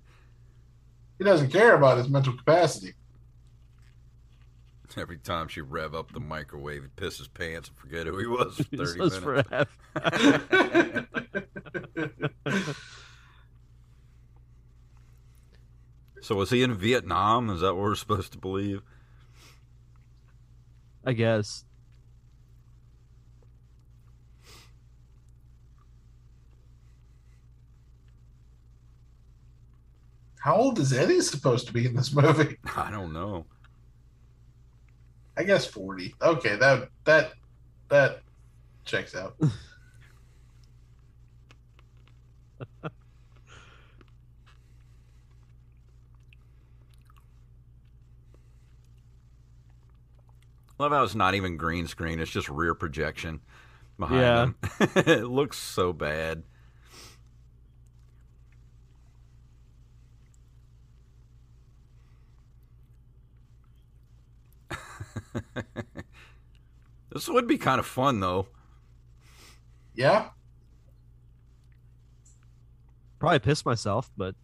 He 1.19 1.25
doesn't 1.25 1.51
care 1.51 1.75
about 1.75 1.99
his 1.99 2.09
mental 2.09 2.37
capacity. 2.37 2.95
Every 4.97 5.19
time 5.19 5.49
she 5.49 5.61
rev 5.61 5.95
up 5.95 6.13
the 6.13 6.21
microwave, 6.21 6.85
he 6.85 6.89
pisses 6.89 7.19
his 7.19 7.29
pants 7.29 7.69
and 7.69 7.77
forget 7.77 8.07
who 8.07 8.19
he 8.19 8.27
was 8.29 8.57
for 8.57 8.65
30 8.77 9.11
says 9.11 9.19
for 9.19 9.45
minutes. 12.55 12.77
So 16.27 16.35
was 16.35 16.51
he 16.51 16.65
in 16.65 16.75
Vietnam? 16.75 17.51
Is 17.51 17.61
that 17.61 17.75
what 17.75 17.83
we're 17.83 17.95
supposed 17.95 18.33
to 18.33 18.39
believe? 18.39 18.83
I 21.05 21.13
guess. 21.13 21.65
How 30.47 30.55
old 30.55 30.79
is 30.79 30.93
Eddie 30.93 31.21
supposed 31.23 31.67
to 31.67 31.73
be 31.73 31.87
in 31.87 31.97
this 31.97 32.15
movie? 32.15 32.57
I 32.77 32.89
don't 32.93 33.13
know. 33.13 33.47
I 35.37 35.43
guess 35.43 35.67
forty. 35.67 36.15
Okay, 36.23 36.55
that 36.55 36.89
that 37.03 37.33
that 37.89 38.21
checks 38.85 39.17
out. 39.17 39.35
Love 50.79 50.93
how 50.93 51.03
it's 51.03 51.17
not 51.17 51.35
even 51.35 51.57
green 51.57 51.89
screen; 51.89 52.21
it's 52.21 52.31
just 52.31 52.49
rear 52.49 52.73
projection 52.73 53.41
behind 53.99 54.21
Yeah. 54.21 54.43
him. 54.45 54.55
it 54.95 55.25
looks 55.27 55.59
so 55.59 55.93
bad. 55.93 56.45
this 67.13 67.29
would 67.29 67.47
be 67.47 67.59
kind 67.59 67.79
of 67.79 67.87
fun, 67.87 68.21
though. 68.21 68.47
Yeah, 69.95 70.29
Probably 73.19 73.39
piss 73.39 73.65
myself, 73.65 74.11
but 74.17 74.35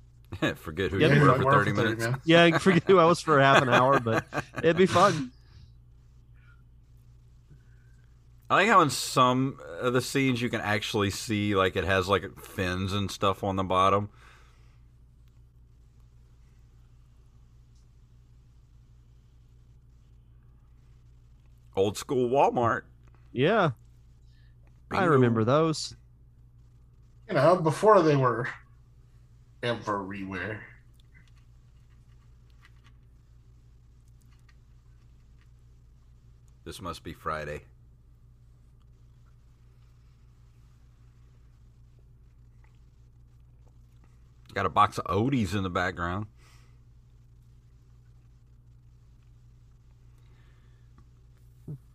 Forget 0.57 0.90
who 0.90 0.99
Yeah, 0.99 1.09
you 1.09 1.14
you 1.16 1.20
were 1.20 1.26
like 1.28 1.38
for 1.40 1.45
were 1.45 1.53
30 1.64 1.72
minutes. 1.72 2.07
yeah, 2.24 2.57
forget 2.59 2.84
who 2.86 2.99
I 2.99 3.05
was 3.05 3.20
for 3.20 3.38
half 3.38 3.61
an 3.62 3.68
hour, 3.70 4.01
but 4.01 4.24
it'd 4.59 4.78
be 4.78 4.86
fun. 4.86 5.30
I 8.49 8.55
like 8.57 8.68
how 8.68 8.80
in 8.80 8.90
some 8.90 9.59
of 9.80 9.93
the 9.93 10.01
scenes 10.01 10.40
you 10.43 10.49
can 10.51 10.61
actually 10.61 11.11
see 11.11 11.55
like 11.55 11.76
it 11.76 11.84
has 11.84 12.09
like 12.09 12.38
fins 12.40 12.93
and 12.93 13.11
stuff 13.11 13.45
on 13.45 13.57
the 13.57 13.62
bottom. 13.64 14.09
Old 21.74 21.96
school 21.96 22.28
Walmart. 22.28 22.82
Yeah, 23.32 23.70
I 24.90 25.04
remember 25.04 25.44
those. 25.44 25.96
you 27.28 27.34
know, 27.34 27.56
before 27.56 28.02
they 28.02 28.16
were 28.16 28.48
everywhere. 29.62 30.62
This 36.64 36.80
must 36.80 37.02
be 37.02 37.12
Friday. 37.12 37.62
Got 44.54 44.66
a 44.66 44.68
box 44.68 44.98
of 44.98 45.06
Odies 45.08 45.54
in 45.54 45.62
the 45.62 45.70
background. 45.70 46.26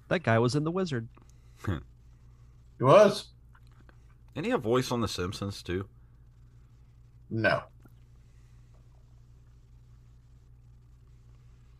That 0.07 0.23
guy 0.23 0.39
was 0.39 0.55
in 0.55 0.63
The 0.63 0.71
Wizard. 0.71 1.07
He 1.65 2.83
was 2.83 3.27
Didn't 4.33 4.45
he 4.45 4.51
have 4.51 4.61
voice 4.61 4.91
on 4.91 5.01
The 5.01 5.07
Simpsons 5.07 5.61
too? 5.63 5.87
no. 7.29 7.61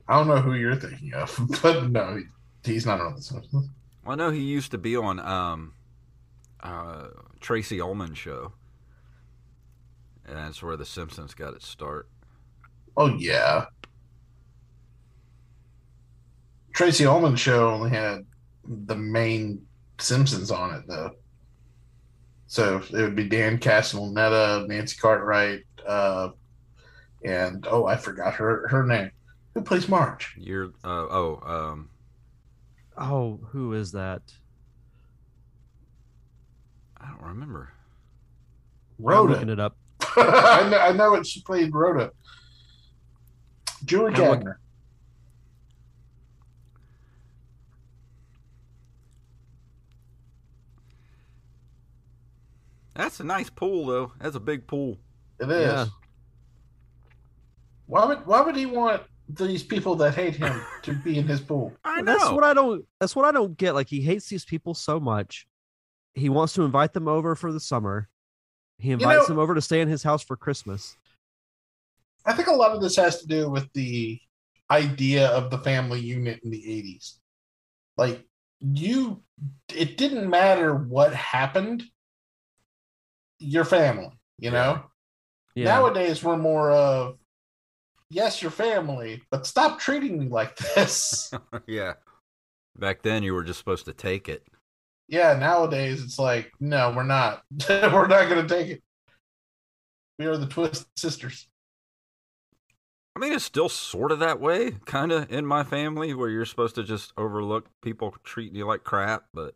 I 0.10 0.18
don't 0.18 0.28
know 0.28 0.38
who 0.42 0.54
you're 0.54 0.76
thinking 0.76 1.14
of, 1.14 1.38
but 1.62 1.90
no, 1.90 2.18
he's 2.64 2.86
not 2.86 3.02
on 3.02 3.16
the 3.16 3.22
Simpsons. 3.22 3.70
Well, 4.06 4.14
I 4.14 4.16
know 4.16 4.32
he 4.32 4.40
used 4.42 4.72
to 4.72 4.78
be 4.78 4.96
on 4.96 5.20
um, 5.20 5.74
uh, 6.62 7.08
Tracey 7.42 7.82
Ullman 7.82 8.14
show, 8.14 8.54
and 10.26 10.38
that's 10.38 10.64
where 10.64 10.78
The 10.78 10.86
Simpsons 10.86 11.34
got 11.34 11.56
its 11.56 11.68
start. 11.68 12.08
Oh 12.96 13.08
yeah. 13.18 13.66
Tracey 16.78 17.08
Ullman 17.08 17.36
show 17.36 17.72
only 17.72 17.90
had 17.90 18.24
the 18.64 18.96
main 18.96 19.66
Simpsons 19.98 20.52
on 20.52 20.76
it 20.76 20.84
though. 20.88 21.10
So 22.46 22.78
it 22.78 23.02
would 23.02 23.16
be 23.16 23.28
Dan 23.28 23.58
Castellaneta, 23.58 24.68
Nancy 24.68 24.96
Cartwright, 24.96 25.62
uh, 25.88 26.30
and 27.26 27.66
oh, 27.68 27.88
I 27.88 27.96
forgot 27.96 28.36
her 28.36 28.68
her 28.68 28.86
name. 28.86 29.10
Who 29.56 29.64
plays 29.64 29.90
Marge? 29.90 30.36
You're 30.38 30.68
uh, 30.84 31.08
oh 31.10 31.42
um, 31.48 31.90
Oh, 32.96 33.40
who 33.50 33.74
is 33.74 33.92
that? 33.94 34.22
I 37.02 37.08
don't 37.10 37.24
remember. 37.30 37.74
I'm 39.00 39.06
Rhoda. 39.06 39.34
looking 39.34 39.50
it 39.50 39.60
up. 39.60 39.76
I 40.16 40.70
know, 40.70 40.78
I 40.78 40.92
know 40.92 41.16
it. 41.16 41.26
She 41.26 41.42
played 41.42 41.74
Rhoda. 41.74 42.12
Julie 43.84 44.14
I'm 44.14 44.54
That's 52.98 53.20
a 53.20 53.24
nice 53.24 53.50
pool 53.50 53.86
though. 53.86 54.12
That's 54.20 54.36
a 54.36 54.40
big 54.40 54.68
pool. 54.68 54.98
It 55.40 55.50
is. 55.50 55.68
Yeah. 55.68 55.86
Why 57.86 58.06
would 58.06 58.26
Why 58.26 58.42
would 58.42 58.56
he 58.56 58.66
want 58.66 59.04
these 59.30 59.64
people 59.64 59.96
that 59.96 60.16
hate 60.16 60.36
him 60.36 60.62
to 60.82 60.94
be 60.94 61.20
in 61.20 61.28
his 61.28 61.40
pool? 61.40 61.74
I 61.86 62.02
know. 62.02 62.18
That's 62.18 62.32
what 62.32 62.44
I 62.44 62.54
don't. 62.54 62.84
That's 63.00 63.16
what 63.16 63.26
I 63.26 63.32
don't 63.32 63.56
get. 63.56 63.76
Like 63.76 63.88
he 63.88 64.02
hates 64.02 64.28
these 64.28 64.44
people 64.44 64.74
so 64.74 65.00
much. 65.00 65.48
He 66.16 66.30
wants 66.30 66.54
to 66.54 66.64
invite 66.64 66.94
them 66.94 67.08
over 67.08 67.36
for 67.36 67.54
the 67.54 67.60
summer. 67.60 68.10
He 68.80 68.92
invites 68.92 69.30
know- 69.30 69.36
them 69.36 69.40
over 69.40 69.54
to 69.54 69.62
stay 69.62 69.80
in 69.82 69.88
his 69.88 70.02
house 70.02 70.24
for 70.24 70.36
Christmas. 70.36 70.98
I 72.26 72.34
think 72.34 72.50
a 72.50 72.54
lot 72.54 72.72
of 72.72 72.82
this 72.82 72.98
has 72.98 73.22
to 73.22 73.28
do 73.28 73.50
with 73.50 73.72
the 73.72 74.20
idea 74.70 75.28
of 75.30 75.50
the 75.50 75.60
family 75.60 76.02
unit 76.02 76.42
in 76.44 76.52
the 76.52 76.58
80s. 76.58 77.20
Like, 77.96 78.26
you, 78.60 79.24
it 79.74 79.98
didn't 79.98 80.30
matter 80.30 80.76
what 80.76 81.14
happened, 81.14 81.84
your 83.40 83.66
family, 83.66 84.12
you 84.40 84.52
know? 84.52 84.84
Yeah. 85.56 85.66
Nowadays, 85.66 86.24
we're 86.24 86.38
more 86.38 86.72
of, 86.72 87.18
yes, 88.10 88.42
your 88.42 88.52
family, 88.52 89.24
but 89.32 89.46
stop 89.48 89.80
treating 89.80 90.20
me 90.20 90.28
like 90.28 90.56
this. 90.76 91.32
yeah. 91.68 91.94
Back 92.78 93.02
then, 93.02 93.24
you 93.24 93.34
were 93.34 93.44
just 93.44 93.60
supposed 93.60 93.86
to 93.86 93.94
take 93.94 94.30
it. 94.30 94.46
yeah, 95.08 95.34
nowadays, 95.38 96.04
it's 96.04 96.20
like, 96.20 96.52
no, 96.60 96.92
we're 96.96 97.04
not. 97.04 97.42
we're 97.70 98.08
not 98.08 98.30
going 98.30 98.46
to 98.46 98.48
take 98.48 98.68
it. 98.70 98.84
We 100.20 100.26
are 100.26 100.38
the 100.38 100.48
Twist 100.48 100.88
Sisters. 100.96 101.48
I 103.16 103.20
mean, 103.20 103.34
it's 103.34 103.44
still 103.46 103.70
sort 103.70 104.12
of 104.12 104.20
that 104.20 104.40
way, 104.40 104.72
kind 104.86 105.12
of 105.12 105.32
in 105.32 105.44
my 105.46 105.64
family, 105.64 106.14
where 106.14 106.30
you're 106.30 106.46
supposed 106.46 106.76
to 106.76 106.84
just 106.84 107.14
overlook 107.18 107.68
people 107.82 108.14
treating 108.24 108.56
you 108.56 108.68
like 108.68 108.84
crap. 108.84 109.24
But 109.34 109.56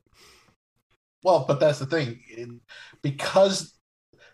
Well, 1.24 1.46
but 1.48 1.60
that's 1.60 1.80
the 1.80 1.86
thing. 1.86 2.20
Because 3.02 3.74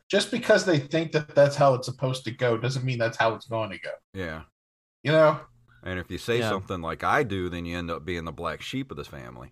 just 0.10 0.32
because 0.32 0.66
they 0.66 0.80
think 0.80 1.12
that 1.12 1.36
that's 1.36 1.56
how 1.56 1.74
it's 1.74 1.88
supposed 1.88 2.24
to 2.26 2.32
go 2.32 2.58
doesn't 2.58 2.86
mean 2.86 2.98
that's 2.98 3.18
how 3.18 3.36
it's 3.36 3.48
going 3.48 3.72
to 3.72 3.80
go. 3.80 3.92
yeah, 4.14 4.44
You 5.04 5.12
know? 5.12 5.40
and 5.84 6.00
if 6.00 6.10
you 6.10 6.18
say 6.18 6.40
Yeah. 6.40 6.50
something 6.50 6.82
like 6.82 7.04
I 7.04 7.24
do, 7.24 7.50
then 7.50 7.66
you 7.66 7.78
end 7.78 7.92
up 7.92 8.06
being 8.06 8.26
the 8.26 8.32
black 8.32 8.62
sheep 8.62 8.92
of 8.92 8.98
this 8.98 9.08
family. 9.08 9.52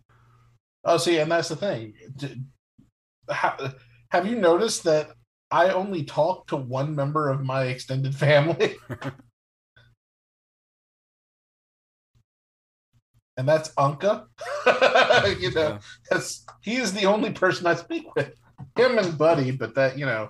Oh, 0.84 0.98
see, 0.98 1.18
and 1.18 1.32
that's 1.32 1.50
the 1.50 1.56
thing. 1.56 1.94
Have 3.30 4.28
you 4.28 4.36
noticed 4.36 4.84
that 4.84 5.12
I 5.52 5.70
only 5.70 6.04
talk 6.04 6.48
to 6.48 6.56
one 6.56 6.96
member 6.96 7.30
of 7.30 7.44
my 7.44 7.64
extended 7.66 8.16
family? 8.26 8.76
and 13.38 13.48
that's 13.48 13.70
Anka. 13.76 14.26
you 15.40 15.52
know, 15.52 15.62
Yeah. 15.70 15.80
that's 16.10 16.46
he 16.62 16.76
is 16.78 16.94
the 16.94 17.06
only 17.06 17.32
person 17.32 17.68
I 17.68 17.76
speak 17.76 18.14
with. 18.16 18.34
Him 18.78 18.98
and 18.98 19.18
Buddy, 19.18 19.52
but 19.52 19.76
that 19.76 19.98
you 19.98 20.06
know, 20.06 20.30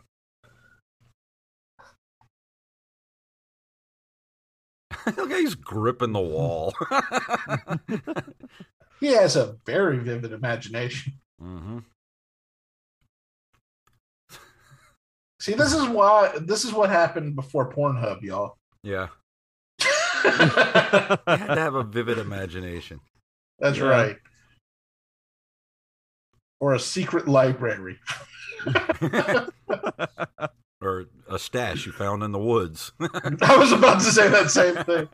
Look, 5.18 5.32
how 5.32 5.38
he's 5.38 5.56
gripping 5.56 6.12
the 6.14 6.20
wall. 6.20 6.74
he 9.00 9.08
has 9.08 9.36
a 9.36 9.58
very 9.66 10.00
vivid 10.00 10.32
imagination. 10.34 11.14
hmm 11.40 11.80
See, 15.42 15.54
this 15.54 15.74
is 15.74 15.88
why 15.88 16.32
this 16.42 16.64
is 16.66 16.74
what 16.74 16.90
happened 16.90 17.36
before 17.36 17.72
Pornhub, 17.72 18.22
y'all. 18.24 18.58
Yeah, 18.84 19.08
you 21.28 21.38
had 21.38 21.56
to 21.56 21.62
have 21.62 21.76
a 21.76 21.84
vivid 21.84 22.18
imagination. 22.18 23.00
That's 23.60 23.78
Yeah. 23.78 23.86
right. 23.86 24.18
Or 26.60 26.74
a 26.74 26.80
secret 26.80 27.28
library. 27.28 28.00
or 30.82 31.06
a 31.30 31.38
stash 31.40 31.86
you 31.86 31.92
found 31.92 32.24
in 32.24 32.32
the 32.32 32.40
woods. 32.40 32.92
I 33.00 33.58
was 33.58 33.72
about 33.72 34.00
to 34.00 34.06
say 34.06 34.28
that 34.30 34.50
same 34.50 34.76
thing. 34.84 35.08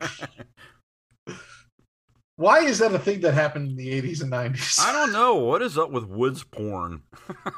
Why 2.36 2.60
is 2.60 2.78
that 2.78 2.94
a 2.94 2.98
thing 2.98 3.20
that 3.20 3.34
happened 3.34 3.68
in 3.70 3.76
the 3.76 4.00
80s 4.02 4.22
and 4.22 4.32
90s? 4.32 4.80
I 4.80 4.92
don't 4.92 5.12
know 5.12 5.34
what 5.34 5.62
is 5.62 5.76
up 5.76 5.90
with 5.90 6.04
woods 6.04 6.42
porn. 6.42 7.02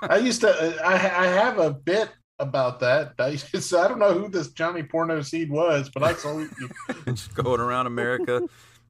I 0.03 0.17
used 0.19 0.41
to, 0.43 0.49
uh, 0.51 0.83
I, 0.85 0.95
I 0.95 1.27
have 1.29 1.59
a 1.59 1.71
bit 1.73 2.11
about 2.39 2.81
that. 2.81 3.15
I, 3.19 3.37
so 3.37 3.81
I 3.81 3.89
don't 3.89 3.99
know 3.99 4.13
who 4.13 4.29
this 4.29 4.49
Johnny 4.49 4.83
Porno 4.83 5.21
Seed 5.23 5.51
was, 5.51 5.91
but 5.91 6.03
I 6.03 6.15
saw 6.15 6.45
Just 7.07 7.35
going 7.35 7.61
around 7.61 7.87
America, 7.87 8.43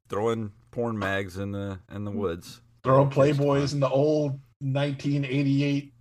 throwing 0.09 0.51
porn 0.71 0.97
mags 0.97 1.37
in 1.37 1.51
the 1.51 1.79
in 1.93 2.03
the 2.05 2.11
woods. 2.11 2.61
throw 2.83 3.05
Playboys 3.05 3.73
in 3.73 3.79
the 3.79 3.89
old 3.89 4.39
1988 4.59 5.93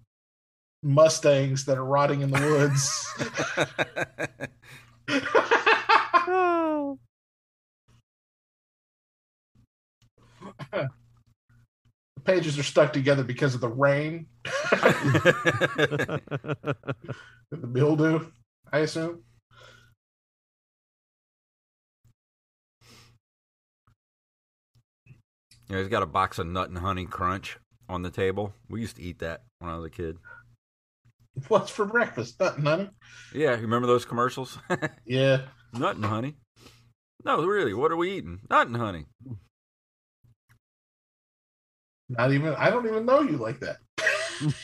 Mustangs 0.82 1.64
that 1.64 1.78
are 1.78 1.84
rotting 1.84 2.22
in 2.22 2.30
the 2.30 2.40
woods. 2.40 3.14
Oh. 10.72 10.88
The 12.24 12.32
pages 12.32 12.58
are 12.58 12.62
stuck 12.62 12.92
together 12.92 13.22
because 13.22 13.54
of 13.54 13.60
the 13.60 13.68
rain 13.68 14.26
and 14.72 14.82
the 17.50 17.66
mildew, 17.66 18.26
I 18.72 18.78
assume. 18.78 19.22
Yeah, 25.68 25.78
he's 25.78 25.88
got 25.88 26.02
a 26.02 26.06
box 26.06 26.38
of 26.38 26.46
nut 26.46 26.68
and 26.68 26.78
honey 26.78 27.06
crunch 27.06 27.58
on 27.88 28.02
the 28.02 28.10
table. 28.10 28.52
We 28.68 28.80
used 28.80 28.96
to 28.96 29.02
eat 29.02 29.18
that 29.20 29.44
when 29.58 29.70
I 29.70 29.76
was 29.76 29.86
a 29.86 29.90
kid. 29.90 30.18
What's 31.48 31.70
for 31.70 31.84
breakfast? 31.86 32.38
Nut 32.38 32.58
and 32.58 32.68
honey. 32.68 32.90
Yeah, 33.34 33.54
you 33.56 33.62
remember 33.62 33.86
those 33.86 34.04
commercials? 34.04 34.58
Yeah. 35.06 35.42
nut 35.72 35.96
and 35.96 36.04
honey. 36.04 36.34
No, 37.24 37.44
really, 37.44 37.72
what 37.72 37.90
are 37.90 37.96
we 37.96 38.12
eating? 38.12 38.40
Nut 38.50 38.66
and 38.66 38.76
honey. 38.76 39.06
Not 42.16 42.32
even, 42.32 42.54
I 42.54 42.70
don't 42.70 42.86
even 42.86 43.06
know 43.06 43.20
you 43.20 43.36
like 43.36 43.60
that. 43.60 43.78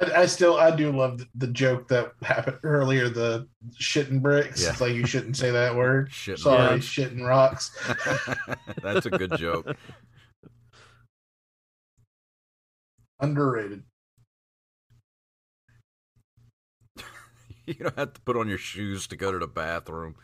I, 0.00 0.22
I 0.22 0.26
still, 0.26 0.56
I 0.56 0.74
do 0.74 0.92
love 0.92 1.18
the, 1.18 1.26
the 1.34 1.46
joke 1.48 1.88
that 1.88 2.12
happened 2.22 2.58
earlier 2.62 3.08
the 3.08 3.48
shitting 3.80 4.22
bricks. 4.22 4.62
Yeah. 4.62 4.70
It's 4.70 4.80
like 4.80 4.94
you 4.94 5.06
shouldn't 5.06 5.36
say 5.36 5.50
that 5.50 5.74
word. 5.74 6.10
Shitting 6.12 6.38
Sorry, 6.38 6.78
shitting 6.78 7.26
rocks. 7.26 7.70
That's 8.82 9.06
a 9.06 9.10
good 9.10 9.36
joke. 9.36 9.76
Underrated. 13.20 13.82
You 17.66 17.74
don't 17.74 17.98
have 17.98 18.14
to 18.14 18.20
put 18.22 18.36
on 18.36 18.48
your 18.48 18.56
shoes 18.56 19.06
to 19.08 19.16
go 19.16 19.30
to 19.30 19.38
the 19.38 19.46
bathroom. 19.46 20.14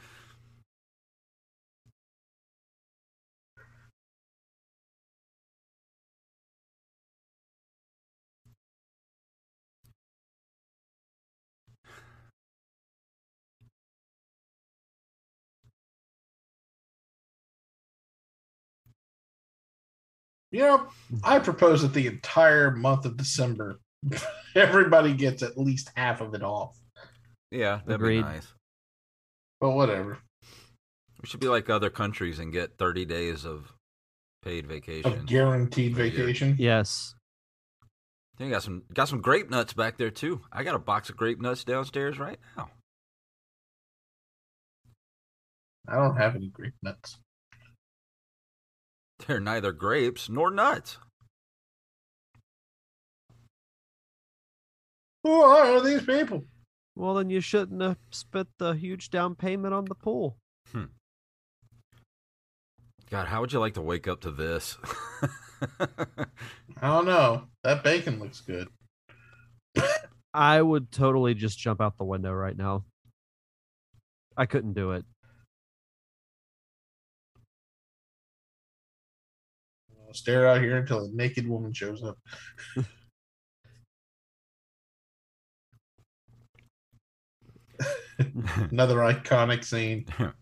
You 20.54 20.60
know, 20.60 20.86
I 21.24 21.40
propose 21.40 21.82
that 21.82 21.94
the 21.94 22.06
entire 22.06 22.70
month 22.70 23.06
of 23.06 23.16
December, 23.16 23.80
everybody 24.54 25.12
gets 25.12 25.42
at 25.42 25.58
least 25.58 25.90
half 25.96 26.20
of 26.20 26.32
it 26.32 26.44
off. 26.44 26.78
Yeah, 27.50 27.80
that'd 27.84 27.96
Agreed. 28.00 28.18
be 28.18 28.22
nice. 28.22 28.46
But 29.60 29.70
whatever. 29.70 30.18
We 31.20 31.26
should 31.26 31.40
be 31.40 31.48
like 31.48 31.68
other 31.68 31.90
countries 31.90 32.38
and 32.38 32.52
get 32.52 32.78
30 32.78 33.04
days 33.04 33.44
of 33.44 33.72
paid 34.44 34.68
vacation. 34.68 35.12
Of 35.12 35.26
guaranteed 35.26 35.96
Per 35.96 36.04
year. 36.04 36.12
vacation. 36.24 36.54
yes. 36.56 37.16
I 37.82 38.38
think 38.38 38.52
got 38.52 38.62
some 38.62 38.82
got 38.92 39.08
some 39.08 39.20
grape 39.22 39.50
nuts 39.50 39.72
back 39.72 39.98
there 39.98 40.10
too. 40.10 40.40
I 40.52 40.62
got 40.62 40.76
a 40.76 40.78
box 40.80 41.10
of 41.10 41.16
grape 41.16 41.40
nuts 41.40 41.64
downstairs 41.64 42.18
right 42.20 42.38
now. 42.56 42.68
I 45.88 45.96
don't 45.96 46.16
have 46.16 46.36
any 46.36 46.48
Greek 46.48 46.74
nuts. 46.80 47.18
They're 49.26 49.40
neither 49.40 49.72
grapes 49.72 50.28
nor 50.28 50.50
nuts. 50.50 50.98
Who 55.22 55.40
are 55.40 55.80
these 55.80 56.04
people? 56.04 56.44
Well, 56.96 57.14
then 57.14 57.30
you 57.30 57.40
shouldn't 57.40 57.80
have 57.80 57.96
spent 58.10 58.48
the 58.58 58.72
huge 58.72 59.10
down 59.10 59.34
payment 59.34 59.72
on 59.74 59.86
the 59.86 59.94
pool. 59.94 60.36
Hmm. 60.70 60.84
God, 63.10 63.26
how 63.26 63.40
would 63.40 63.52
you 63.52 63.58
like 63.58 63.74
to 63.74 63.82
wake 63.82 64.06
up 64.06 64.20
to 64.22 64.30
this? 64.30 64.76
I 65.80 65.86
don't 66.82 67.06
know. 67.06 67.44
That 67.62 67.82
bacon 67.82 68.18
looks 68.18 68.40
good. 68.42 68.68
I 70.34 70.60
would 70.60 70.90
totally 70.90 71.34
just 71.34 71.58
jump 71.58 71.80
out 71.80 71.96
the 71.96 72.04
window 72.04 72.32
right 72.32 72.56
now. 72.56 72.84
I 74.36 74.46
couldn't 74.46 74.74
do 74.74 74.92
it. 74.92 75.04
I'll 80.14 80.18
stare 80.18 80.46
out 80.46 80.60
here 80.60 80.76
until 80.76 81.04
a 81.04 81.08
naked 81.10 81.48
woman 81.48 81.72
shows 81.72 82.04
up. 82.04 82.16
Another 88.70 88.98
iconic 88.98 89.64
scene. 89.64 90.06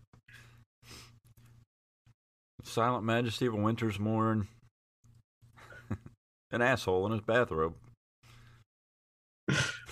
Silent 2.63 3.03
Majesty 3.03 3.47
of 3.47 3.55
a 3.55 3.57
Winter's 3.57 3.97
Morn. 3.99 4.47
An 6.51 6.61
asshole 6.61 7.07
in 7.07 7.13
his 7.13 7.21
bathrobe. 7.21 7.73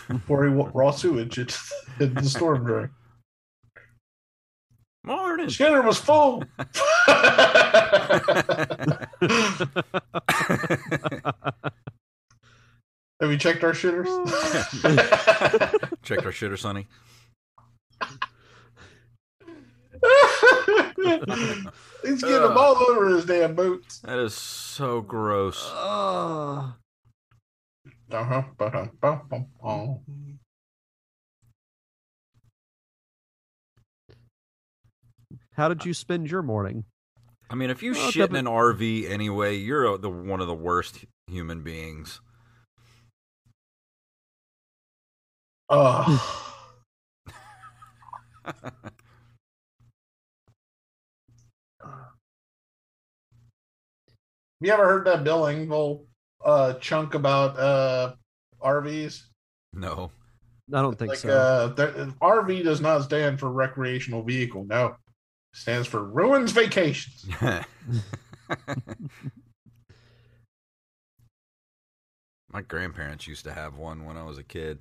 Before 0.08 0.46
he 0.46 0.54
wa- 0.54 0.70
raw 0.76 0.92
sewage 0.92 1.40
at 1.40 1.58
the 1.98 2.22
storm 2.22 2.66
drain. 2.66 2.90
Morning. 5.04 5.50
Skinner 5.50 5.82
was 5.82 5.98
full. 5.98 6.44
Have 9.22 9.70
you 13.30 13.38
checked 13.38 13.64
our 13.64 13.74
shooters? 13.74 14.08
checked 16.02 16.26
our 16.26 16.32
shooter, 16.32 16.58
Sonny. 16.58 16.88
He's 22.04 22.24
getting 22.24 22.38
uh, 22.38 22.48
them 22.48 22.58
all 22.58 22.76
over 22.90 23.10
his 23.10 23.26
damn 23.26 23.54
boots. 23.54 24.00
That 24.00 24.18
is 24.18 24.34
so 24.34 25.02
gross. 25.02 25.70
Uh. 25.72 26.72
Uh-huh, 28.12 28.44
How 35.54 35.70
did 35.70 35.86
you 35.86 35.94
spend 35.94 36.30
your 36.30 36.42
morning? 36.42 36.84
I 37.52 37.56
mean, 37.56 37.70
if 37.70 37.84
you 37.84 37.92
Well, 37.92 38.10
shit 38.12 38.30
in 38.30 38.38
an 38.38 38.46
RV 38.46 39.10
anyway, 39.10 39.58
you're 39.58 39.96
uh, 39.96 39.98
the 39.98 40.10
one 40.10 40.40
of 40.40 40.48
the 40.48 40.54
worst 40.54 41.04
human 41.28 41.64
beings. 41.64 42.22
Oh. 45.68 46.56
you 54.62 54.72
ever 54.72 54.86
heard 54.86 55.06
that 55.08 55.26
Bill 55.26 55.42
Engvall 55.42 56.06
uh, 56.46 56.76
chunk 56.76 57.16
about 57.16 57.60
uh, 57.60 58.14
RVs? 58.64 59.24
No. 59.74 60.10
I 60.74 60.82
don't 60.82 60.98
think 60.98 61.10
like 61.10 61.18
so. 61.18 61.30
uh, 61.30 61.68
there, 61.74 61.92
RV 62.22 62.64
does 62.64 62.80
not 62.80 63.04
stand 63.04 63.42
for 63.42 63.52
recreational 63.52 64.24
vehicle. 64.24 64.64
No, 64.64 64.86
it 64.88 64.96
stands 65.54 65.88
for 65.88 66.04
ruins 66.04 66.52
vacations. 66.52 67.26
My 72.52 72.62
grandparents 72.62 73.28
used 73.28 73.46
to 73.46 73.54
have 73.54 73.78
one 73.78 74.06
when 74.06 74.18
I 74.18 74.24
was 74.24 74.38
a 74.38 74.44
kid. 74.44 74.80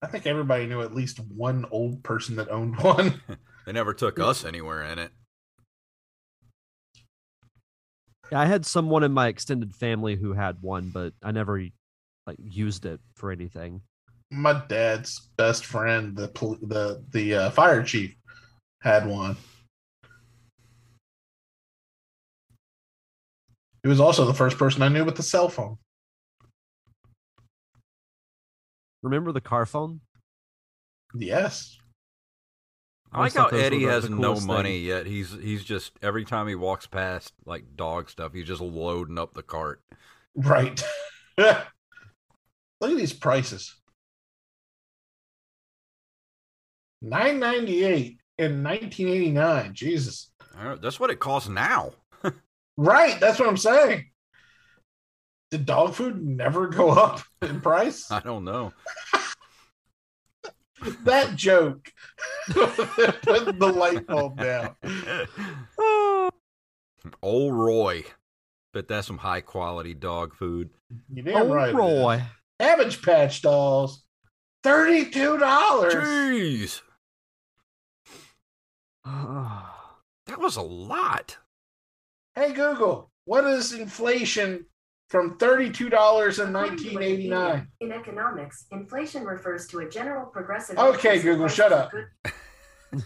I 0.00 0.06
think 0.06 0.26
everybody 0.26 0.66
knew 0.66 0.80
at 0.82 0.94
least 0.94 1.18
one 1.18 1.64
old 1.72 2.04
person 2.04 2.36
that 2.36 2.48
owned 2.48 2.78
one. 2.80 3.20
They 3.66 3.72
never 3.72 3.92
took 3.92 4.18
us 4.18 4.46
anywhere 4.46 4.82
in 4.82 4.98
it. 4.98 5.10
Yeah, 8.32 8.40
I 8.40 8.46
had 8.46 8.64
someone 8.64 9.02
in 9.02 9.12
my 9.12 9.28
extended 9.28 9.74
family 9.74 10.16
who 10.16 10.32
had 10.32 10.62
one, 10.62 10.88
but 10.88 11.12
I 11.22 11.32
never 11.32 11.62
like 12.26 12.38
used 12.38 12.86
it 12.86 12.98
for 13.14 13.30
anything. 13.30 13.82
My 14.30 14.62
dad's 14.68 15.30
best 15.36 15.64
friend, 15.64 16.16
the 16.16 16.28
the 16.62 17.04
the 17.10 17.34
uh, 17.34 17.50
fire 17.50 17.82
chief, 17.82 18.14
had 18.82 19.06
one. 19.06 19.36
He 23.82 23.88
was 23.88 24.00
also 24.00 24.24
the 24.24 24.34
first 24.34 24.58
person 24.58 24.82
I 24.82 24.88
knew 24.88 25.04
with 25.04 25.18
a 25.18 25.22
cell 25.22 25.48
phone. 25.48 25.78
Remember 29.02 29.32
the 29.32 29.40
car 29.40 29.64
phone? 29.64 30.00
Yes. 31.14 31.78
I 33.10 33.20
like 33.20 33.34
how 33.34 33.46
Eddie 33.46 33.84
has 33.84 34.10
no 34.10 34.16
coolest 34.16 34.42
thing. 34.42 34.54
money 34.54 34.78
yet. 34.80 35.06
He's 35.06 35.32
he's 35.32 35.64
just 35.64 35.92
every 36.02 36.24
time 36.26 36.46
he 36.46 36.54
walks 36.54 36.86
past 36.86 37.32
like 37.46 37.76
dog 37.76 38.10
stuff, 38.10 38.34
he's 38.34 38.46
just 38.46 38.60
loading 38.60 39.18
up 39.18 39.32
the 39.32 39.42
cart. 39.42 39.80
Right. 40.34 40.82
Look 41.38 41.56
at 42.82 42.96
these 42.96 43.14
prices. 43.14 43.74
Nine 47.00 47.38
ninety 47.38 47.84
eight 47.84 48.18
in 48.38 48.62
nineteen 48.62 49.08
eighty 49.08 49.30
nine. 49.30 49.74
Jesus. 49.74 50.30
I 50.56 50.64
don't- 50.64 50.82
That's 50.82 50.98
what 50.98 51.10
it 51.10 51.20
costs 51.20 51.48
now. 51.48 51.92
Right. 52.76 53.18
That's 53.18 53.38
what 53.40 53.48
I'm 53.48 53.56
saying. 53.56 54.06
Did 55.50 55.66
dog 55.66 55.94
food 55.94 56.22
never 56.24 56.68
go 56.68 56.90
up 56.90 57.22
in 57.42 57.60
price? 57.60 58.08
I 58.10 58.20
don't 58.20 58.44
know. 58.44 58.72
that 61.04 61.34
joke 61.34 61.90
put 62.50 63.58
the 63.58 63.72
light 63.74 64.06
bulb 64.06 64.38
down. 64.38 64.76
Old 67.22 67.52
oh, 67.52 67.56
Roy. 67.56 68.04
Bet 68.74 68.86
that's 68.86 69.06
some 69.06 69.18
high 69.18 69.40
quality 69.40 69.94
dog 69.94 70.34
food. 70.34 70.70
You 71.12 71.22
damn 71.22 71.36
oh, 71.36 71.54
right. 71.54 71.68
it 71.68 71.70
is. 71.70 71.74
Roy. 71.74 72.22
Cabbage 72.60 73.02
Patch 73.02 73.40
dolls, 73.42 74.04
thirty-two 74.62 75.38
dollars. 75.38 75.94
Jeez. 75.94 76.82
That 80.26 80.40
was 80.40 80.56
a 80.56 80.62
lot. 80.62 81.38
Hey 82.34 82.52
Google, 82.52 83.10
what 83.24 83.44
is 83.44 83.72
inflation 83.72 84.66
from 85.08 85.38
thirty-two 85.38 85.88
dollars 85.88 86.38
in 86.38 86.52
nineteen 86.52 87.02
eighty-nine? 87.02 87.68
In 87.80 87.92
economics, 87.92 88.66
inflation 88.70 89.24
refers 89.24 89.66
to 89.68 89.78
a 89.78 89.88
general 89.88 90.26
progressive. 90.26 90.78
Okay, 90.78 91.18
Google, 91.22 91.48
shut 91.48 91.72
up. 91.72 91.92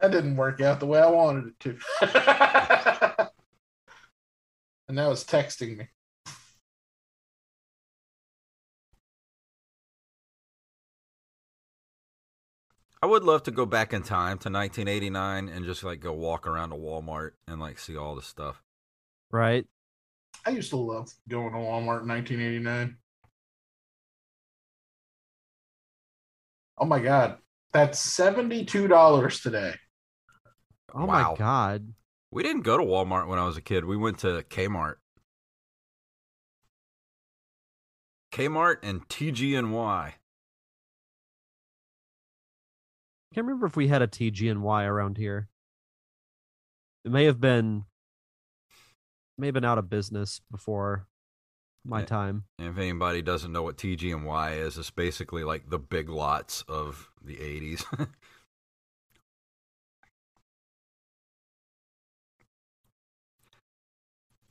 That 0.00 0.12
didn't 0.12 0.36
work 0.36 0.60
out 0.60 0.78
the 0.78 0.86
way 0.86 1.00
I 1.00 1.10
wanted 1.10 1.48
it 1.48 1.60
to. 1.60 1.70
and 4.86 4.96
now 4.96 5.10
it's 5.10 5.24
texting 5.24 5.76
me. 5.76 5.88
I 13.02 13.06
would 13.06 13.24
love 13.24 13.42
to 13.44 13.50
go 13.50 13.66
back 13.66 13.92
in 13.92 14.02
time 14.02 14.38
to 14.38 14.48
1989 14.50 15.48
and 15.48 15.64
just 15.64 15.82
like 15.82 15.98
go 16.00 16.12
walk 16.12 16.46
around 16.46 16.72
a 16.72 16.76
Walmart 16.76 17.32
and 17.46 17.60
like 17.60 17.78
see 17.78 17.96
all 17.96 18.14
the 18.14 18.22
stuff. 18.22 18.62
Right? 19.30 19.66
I 20.44 20.50
used 20.50 20.70
to 20.70 20.76
love 20.76 21.12
going 21.28 21.52
to 21.52 21.58
Walmart 21.58 22.02
in 22.02 22.08
1989. 22.08 22.96
Oh 26.78 26.84
my 26.86 27.00
god, 27.00 27.38
that's 27.72 27.98
seventy-two 27.98 28.88
dollars 28.88 29.40
today. 29.40 29.74
Oh 30.94 31.06
Wow. 31.06 31.32
my 31.32 31.36
god. 31.38 31.94
We 32.30 32.42
didn't 32.42 32.60
go 32.62 32.76
to 32.76 32.84
Walmart 32.84 33.26
when 33.26 33.38
I 33.38 33.46
was 33.46 33.56
a 33.56 33.62
kid. 33.62 33.84
We 33.86 33.96
went 33.96 34.18
to 34.18 34.42
Kmart. 34.50 34.96
Kmart 38.32 38.78
and 38.82 39.06
TG&Y. 39.08 40.17
Can't 43.34 43.46
remember 43.46 43.66
if 43.66 43.76
we 43.76 43.88
had 43.88 44.02
a 44.02 44.06
TG&Y 44.06 44.84
around 44.84 45.16
here. 45.16 45.48
It 47.04 47.10
may 47.12 47.24
have 47.24 47.40
been 47.40 47.84
may 49.36 49.46
have 49.46 49.54
been 49.54 49.64
out 49.64 49.78
of 49.78 49.88
business 49.88 50.40
before 50.50 51.06
my 51.84 52.00
Yeah. 52.00 52.06
time. 52.06 52.44
And 52.58 52.68
if 52.68 52.76
anybody 52.78 53.22
doesn't 53.22 53.52
know 53.52 53.62
what 53.62 53.76
TG&Y 53.76 54.52
is, 54.54 54.76
it's 54.76 54.90
basically 54.90 55.44
like 55.44 55.70
the 55.70 55.78
big 55.78 56.08
lots 56.08 56.62
of 56.62 57.10
the 57.22 57.36
80s. 57.36 57.84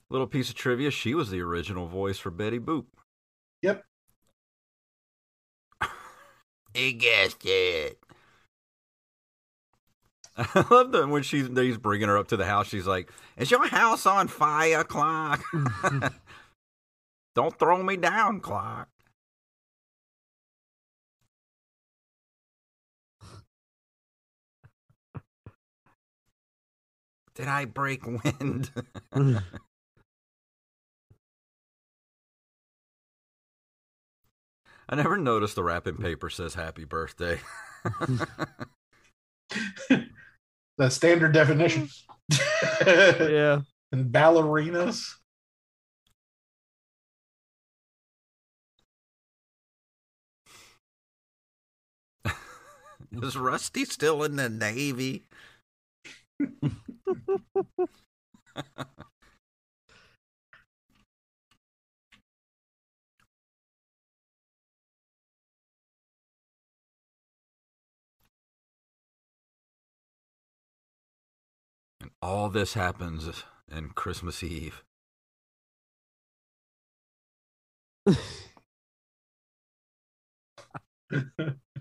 Little 0.09 0.28
piece 0.28 0.49
of 0.49 0.55
trivia, 0.55 0.89
she 0.89 1.13
was 1.13 1.30
the 1.30 1.41
original 1.41 1.86
voice 1.88 2.17
for 2.17 2.32
Betty 2.32 2.59
Boop. 2.59 2.86
Yep. 3.61 3.84
he 6.73 6.93
guessed 6.93 7.45
it. 7.45 7.99
I 10.55 10.65
love 10.69 10.91
that 10.91 11.07
when 11.09 11.23
she's 11.23 11.47
he's 11.47 11.77
bringing 11.80 12.09
her 12.09 12.18
up 12.18 12.27
to 12.27 12.38
the 12.38 12.45
house. 12.45 12.68
She's 12.68 12.85
like, 12.85 13.11
"Is 13.38 13.49
your 13.49 13.65
house 13.68 14.05
on 14.05 14.27
fire, 14.27 14.84
Clark? 14.84 15.41
Don't 17.35 17.57
throw 17.57 17.81
me 17.81 17.97
down, 17.97 18.39
Clark." 18.39 18.88
Did 27.34 27.47
I 27.47 27.65
break 27.65 28.05
wind? 28.05 28.72
I 34.89 34.95
never 34.95 35.18
noticed 35.18 35.55
the 35.55 35.64
wrapping 35.64 35.97
paper 35.97 36.30
says 36.30 36.53
"Happy 36.53 36.85
Birthday." 36.85 37.39
The 40.77 40.89
standard 40.89 41.33
definition. 41.33 41.89
Mm. 42.31 42.39
yeah. 43.31 43.61
and 43.91 44.11
ballerinas. 44.11 45.15
Is 53.23 53.37
Rusty 53.37 53.85
still 53.85 54.23
in 54.23 54.35
the 54.35 54.49
Navy? 54.49 55.23
All 72.22 72.49
this 72.49 72.76
happens 72.76 73.44
in 73.72 73.89
Christmas 73.89 74.44
Eve. 74.44 74.84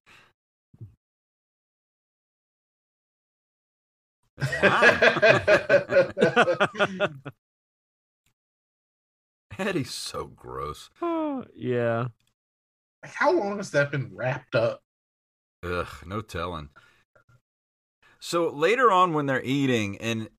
Eddie's 9.58 9.92
so 9.92 10.28
gross. 10.28 10.90
Oh, 11.02 11.46
yeah. 11.56 12.08
How 13.04 13.32
long 13.32 13.58
has 13.58 13.72
that 13.72 13.92
been 13.92 14.12
wrapped 14.14 14.56
up? 14.56 14.82
Ugh, 15.64 15.88
no 16.06 16.22
telling. 16.22 16.70
So 18.20 18.50
later 18.50 18.92
on, 18.92 19.14
when 19.14 19.26
they're 19.26 19.44
eating, 19.44 19.98
and 19.98 20.30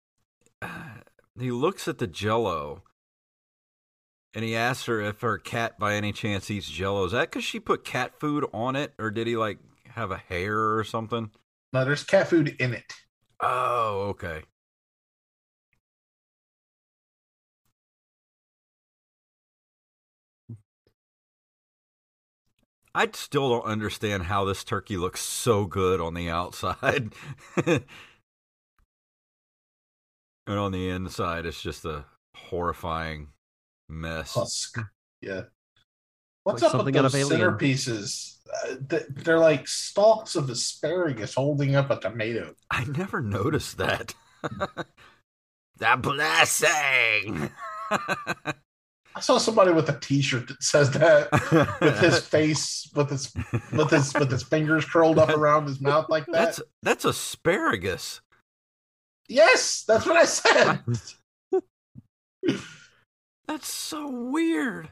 uh, 0.62 0.68
he 1.38 1.50
looks 1.50 1.88
at 1.88 1.98
the 1.98 2.06
Jello, 2.06 2.82
and 4.34 4.44
he 4.44 4.54
asks 4.54 4.86
her 4.86 5.00
if 5.00 5.22
her 5.22 5.38
cat, 5.38 5.78
by 5.78 5.94
any 5.94 6.12
chance, 6.12 6.50
eats 6.50 6.70
Jello. 6.70 7.04
Is 7.04 7.12
that 7.12 7.30
because 7.30 7.44
she 7.44 7.60
put 7.60 7.84
cat 7.84 8.18
food 8.18 8.46
on 8.52 8.76
it, 8.76 8.92
or 8.98 9.10
did 9.10 9.26
he 9.26 9.36
like 9.36 9.58
have 9.94 10.10
a 10.10 10.18
hair 10.18 10.76
or 10.76 10.84
something? 10.84 11.30
No, 11.72 11.84
there's 11.84 12.04
cat 12.04 12.28
food 12.28 12.56
in 12.58 12.74
it. 12.74 12.92
Oh, 13.42 14.08
okay. 14.10 14.44
I 22.94 23.08
still 23.12 23.48
don't 23.50 23.64
understand 23.64 24.24
how 24.24 24.44
this 24.44 24.64
turkey 24.64 24.96
looks 24.96 25.20
so 25.20 25.64
good 25.66 26.00
on 26.00 26.14
the 26.14 26.28
outside. 26.28 27.12
and 27.66 27.84
on 30.46 30.72
the 30.72 30.88
inside, 30.88 31.46
it's 31.46 31.62
just 31.62 31.84
a 31.84 32.04
horrifying 32.34 33.28
mess. 33.88 34.34
Husk. 34.34 34.78
Yeah. 35.20 35.42
What's 36.52 36.62
Like 36.62 36.74
up 36.74 36.74
with 36.74 36.94
something 36.94 36.96
out 36.96 37.10
those 37.10 37.14
of 37.14 37.38
centerpieces? 37.38 38.36
Uh, 38.68 38.98
they're 39.10 39.38
like 39.38 39.68
stalks 39.68 40.34
of 40.34 40.50
asparagus 40.50 41.34
holding 41.34 41.76
up 41.76 41.90
a 41.90 42.00
tomato. 42.00 42.54
I 42.70 42.84
never 42.84 43.20
noticed 43.22 43.78
that. 43.78 44.14
the 44.42 45.98
blessing. 45.98 47.50
I 49.12 49.20
saw 49.20 49.38
somebody 49.38 49.72
with 49.72 49.88
a 49.88 49.98
T-shirt 49.98 50.48
that 50.48 50.62
says 50.62 50.90
that 50.92 51.30
with 51.80 51.98
his 51.98 52.20
face, 52.26 52.88
with 52.94 53.10
his 53.10 53.32
with 53.72 53.90
his 53.90 54.14
with 54.14 54.30
his 54.30 54.42
fingers 54.44 54.84
curled 54.84 55.18
up 55.18 55.30
around 55.30 55.66
his 55.66 55.80
mouth 55.80 56.06
like 56.08 56.26
that. 56.26 56.32
That's 56.32 56.60
that's 56.82 57.04
asparagus. 57.04 58.20
yes, 59.28 59.84
that's 59.86 60.06
what 60.06 60.16
I 60.16 60.24
said. 60.24 60.80
That's 63.48 63.72
so 63.72 64.08
weird. 64.08 64.90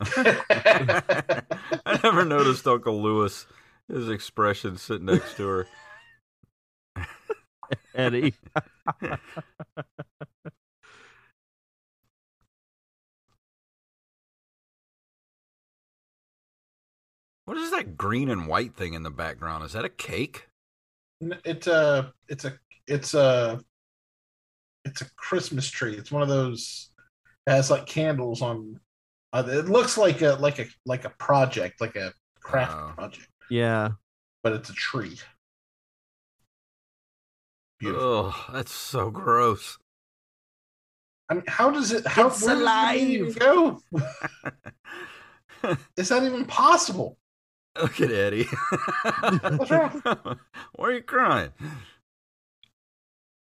I 0.00 1.42
never 2.02 2.24
noticed 2.24 2.66
Uncle 2.66 3.02
Lewis, 3.02 3.46
his 3.88 4.08
expression 4.08 4.76
sitting 4.76 5.06
next 5.06 5.36
to 5.36 5.46
her. 5.46 5.66
Eddie. 7.94 8.34
What 17.44 17.56
is 17.56 17.72
that 17.72 17.96
green 17.96 18.30
and 18.30 18.46
white 18.46 18.76
thing 18.76 18.94
in 18.94 19.02
the 19.02 19.10
background? 19.10 19.64
Is 19.64 19.72
that 19.72 19.84
a 19.84 19.88
cake? 19.88 20.46
It's 21.20 21.66
a 21.66 22.14
it's 22.28 22.44
a 22.44 22.58
it's 22.86 23.12
a 23.12 23.60
it's 24.84 25.00
a 25.02 25.10
Christmas 25.16 25.68
tree. 25.68 25.94
It's 25.94 26.10
one 26.12 26.22
of 26.22 26.28
those 26.28 26.90
it 27.46 27.50
has 27.52 27.70
like 27.70 27.86
candles 27.86 28.42
on. 28.42 28.78
Uh, 29.32 29.44
it 29.46 29.66
looks 29.68 29.96
like 29.96 30.20
a 30.22 30.32
like 30.34 30.58
a 30.58 30.66
like 30.86 31.04
a 31.04 31.10
project, 31.10 31.80
like 31.80 31.96
a 31.96 32.12
craft 32.40 32.72
Oh. 32.74 32.92
project, 32.96 33.28
Yeah. 33.50 33.90
but 34.42 34.52
it's 34.54 34.70
a 34.70 34.74
tree. 34.74 35.18
Beautiful. 37.78 38.32
Oh, 38.34 38.46
that's 38.52 38.72
so 38.72 39.10
gross. 39.10 39.78
I 41.28 41.34
mean, 41.34 41.44
how 41.46 41.70
does 41.70 41.92
it? 41.92 42.06
How 42.06 42.26
It's 42.26 42.42
where 42.44 42.56
does 42.56 43.36
it 43.36 43.38
go? 43.38 43.80
Is 45.96 46.08
that 46.08 46.24
even 46.24 46.44
possible? 46.46 47.16
Look 47.80 48.00
at 48.00 48.10
Eddie. 48.10 48.44
What's 49.42 49.70
wrong? 49.70 50.02
Why 50.74 50.88
are 50.88 50.92
you 50.92 51.02
crying? 51.02 51.50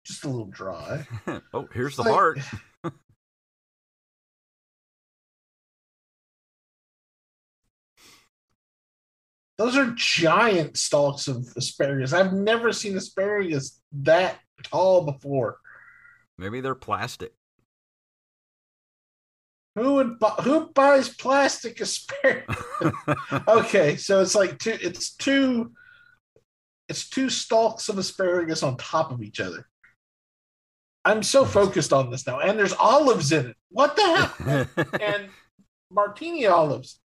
Just 0.06 0.24
a 0.26 0.30
little 0.30 0.46
dry. 0.48 1.06
Oh, 1.54 1.68
here's 1.74 1.96
the 1.96 2.04
Like- 2.04 2.12
heart. 2.14 2.40
Those 9.58 9.78
are 9.78 9.92
giant 9.96 10.78
stalks 10.78 11.28
of 11.28 11.48
asparagus. 11.56 12.14
I've 12.14 12.34
never 12.34 12.74
seen 12.74 12.98
asparagus 12.98 13.80
that 13.92 14.40
tall 14.64 15.04
before. 15.04 15.60
Maybe 16.38 16.62
they're 16.62 16.74
plastic. 16.74 17.34
Who 19.76 19.94
would 19.96 20.18
who 20.44 20.68
buys 20.74 21.10
plastic 21.10 21.80
asparagus? 21.80 22.58
okay, 23.48 23.96
so 23.98 24.22
it's 24.22 24.36
like 24.36 24.58
two. 24.58 24.78
It's 24.82 25.16
two. 25.16 25.72
It's 26.90 27.08
two 27.08 27.30
stalks 27.30 27.88
of 27.88 27.98
asparagus 27.98 28.64
on 28.64 28.76
top 28.78 29.12
of 29.12 29.22
each 29.22 29.40
other. 29.40 29.68
I'm 31.04 31.24
so 31.24 31.46
focused 31.46 31.94
on 31.94 32.12
this 32.12 32.28
now, 32.28 32.40
and 32.40 32.60
there's 32.60 32.74
olives 32.74 33.32
in 33.32 33.48
it. 33.48 33.58
What 33.70 33.96
the 33.96 34.04
hell? 34.04 34.68
and 35.02 35.30
martini 35.90 36.46
olives. 36.46 37.00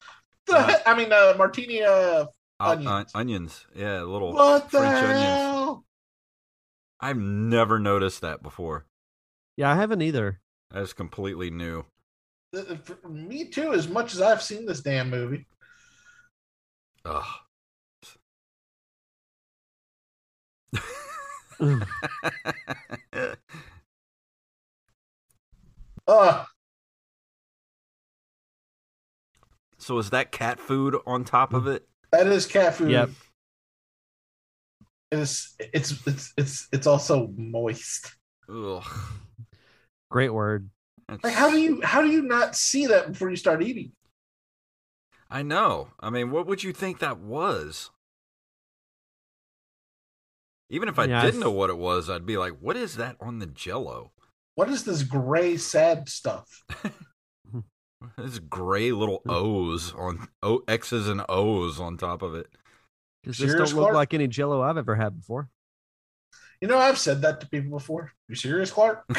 The 0.47 0.57
Uh, 0.59 0.79
I 0.87 0.97
mean, 0.97 1.13
uh, 1.13 1.35
martini. 1.37 1.83
Uh, 1.83 2.27
Uh, 2.61 2.61
Onions. 2.61 3.13
uh, 3.15 3.19
onions. 3.19 3.67
Yeah, 3.75 4.03
little 4.03 4.33
what 4.33 4.71
the 4.71 4.79
French 4.79 5.05
onions. 5.05 5.23
hell? 5.25 5.85
I've 7.01 7.17
never 7.19 7.79
noticed 7.81 8.21
that 8.21 8.43
before. 8.43 8.87
Yeah, 9.57 9.73
I 9.73 9.77
haven't 9.77 10.03
either. 10.03 10.41
That's 10.71 10.93
completely 10.93 11.51
new. 11.51 11.85
Uh, 12.57 12.77
for 12.85 13.09
Me 13.09 13.47
too. 13.49 13.73
As 13.73 13.89
much 13.89 14.15
as 14.15 14.21
I've 14.21 14.43
seen 14.43 14.65
this 14.67 14.81
damn 14.81 15.11
movie, 15.11 15.47
Ugh. 17.05 17.25
uh, 26.07 26.45
so 29.79 29.99
is 29.99 30.11
that 30.11 30.33
cat 30.33 30.59
food 30.61 30.97
on 31.07 31.25
top 31.25 31.53
of 31.53 31.67
it? 31.67 31.87
that 32.11 32.27
is 32.27 32.47
cat 32.47 32.75
food. 32.75 32.91
Yep. 32.91 33.11
It 35.11 35.19
is. 35.19 35.55
It's 35.59 36.07
it's 36.07 36.33
it's 36.37 36.69
it's 36.73 36.87
also 36.87 37.29
moist. 37.37 38.15
Ugh. 38.49 38.85
Great 40.11 40.31
word. 40.31 40.71
Like, 41.23 41.35
how 41.35 41.51
do 41.51 41.59
you 41.61 41.81
how 41.83 42.03
do 42.03 42.09
you 42.11 42.23
not 42.23 42.57
see 42.57 42.87
that 42.87 43.13
before 43.13 43.31
you 43.31 43.37
start 43.37 43.63
eating? 43.63 43.93
I 45.29 45.43
know. 45.43 45.89
I 45.99 46.11
mean, 46.11 46.31
what 46.31 46.47
would 46.47 46.63
you 46.63 46.73
think 46.73 47.01
that 47.01 47.19
was? 47.19 47.91
Even 50.69 50.89
if 50.89 50.99
I 50.99 51.07
Yeah, 51.07 51.23
didn't 51.23 51.39
f- 51.39 51.41
know 51.41 51.53
what 51.53 51.71
it 51.71 51.79
was, 51.79 52.11
I'd 52.11 52.27
be 52.27 52.37
like, 52.37 52.59
"What 52.59 52.77
is 52.77 52.97
that 52.97 53.17
on 53.21 53.39
the 53.39 53.47
Jello?" 53.47 54.11
What 54.55 54.69
is 54.69 54.85
this 54.85 55.03
gray 55.03 55.57
sad 55.57 56.09
stuff? 56.09 56.63
This 58.19 58.41
gray 58.41 58.91
little 58.91 59.23
hmm. 59.25 59.31
O's 59.31 59.95
on 59.95 60.27
O 60.43 60.63
X's 60.67 61.09
and 61.09 61.23
O's 61.29 61.79
on 61.79 61.97
top 61.97 62.23
of 62.23 62.35
it. 62.35 62.49
Because 63.23 63.39
this 63.39 63.55
don't 63.55 63.73
look 63.75 63.85
Clark? 63.85 63.95
like 63.95 64.13
any 64.13 64.27
Jello 64.27 64.61
I've 64.61 64.77
ever 64.77 64.97
had 64.97 65.17
before. 65.17 65.49
You 66.61 66.67
know, 66.67 66.79
I've 66.79 66.99
said 66.99 67.23
that 67.23 67.41
to 67.41 67.49
people 67.49 67.79
before. 67.79 68.11
You 68.29 68.35
serious, 68.35 68.73
Clark? 68.73 69.05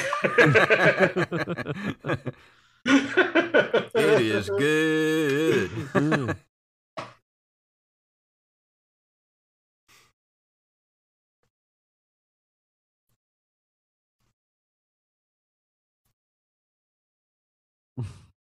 It 2.85 3.95
is 3.95 4.49
good. 4.49 5.69
Hmm. 5.69 6.31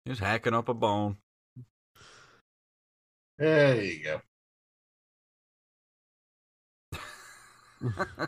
Just 0.07 0.21
hacking 0.21 0.53
up 0.55 0.67
a 0.69 0.73
bone. 0.73 1.17
There 3.37 3.81
you 3.81 4.03
go. 4.03 4.21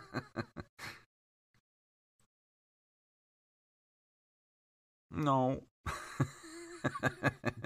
no. 5.11 5.63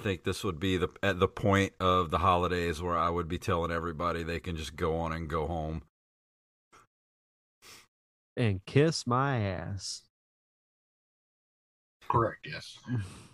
think 0.00 0.24
this 0.24 0.42
would 0.44 0.58
be 0.58 0.76
the 0.76 0.88
at 1.02 1.20
the 1.20 1.28
point 1.28 1.72
of 1.80 2.10
the 2.10 2.18
holidays 2.18 2.82
where 2.82 2.96
I 2.96 3.10
would 3.10 3.28
be 3.28 3.38
telling 3.38 3.70
everybody 3.70 4.22
they 4.22 4.40
can 4.40 4.56
just 4.56 4.76
go 4.76 4.96
on 4.96 5.12
and 5.12 5.28
go 5.28 5.46
home. 5.46 5.82
And 8.36 8.64
kiss 8.64 9.06
my 9.06 9.40
ass. 9.40 10.02
Correct. 12.08 12.46
Yes. 12.50 12.78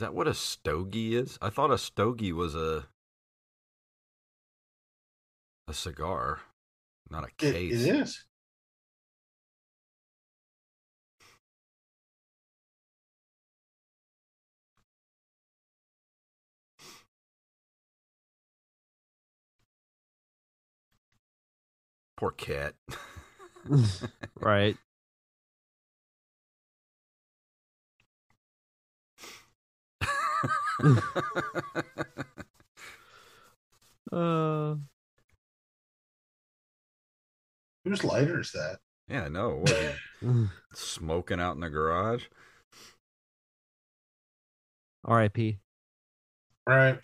Is 0.00 0.02
that 0.02 0.14
what 0.14 0.26
a 0.28 0.32
stogie 0.32 1.14
is? 1.14 1.38
I 1.42 1.50
thought 1.50 1.70
a 1.70 1.76
stogie 1.76 2.32
was 2.32 2.54
a 2.54 2.86
a 5.68 5.74
cigar, 5.74 6.40
not 7.10 7.24
a 7.24 7.26
It, 7.42 7.52
case. 7.52 7.84
it 7.86 7.96
is. 7.96 8.24
Poor 22.16 22.30
cat. 22.30 22.74
right. 24.40 24.78
Uh, 34.12 34.74
Whose 37.84 38.02
lighter 38.02 38.40
is 38.40 38.50
that? 38.52 38.78
yeah, 39.08 39.24
I 39.24 39.28
know. 39.28 39.64
Smoking 40.74 41.40
out 41.40 41.54
in 41.54 41.60
the 41.60 41.70
garage? 41.70 42.24
R.I.P. 45.04 45.58
Right. 46.66 46.98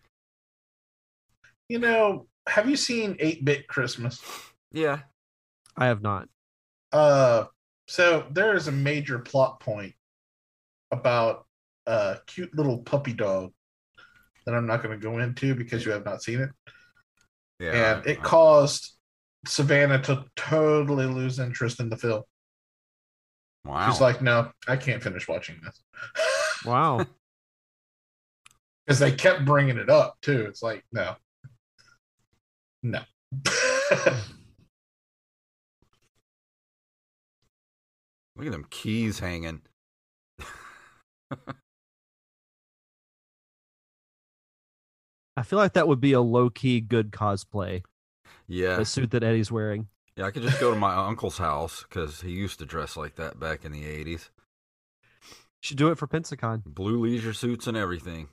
You 1.69 1.79
know, 1.79 2.27
have 2.49 2.69
you 2.69 2.77
seen 2.77 3.17
8 3.21 3.45
Bit 3.45 3.69
Christmas? 3.69 4.21
Yeah. 4.73 5.01
I 5.77 5.87
have 5.87 6.03
not. 6.03 6.29
Uh, 6.93 7.45
so 7.87 8.27
there 8.31 8.57
is 8.57 8.69
a 8.69 8.73
major 8.73 9.19
plot 9.19 9.61
point 9.61 9.95
about 10.91 11.47
a 11.87 12.19
cute 12.27 12.55
little 12.57 12.79
puppy 12.79 13.13
dog 13.13 13.53
that 14.45 14.55
I'm 14.55 14.67
not 14.67 14.83
going 14.83 14.99
to 14.99 15.03
go 15.05 15.19
into 15.19 15.55
because 15.55 15.85
you 15.85 15.93
have 15.93 16.05
not 16.05 16.23
seen 16.23 16.41
it. 16.41 16.51
Yeah. 17.59 17.97
and 17.99 18.07
it 18.07 18.19
I- 18.19 18.23
caused 18.23 18.93
Savannah 19.47 20.03
to 20.03 20.25
totally 20.37 21.07
lose 21.07 21.39
interest 21.39 21.81
in 21.81 21.89
the 21.89 21.97
film. 21.97 22.23
wow. 23.65 23.91
She's 23.91 24.01
like, 24.01 24.21
no, 24.21 24.51
I 24.69 24.77
can't 24.77 25.03
finish 25.03 25.27
watching 25.29 25.61
this. 25.65 25.83
Wow. 26.65 27.07
Because 28.85 28.99
they 28.99 29.13
kept 29.13 29.45
bringing 29.45 29.77
it 29.79 29.89
up 29.91 30.17
too. 30.23 30.47
It's 30.47 30.63
like, 30.63 30.85
no. 30.93 31.15
No. 32.83 33.01
Look 38.37 38.47
at 38.47 38.53
them 38.53 38.67
keys 38.71 39.19
hanging. 39.19 39.63
I 45.37 45.43
feel 45.43 45.59
like 45.59 45.75
that 45.75 45.87
would 45.87 46.01
be 46.01 46.13
a 46.13 46.21
low 46.21 46.49
key 46.51 46.81
good 46.81 47.11
cosplay. 47.11 47.83
Yeah. 48.49 48.77
The 48.77 48.85
suit 48.85 49.11
that 49.11 49.23
Eddie's 49.23 49.53
wearing. 49.53 49.89
Yeah, 50.17 50.25
I 50.27 50.31
could 50.31 50.43
just 50.43 50.61
go 50.61 50.73
to 50.73 50.79
my 50.79 50.95
uncle's 51.09 51.39
house 51.39 51.85
because 51.89 52.23
he 52.23 52.31
used 52.31 52.59
to 52.61 52.67
dress 52.67 52.97
like 52.97 53.17
that 53.17 53.39
back 53.39 53.65
in 53.65 53.73
the 53.73 53.83
80s. 53.83 54.31
Should 55.61 55.77
do 55.77 55.91
it 55.91 55.99
for 55.99 56.07
Pensacon. 56.07 56.63
Blue 56.65 56.99
leisure 57.01 57.33
suits 57.33 57.67
and 57.67 57.77
everything. 57.77 58.29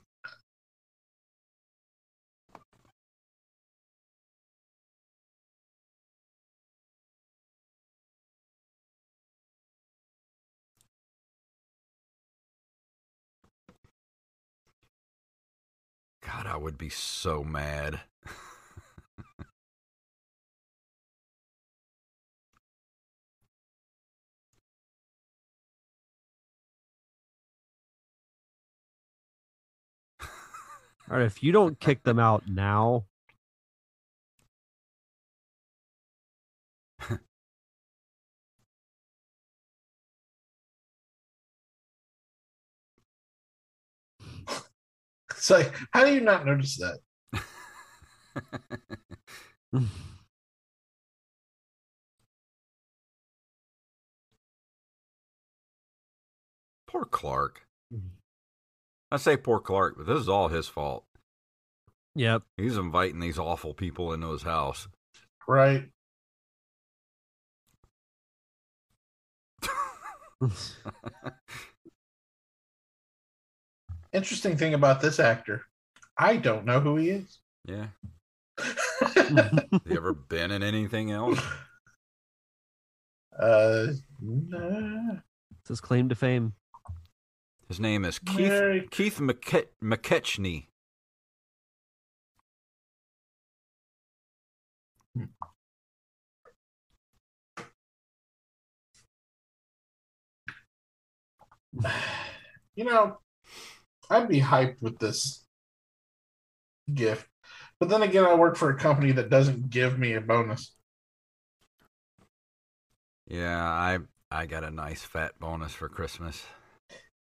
I 16.54 16.56
would 16.56 16.78
be 16.78 16.88
so 16.88 17.42
mad. 17.42 18.02
All 31.10 31.18
right, 31.18 31.22
if 31.22 31.42
you 31.42 31.50
don't 31.50 31.80
kick 31.80 32.04
them 32.04 32.20
out 32.20 32.46
now, 32.46 33.06
it's 45.44 45.50
like, 45.50 45.74
how 45.92 46.06
do 46.06 46.14
you 46.14 46.22
not 46.22 46.46
notice 46.46 46.78
that? 46.78 47.00
Poor 56.86 57.04
Clark. 57.04 57.66
Mm-hmm. 57.92 58.06
I 59.10 59.18
say 59.18 59.36
poor 59.36 59.60
Clark, 59.60 59.96
but 59.98 60.06
this 60.06 60.18
is 60.18 60.30
all 60.30 60.48
his 60.48 60.66
fault. 60.68 61.04
yep. 62.14 62.42
He's 62.56 62.78
inviting 62.78 63.20
these 63.20 63.38
awful 63.38 63.74
people 63.74 64.14
into 64.14 64.32
his 64.32 64.44
house. 64.44 64.88
Right. 65.46 65.90
Interesting 74.14 74.56
thing 74.56 74.74
about 74.74 75.00
this 75.00 75.18
actor, 75.18 75.62
I 76.16 76.36
don't 76.36 76.64
know 76.64 76.78
who 76.78 76.94
he 76.96 77.10
is. 77.10 77.38
Yeah. 77.64 77.88
Have 78.58 79.82
you 79.84 79.96
ever 79.96 80.14
been 80.14 80.52
in 80.52 80.62
anything 80.62 81.10
else? 81.10 81.40
uh, 83.36 83.88
nah. 84.20 85.16
It's 85.60 85.68
his 85.68 85.80
claim 85.80 86.08
to 86.10 86.14
fame. 86.14 86.52
His 87.66 87.80
name 87.80 88.04
is 88.04 88.20
Keith 88.20 88.38
Mary- 88.38 88.86
Keith 88.88 89.18
McKe- 89.18 89.66
MacKechnie. 89.82 90.68
you 102.76 102.84
know, 102.84 103.18
I'd 104.10 104.28
be 104.28 104.40
hyped 104.40 104.80
with 104.82 104.98
this 104.98 105.44
gift. 106.92 107.28
But 107.80 107.88
then 107.88 108.02
again, 108.02 108.24
I 108.24 108.34
work 108.34 108.56
for 108.56 108.70
a 108.70 108.78
company 108.78 109.12
that 109.12 109.30
doesn't 109.30 109.70
give 109.70 109.98
me 109.98 110.14
a 110.14 110.20
bonus. 110.20 110.74
Yeah, 113.26 113.62
I 113.62 113.98
I 114.30 114.46
got 114.46 114.64
a 114.64 114.70
nice 114.70 115.02
fat 115.02 115.38
bonus 115.38 115.72
for 115.74 115.88
Christmas. 115.88 116.44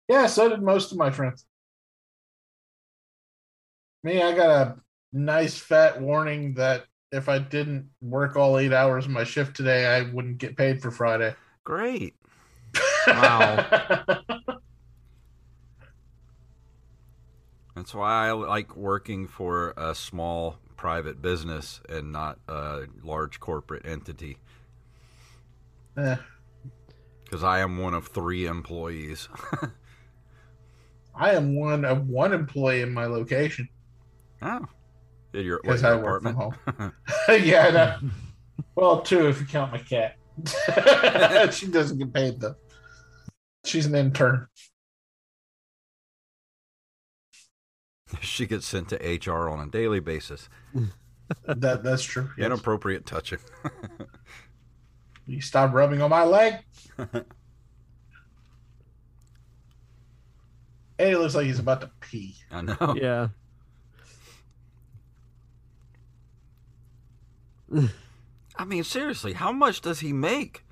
Yeah, 0.08 0.26
so 0.26 0.48
did 0.48 0.62
most 0.62 0.92
of 0.92 0.98
my 0.98 1.10
friends. 1.10 1.44
Me, 4.02 4.22
I 4.22 4.34
got 4.34 4.50
a 4.66 4.76
nice 5.12 5.58
fat 5.58 6.00
warning 6.00 6.54
that 6.54 6.84
if 7.10 7.28
I 7.28 7.38
didn't 7.38 7.90
work 8.00 8.36
all 8.36 8.58
eight 8.58 8.72
hours 8.72 9.06
of 9.06 9.12
my 9.12 9.24
shift 9.24 9.56
today, 9.56 9.86
I 9.86 10.02
wouldn't 10.10 10.38
get 10.38 10.56
paid 10.56 10.82
for 10.82 10.90
Friday. 10.90 11.34
Great. 11.64 12.14
Wow. 13.06 13.64
That's 17.74 17.94
why 17.94 18.28
I 18.28 18.32
like 18.32 18.76
working 18.76 19.26
for 19.26 19.74
a 19.76 19.94
small 19.94 20.58
private 20.76 21.20
business 21.22 21.80
and 21.88 22.12
not 22.12 22.38
a 22.48 22.82
large 23.02 23.40
corporate 23.40 23.86
entity 23.86 24.38
Eh, 25.96 26.16
because 27.24 27.44
I 27.44 27.60
am 27.60 27.78
one 27.78 27.94
of 27.94 28.08
three 28.08 28.46
employees. 28.46 29.28
I 31.14 31.32
am 31.34 31.56
one 31.56 31.84
of 31.84 32.08
one 32.08 32.32
employee 32.32 32.82
in 32.82 32.92
my 32.92 33.06
location. 33.06 33.68
oh, 34.42 34.66
in 35.32 35.44
your, 35.44 35.60
what, 35.62 35.84
I 35.84 35.94
work 35.94 36.22
from 36.22 36.36
apartment? 36.36 36.94
yeah, 37.44 37.70
know. 37.70 38.10
Well, 38.74 39.02
two 39.02 39.28
if 39.28 39.40
you 39.40 39.46
count 39.46 39.70
my 39.70 39.78
cat. 39.78 40.16
she 41.54 41.68
doesn't 41.68 41.98
get 41.98 42.12
paid 42.12 42.40
though. 42.40 42.56
She's 43.64 43.86
an 43.86 43.94
intern. 43.94 44.48
She 48.20 48.46
gets 48.46 48.66
sent 48.66 48.88
to 48.90 48.96
HR 48.96 49.48
on 49.48 49.60
a 49.66 49.70
daily 49.70 50.00
basis. 50.00 50.48
That 51.46 51.82
that's 51.82 52.02
true. 52.02 52.28
yes. 52.36 52.44
Inappropriate 52.44 53.06
touching. 53.06 53.38
You 55.26 55.40
stop 55.40 55.72
rubbing 55.72 56.02
on 56.02 56.10
my 56.10 56.22
leg. 56.22 56.56
Eddie 60.98 61.16
looks 61.16 61.34
like 61.34 61.46
he's 61.46 61.58
about 61.58 61.80
to 61.80 61.90
pee. 62.00 62.36
I 62.50 62.60
know. 62.60 62.94
Yeah. 62.94 63.28
I 68.56 68.64
mean, 68.66 68.84
seriously, 68.84 69.32
how 69.32 69.50
much 69.50 69.80
does 69.80 70.00
he 70.00 70.12
make? 70.12 70.62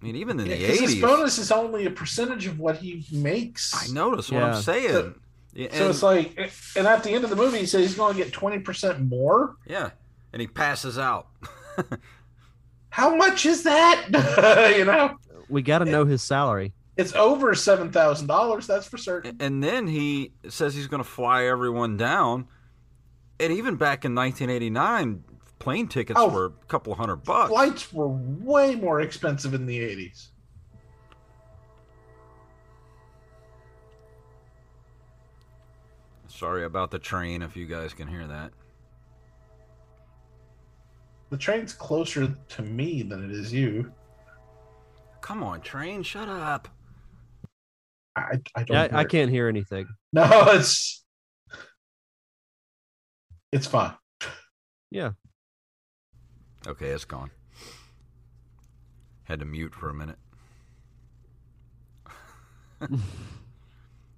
I 0.00 0.04
mean, 0.06 0.16
even 0.16 0.40
in 0.40 0.46
Yeah, 0.46 0.56
the 0.56 0.66
'cause 0.68 0.80
his 0.80 0.94
bonus 1.00 1.38
is 1.38 1.52
only 1.52 1.84
a 1.86 1.90
percentage 1.90 2.46
of 2.46 2.58
what 2.58 2.78
he 2.78 3.04
makes. 3.12 3.74
I 3.74 3.92
notice 3.92 4.30
what 4.30 4.38
Yeah. 4.38 4.54
I'm 4.56 4.62
saying. 4.62 4.88
So- 4.90 5.14
Yeah, 5.52 5.68
So 5.72 5.80
and- 5.80 5.90
it's 5.90 6.02
like, 6.02 6.38
and 6.76 6.86
at 6.86 7.02
the 7.02 7.10
end 7.10 7.24
of 7.24 7.30
the 7.30 7.34
movie, 7.36 7.58
he 7.58 7.66
says 7.66 7.80
he's 7.82 7.96
going 7.96 8.16
to 8.16 8.22
get 8.22 8.32
twenty 8.32 8.60
percent 8.60 9.00
more. 9.00 9.56
yeah, 9.66 9.90
and 10.32 10.40
he 10.40 10.46
passes 10.46 10.96
out. 10.96 11.26
How 12.90 13.14
much 13.16 13.46
is 13.46 13.62
that? 13.64 14.74
you 14.78 14.84
know, 14.84 15.16
We 15.48 15.62
got 15.62 15.78
to 15.80 15.84
know 15.84 16.04
his 16.04 16.22
salary. 16.22 16.72
it's 16.96 17.14
over 17.14 17.54
seven 17.54 17.90
thousand 17.90 18.26
dollars. 18.28 18.66
That's 18.66 18.86
for 18.86 18.96
certain. 18.98 19.36
and 19.40 19.62
then 19.62 19.86
he 19.88 20.32
says 20.48 20.74
he's 20.74 20.86
going 20.86 21.02
to 21.02 21.08
fly 21.08 21.44
everyone 21.44 21.96
down. 21.96 22.46
And 23.38 23.52
even 23.52 23.76
back 23.76 24.04
in 24.04 24.14
1989, 24.14 25.24
plane 25.60 25.86
tickets 25.86 26.18
Oh. 26.20 26.28
were 26.28 26.46
a 26.46 26.66
couple 26.66 26.92
hundred 26.96 27.22
bucks. 27.22 27.50
Flights 27.50 27.92
were 27.92 28.08
way 28.08 28.74
more 28.74 29.00
expensive 29.00 29.54
in 29.54 29.66
the 29.66 29.78
eighties. 29.78 30.32
Sorry 36.28 36.64
about 36.64 36.90
the 36.90 36.98
train 36.98 37.42
if 37.42 37.56
you 37.56 37.66
guys 37.66 37.92
can 37.92 38.08
hear 38.08 38.26
that. 38.26 38.52
The 41.30 41.36
train's 41.36 41.72
closer 41.72 42.34
to 42.48 42.62
me 42.62 43.02
than 43.02 43.24
it 43.24 43.30
is 43.30 43.52
you. 43.52 43.92
Come 45.20 45.42
on, 45.42 45.60
train, 45.60 46.02
shut 46.02 46.28
up. 46.28 46.68
I, 48.16 48.40
I 48.56 48.62
don't. 48.64 48.76
Yeah, 48.76 48.96
I, 48.96 49.00
I 49.00 49.04
can't 49.04 49.30
hear 49.30 49.48
anything. 49.48 49.86
No, 50.12 50.24
it's 50.48 51.04
it's 53.52 53.66
fine. 53.66 53.94
Yeah. 54.90 55.10
Okay, 56.66 56.88
it's 56.88 57.04
gone. 57.04 57.30
Had 59.24 59.40
to 59.40 59.46
mute 59.46 59.74
for 59.74 59.88
a 59.88 59.94
minute. 59.94 60.18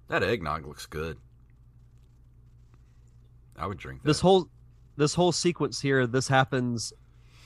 that 0.07 0.23
eggnog 0.23 0.65
looks 0.65 0.85
good. 0.85 1.17
I 3.57 3.67
would 3.67 3.77
drink 3.77 4.01
that. 4.01 4.07
This 4.07 4.19
whole 4.19 4.49
this 4.97 5.13
whole 5.13 5.31
sequence 5.31 5.81
here, 5.81 6.07
this 6.07 6.27
happens 6.27 6.93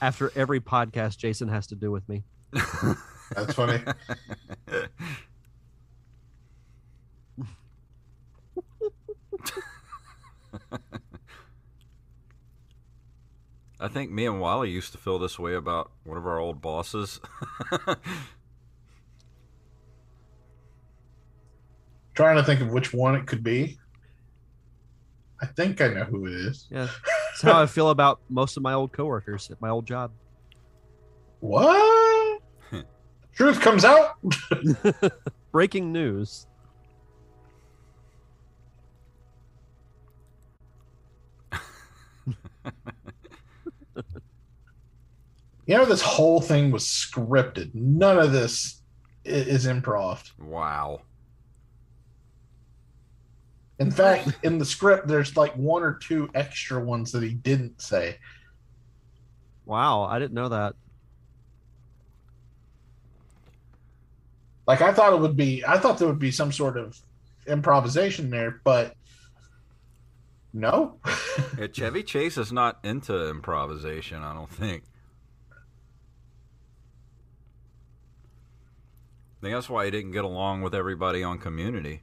after 0.01 0.31
every 0.35 0.59
podcast 0.59 1.17
Jason 1.17 1.47
has 1.49 1.67
to 1.67 1.75
do 1.75 1.91
with 1.91 2.07
me. 2.07 2.23
That's 3.31 3.53
funny. 3.53 3.81
I 13.79 13.87
think 13.87 14.09
me 14.09 14.25
and 14.25 14.41
Wally 14.41 14.71
used 14.71 14.91
to 14.93 14.97
feel 14.97 15.19
this 15.19 15.37
way 15.37 15.53
about 15.53 15.91
one 16.03 16.17
of 16.17 16.25
our 16.25 16.39
old 16.39 16.61
bosses. 16.61 17.19
Trying 22.15 22.37
to 22.37 22.43
think 22.43 22.61
of 22.61 22.69
which 22.69 22.91
one 22.91 23.13
it 23.13 23.27
could 23.27 23.43
be. 23.43 23.77
I 25.39 25.45
think 25.45 25.79
I 25.81 25.89
know 25.89 26.05
who 26.05 26.25
it 26.25 26.33
is. 26.33 26.67
Yeah. 26.71 26.87
That's 27.29 27.43
how 27.43 27.61
I 27.61 27.65
feel 27.67 27.91
about 27.91 28.19
most 28.29 28.57
of 28.57 28.63
my 28.63 28.73
old 28.73 28.91
coworkers 28.91 29.51
at 29.51 29.61
my 29.61 29.69
old 29.69 29.85
job. 29.85 30.11
What? 31.39 32.41
Truth 33.35 33.61
comes 33.61 33.85
out. 33.85 34.15
Breaking 35.51 35.91
news. 35.91 36.47
You 45.67 45.75
know, 45.77 45.85
this 45.85 46.01
whole 46.01 46.39
thing 46.41 46.71
was 46.71 46.85
scripted. 46.85 47.75
None 47.75 48.17
of 48.17 48.31
this 48.31 48.81
i- 49.25 49.29
is 49.29 49.65
improv. 49.67 50.23
wow. 50.39 51.01
In 53.79 53.91
fact, 53.91 54.29
in 54.41 54.57
the 54.57 54.65
script, 54.65 55.07
there's 55.07 55.37
like 55.37 55.53
one 55.55 55.83
or 55.83 55.93
two 56.01 56.31
extra 56.33 56.83
ones 56.83 57.11
that 57.11 57.21
he 57.21 57.33
didn't 57.35 57.79
say. 57.79 58.17
Wow, 59.65 60.01
I 60.01 60.17
didn't 60.17 60.33
know 60.33 60.49
that. 60.49 60.73
Like 64.65 64.81
I 64.81 64.91
thought 64.93 65.13
it 65.13 65.19
would 65.19 65.37
be, 65.37 65.63
I 65.65 65.77
thought 65.77 65.99
there 65.99 66.07
would 66.07 66.17
be 66.17 66.31
some 66.31 66.51
sort 66.51 66.75
of 66.77 66.97
improvisation 67.45 68.29
there, 68.31 68.61
but 68.63 68.95
no. 70.53 70.99
Yeah, 71.59 71.67
Chevy 71.67 72.01
Chase 72.01 72.37
is 72.39 72.51
not 72.51 72.79
into 72.83 73.29
improvisation, 73.29 74.23
I 74.23 74.33
don't 74.33 74.49
think. 74.49 74.83
I 79.37 79.45
think 79.45 79.53
that's 79.55 79.69
why 79.69 79.85
he 79.85 79.91
didn't 79.91 80.11
get 80.11 80.25
along 80.25 80.61
with 80.63 80.73
everybody 80.73 81.23
on 81.23 81.37
Community. 81.37 82.01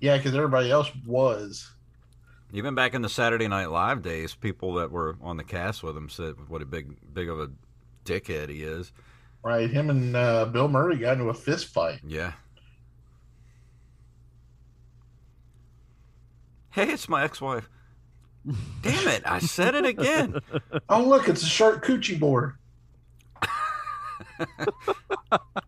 yeah, 0.00 0.16
because 0.16 0.34
everybody 0.34 0.70
else 0.70 0.90
was. 1.06 1.70
Even 2.52 2.74
back 2.74 2.94
in 2.94 3.02
the 3.02 3.08
Saturday 3.08 3.48
Night 3.48 3.70
Live 3.70 4.02
days, 4.02 4.34
people 4.34 4.74
that 4.74 4.90
were 4.90 5.16
on 5.22 5.36
the 5.36 5.44
cast 5.44 5.82
with 5.82 5.96
him 5.96 6.08
said 6.08 6.34
what 6.48 6.62
a 6.62 6.66
big, 6.66 6.96
big 7.14 7.28
of 7.28 7.38
a 7.40 7.50
dickhead 8.04 8.48
he 8.48 8.62
is. 8.62 8.92
Right, 9.42 9.70
him 9.70 9.88
and 9.88 10.14
uh, 10.16 10.46
Bill 10.46 10.68
Murray 10.68 10.96
got 10.96 11.14
into 11.14 11.28
a 11.30 11.34
fist 11.34 11.66
fight. 11.66 12.00
Yeah. 12.04 12.32
Hey, 16.70 16.90
it's 16.92 17.08
my 17.08 17.24
ex-wife. 17.24 17.68
Damn 18.82 19.08
it! 19.08 19.22
I 19.26 19.38
said 19.38 19.74
it 19.74 19.84
again. 19.84 20.40
Oh, 20.88 21.04
look, 21.04 21.28
it's 21.28 21.42
a 21.42 21.46
shark 21.46 21.84
coochie 21.84 22.18
board. 22.18 22.54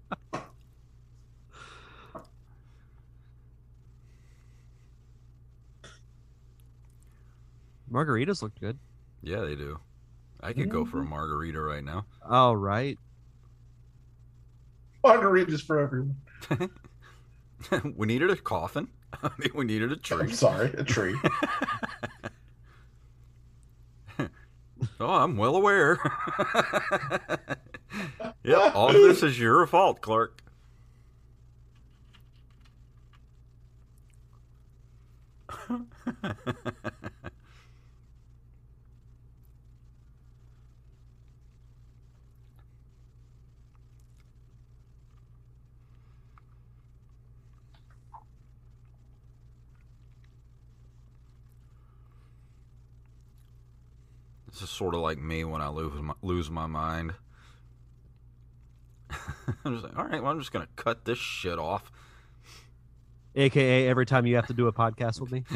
Margaritas 7.91 8.43
looked 8.43 8.61
good. 8.61 8.79
Yeah, 9.23 9.41
they 9.41 9.55
do. 9.55 9.79
I 10.41 10.53
could 10.53 10.71
go 10.71 10.85
for 10.85 10.99
a 10.99 11.03
mm-hmm. 11.03 11.11
margarita 11.11 11.61
right 11.61 11.85
now. 11.85 12.07
All 12.29 12.57
right. 12.57 12.99
Margaritas 15.05 15.61
for 15.61 15.79
everyone. 15.79 16.17
we 17.97 18.07
needed 18.07 18.31
a 18.31 18.37
coffin. 18.37 18.89
I 19.23 19.31
mean, 19.39 19.51
we 19.55 19.65
needed 19.65 19.93
a 19.93 19.95
I'm 19.95 20.01
tree. 20.01 20.33
sorry, 20.33 20.73
a 20.77 20.83
tree. 20.85 21.15
Oh, 24.99 25.11
I'm 25.11 25.37
well 25.37 25.57
aware. 25.57 25.99
Yep, 28.45 28.75
all 28.75 28.93
this 28.93 29.23
is 29.23 29.39
your 29.39 29.67
fault, 29.67 30.01
Clark. 30.01 30.43
This 54.53 54.61
is 54.61 54.71
sort 54.71 54.95
of 54.95 55.01
like 55.01 55.19
me 55.19 55.45
when 55.45 55.63
I 55.63 55.69
lose 55.69 56.01
my, 56.03 56.15
lose 56.21 56.51
my 56.51 56.67
mind. 56.67 57.15
I'm 59.65 59.75
just 59.75 59.85
like, 59.85 59.97
all 59.99 60.05
right, 60.07 60.23
well, 60.23 60.33
I'm 60.33 60.39
just 60.39 60.53
gonna 60.53 60.69
cut 60.77 61.05
this 61.05 61.19
shit 61.19 61.59
off. 61.59 61.91
AKA 63.35 63.89
every 63.89 64.05
time 64.05 64.27
you 64.27 64.37
have 64.37 64.47
to 64.49 64.55
do 64.55 64.67
a 64.67 64.73
podcast 64.73 65.21
with 65.21 65.33
me. 65.33 65.45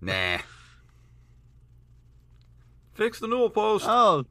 Nah. 0.00 0.38
Fix 2.94 3.20
the 3.20 3.26
newel 3.28 3.50
post. 3.50 3.84
Oh, 3.88 4.24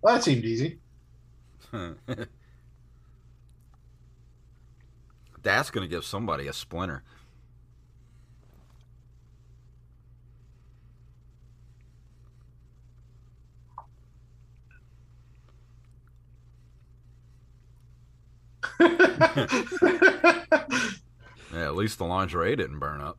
Well, 0.00 0.14
that 0.14 0.22
seemed 0.22 0.44
easy. 0.44 0.78
That's 5.42 5.70
gonna 5.70 5.88
give 5.88 6.04
somebody 6.04 6.46
a 6.46 6.52
splinter. 6.52 7.02
Yeah, 21.54 21.66
at 21.66 21.76
least 21.76 21.98
the 21.98 22.04
lingerie 22.04 22.56
didn't 22.56 22.80
burn 22.80 23.00
up. 23.00 23.16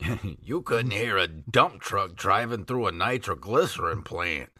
you 0.42 0.62
couldn't 0.62 0.90
hear 0.90 1.16
a 1.16 1.28
dump 1.28 1.80
truck 1.80 2.16
driving 2.16 2.64
through 2.64 2.88
a 2.88 2.92
nitroglycerin 2.92 4.02
plant. 4.02 4.50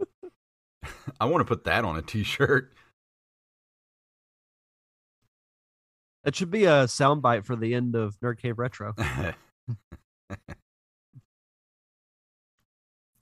I 1.20 1.24
want 1.24 1.40
to 1.40 1.44
put 1.44 1.64
that 1.64 1.84
on 1.84 1.96
a 1.96 2.02
t-shirt. 2.02 2.72
It 6.24 6.36
should 6.36 6.50
be 6.50 6.64
a 6.64 6.84
soundbite 6.84 7.44
for 7.44 7.56
the 7.56 7.74
end 7.74 7.96
of 7.96 8.18
Nerd 8.20 8.38
Cave 8.38 8.58
Retro. 8.58 8.94
I'm 8.98 9.34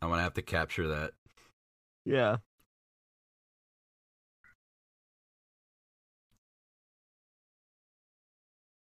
gonna 0.02 0.22
have 0.22 0.34
to 0.34 0.42
capture 0.42 0.88
that. 0.88 1.12
Yeah. 2.04 2.38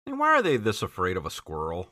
And 0.05 0.17
why 0.19 0.29
are 0.29 0.41
they 0.41 0.55
this 0.57 0.81
afraid 0.81 1.17
of 1.17 1.25
a 1.25 1.29
squirrel? 1.29 1.91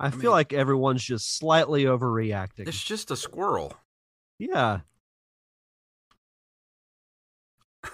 I, 0.00 0.06
I 0.06 0.10
feel 0.10 0.20
mean- 0.22 0.30
like 0.30 0.52
everyone's 0.52 1.04
just 1.04 1.36
slightly 1.36 1.84
overreacting. 1.84 2.66
It's 2.66 2.82
just 2.82 3.10
a 3.10 3.16
squirrel. 3.16 3.74
Yeah. 4.38 4.80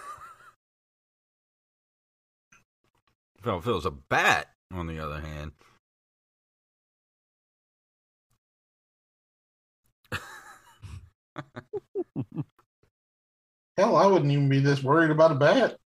Well, 3.44 3.58
if 3.58 3.66
it 3.66 3.72
was 3.72 3.86
a 3.86 3.90
bat, 3.92 4.48
on 4.72 4.86
the 4.88 4.98
other 4.98 5.20
hand, 5.20 5.52
Hell, 13.76 13.96
I 13.96 14.06
wouldn't 14.06 14.30
even 14.32 14.48
be 14.48 14.60
this 14.60 14.82
worried 14.82 15.10
about 15.10 15.32
a 15.32 15.34
bat. 15.34 15.76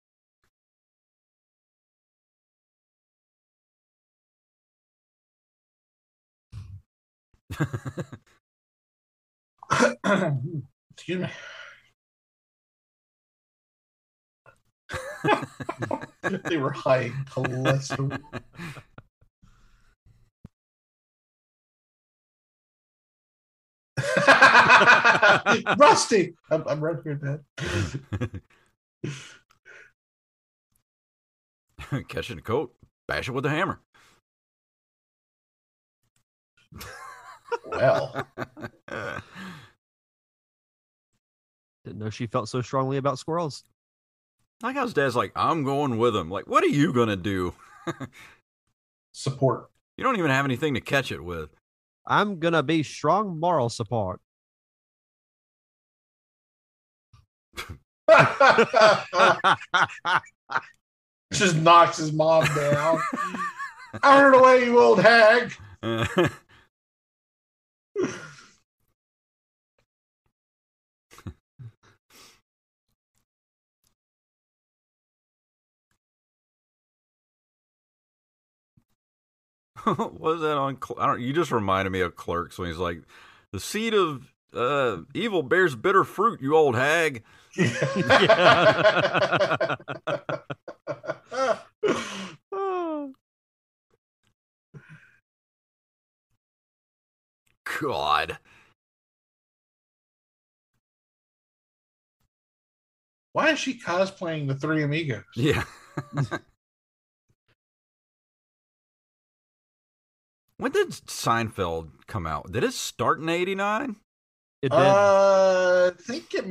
Excuse 10.92 11.20
me. 11.20 11.28
they 16.48 16.56
were 16.56 16.72
high 16.72 17.02
in 17.02 17.12
cholesterol. 17.24 18.18
Rusty, 25.78 26.34
I'm, 26.50 26.64
I'm 26.66 26.80
right 26.80 26.96
here, 27.04 27.14
Dad. 27.14 27.40
catch 32.08 32.30
it 32.30 32.34
in 32.34 32.38
a 32.38 32.42
coat, 32.42 32.74
bash 33.08 33.28
it 33.28 33.32
with 33.32 33.46
a 33.46 33.50
hammer. 33.50 33.80
Well, 37.66 38.26
Didn't 41.84 41.98
know 41.98 42.10
she 42.10 42.26
felt 42.26 42.48
so 42.48 42.60
strongly 42.60 42.98
about 42.98 43.18
squirrels. 43.18 43.64
like 44.62 44.76
how 44.76 44.84
his 44.84 44.94
dad's 44.94 45.16
like, 45.16 45.32
I'm 45.34 45.64
going 45.64 45.96
with 45.98 46.14
him. 46.14 46.30
Like, 46.30 46.46
what 46.46 46.62
are 46.62 46.68
you 46.68 46.92
gonna 46.92 47.16
do? 47.16 47.54
support. 49.12 49.70
You 49.96 50.04
don't 50.04 50.18
even 50.18 50.30
have 50.30 50.44
anything 50.44 50.74
to 50.74 50.80
catch 50.80 51.10
it 51.10 51.24
with. 51.24 51.50
I'm 52.06 52.38
gonna 52.38 52.62
be 52.62 52.82
strong 52.82 53.38
moral 53.40 53.68
support. 53.70 54.20
Just 61.32 61.56
knocks 61.56 61.96
his 61.98 62.12
mom 62.12 62.44
down. 62.54 63.00
Out 64.02 64.34
of 64.34 64.42
the 64.42 64.66
you 64.66 64.78
old 64.80 65.00
hag. 65.00 65.52
what 79.84 80.20
was 80.20 80.40
that 80.40 80.56
on? 80.56 80.78
I 80.98 81.06
don't. 81.06 81.20
You 81.20 81.32
just 81.32 81.52
reminded 81.52 81.90
me 81.90 82.00
of 82.00 82.16
Clerks 82.16 82.58
when 82.58 82.68
he's 82.68 82.78
like, 82.78 83.02
"The 83.52 83.60
seed 83.60 83.94
of 83.94 84.32
uh, 84.54 84.98
evil 85.14 85.42
bears 85.42 85.74
bitter 85.74 86.04
fruit." 86.04 86.40
You 86.40 86.56
old 86.56 86.76
hag. 86.76 87.22
God. 97.80 98.38
Why 103.32 103.50
is 103.50 103.58
she 103.58 103.78
cosplaying 103.78 104.48
the 104.48 104.54
Three 104.54 104.82
Amigos? 104.82 105.24
Yeah. 105.36 105.64
When 110.60 110.72
did 110.72 110.90
Seinfeld 110.90 111.90
come 112.06 112.26
out? 112.26 112.52
Did 112.52 112.64
it 112.64 112.72
start 112.72 113.20
in 113.20 113.28
'89? 113.28 113.96
It 114.62 114.70
did. 114.70 114.76
Uh, 114.76 115.90
I 115.90 116.02
think 116.02 116.34
it. 116.34 116.44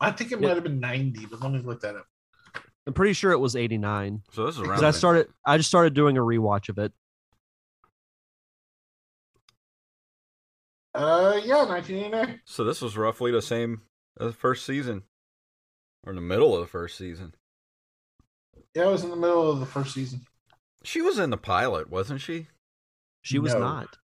I 0.00 0.10
think 0.10 0.32
it 0.32 0.40
might 0.40 0.50
have 0.50 0.64
been 0.64 0.80
ninety, 0.80 1.26
but 1.26 1.40
let 1.40 1.52
me 1.52 1.60
look 1.60 1.80
that 1.82 1.96
up. 1.96 2.06
I'm 2.86 2.92
pretty 2.92 3.12
sure 3.12 3.30
it 3.30 3.38
was 3.38 3.54
89. 3.54 4.22
So 4.32 4.46
this 4.46 4.56
is 4.56 4.60
around. 4.60 4.70
Because 4.70 4.82
I 4.82 4.90
started 4.90 5.28
I 5.46 5.56
just 5.56 5.68
started 5.68 5.94
doing 5.94 6.18
a 6.18 6.20
rewatch 6.20 6.68
of 6.68 6.78
it. 6.78 6.92
Uh, 10.94 11.40
yeah, 11.44 11.64
nineteen 11.64 11.98
eighty 11.98 12.08
nine. 12.10 12.40
So 12.44 12.64
this 12.64 12.82
was 12.82 12.96
roughly 12.96 13.30
the 13.30 13.40
same 13.40 13.82
as 14.20 14.26
the 14.26 14.32
first 14.32 14.66
season, 14.66 15.04
or 16.04 16.10
in 16.10 16.16
the 16.16 16.22
middle 16.22 16.54
of 16.54 16.60
the 16.60 16.66
first 16.66 16.98
season. 16.98 17.34
Yeah, 18.74 18.84
I 18.84 18.88
was 18.88 19.04
in 19.04 19.10
the 19.10 19.16
middle 19.16 19.50
of 19.50 19.60
the 19.60 19.66
first 19.66 19.94
season. 19.94 20.26
She 20.82 21.00
was 21.00 21.18
in 21.18 21.30
the 21.30 21.36
pilot, 21.38 21.88
wasn't 21.88 22.20
she? 22.20 22.48
She 23.22 23.38
was 23.38 23.54
No. 23.54 23.60
not. 23.60 23.98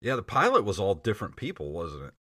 Yeah, 0.00 0.16
the 0.16 0.22
pilot 0.22 0.64
was 0.64 0.78
all 0.78 0.94
different 0.94 1.36
people, 1.36 1.72
wasn't 1.72 2.04
it? 2.04 2.14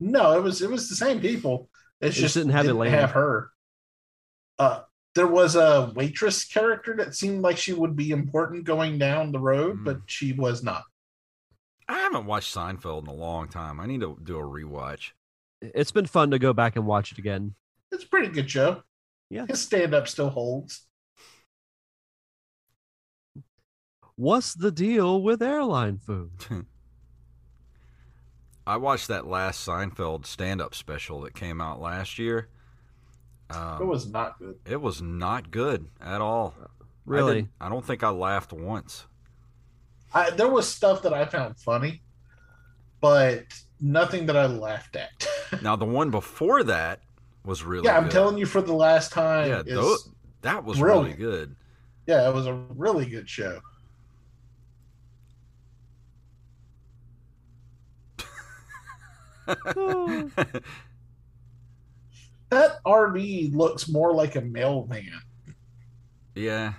No, 0.00 0.36
it 0.38 0.42
was 0.42 0.62
it 0.62 0.70
was 0.70 0.88
the 0.88 0.96
same 0.96 1.20
people. 1.20 1.68
It's 2.00 2.16
It 2.16 2.20
just 2.22 2.34
didn't 2.34 2.52
have 2.52 2.66
Elaine. 2.66 2.90
have 2.90 3.12
her. 3.12 3.50
Uh, 4.58 4.82
there 5.14 5.26
was 5.28 5.54
a 5.56 5.92
waitress 5.94 6.44
character 6.44 6.96
that 6.96 7.14
seemed 7.14 7.40
like 7.42 7.56
she 7.56 7.72
would 7.72 7.94
be 7.96 8.10
important 8.10 8.64
going 8.64 8.98
down 8.98 9.32
the 9.32 9.38
road, 9.40 9.78
Hmm. 9.78 9.84
but 9.84 10.00
she 10.06 10.32
was 10.32 10.62
not. 10.62 10.84
I 11.88 11.98
haven't 11.98 12.26
watched 12.26 12.54
Seinfeld 12.54 13.02
in 13.02 13.08
a 13.08 13.12
long 13.14 13.48
time. 13.48 13.78
I 13.78 13.86
need 13.86 14.00
to 14.00 14.18
do 14.22 14.38
a 14.38 14.42
rewatch. 14.42 15.10
It's 15.60 15.92
been 15.92 16.06
fun 16.06 16.30
to 16.30 16.38
go 16.38 16.52
back 16.52 16.76
and 16.76 16.86
watch 16.86 17.12
it 17.12 17.18
again. 17.18 17.54
It's 17.92 18.04
a 18.04 18.08
pretty 18.08 18.28
good 18.28 18.50
show. 18.50 18.82
Yeah. 19.30 19.46
His 19.46 19.60
stand 19.60 19.94
up 19.94 20.08
still 20.08 20.30
holds. 20.30 20.86
What's 24.16 24.54
the 24.54 24.70
deal 24.70 25.20
with 25.22 25.42
airline 25.42 25.98
food? 25.98 26.30
I 28.66 28.76
watched 28.76 29.08
that 29.08 29.26
last 29.26 29.66
Seinfeld 29.66 30.24
stand-up 30.24 30.74
special 30.74 31.20
that 31.22 31.34
came 31.34 31.60
out 31.60 31.80
last 31.80 32.18
year. 32.18 32.48
Um, 33.50 33.82
it 33.82 33.84
was 33.84 34.06
not 34.08 34.38
good. 34.38 34.56
It 34.64 34.80
was 34.80 35.02
not 35.02 35.50
good 35.50 35.86
at 36.00 36.20
all. 36.20 36.54
Really? 37.04 37.34
didn't- 37.34 37.50
I 37.60 37.68
don't 37.68 37.84
think 37.84 38.02
I 38.02 38.08
laughed 38.10 38.52
once. 38.52 39.06
I, 40.14 40.30
there 40.30 40.48
was 40.48 40.68
stuff 40.68 41.02
that 41.02 41.12
I 41.12 41.24
found 41.26 41.58
funny, 41.58 42.00
but 43.00 43.42
nothing 43.80 44.26
that 44.26 44.36
I 44.36 44.46
laughed 44.46 44.96
at. 44.96 45.10
Now 45.62 45.76
the 45.76 45.84
one 45.84 46.10
before 46.10 46.64
that 46.64 47.00
was 47.44 47.62
really 47.62 47.84
yeah, 47.84 47.96
I'm 47.96 48.04
good. 48.04 48.12
telling 48.12 48.38
you 48.38 48.46
for 48.46 48.60
the 48.62 48.72
last 48.72 49.12
time. 49.12 49.48
Yeah, 49.48 49.60
is- 49.60 49.74
tho- 49.74 49.96
that 50.42 50.64
was 50.64 50.78
brilliant. 50.78 51.18
really 51.18 51.32
good. 51.32 51.54
yeah, 52.06 52.28
it 52.28 52.34
was 52.34 52.46
a 52.46 52.54
really 52.54 53.06
good 53.06 53.28
show. 53.28 53.60
That 62.50 62.82
RV 62.84 63.52
looks 63.54 63.88
more 63.88 64.12
like 64.14 64.36
a 64.36 64.40
mail 64.40 64.84
van. 64.84 65.10
yeah. 66.36 66.74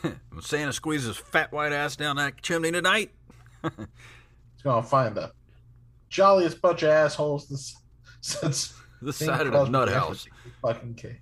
when 0.00 0.14
Santa 0.40 0.72
squeezes 0.72 1.16
his 1.16 1.26
fat 1.26 1.50
white 1.50 1.72
ass 1.72 1.96
down 1.96 2.14
that 2.16 2.40
chimney 2.40 2.70
tonight. 2.70 3.10
He's 3.64 4.62
gonna 4.62 4.82
find 4.82 5.16
the 5.16 5.32
jolliest 6.08 6.62
bunch 6.62 6.84
of 6.84 6.90
assholes 6.90 7.48
this 7.48 7.76
since 8.20 8.74
the 9.02 9.12
side 9.12 9.48
of 9.48 9.52
the 9.52 9.64
nut 9.68 9.88
house. 9.88 10.28
Fucking 10.62 10.94
K. 10.94 11.18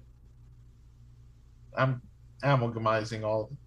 I'm 1.75 2.03
amalgamizing 2.43 3.25
all 3.25 3.45
of 3.45 3.53
it. 3.53 3.59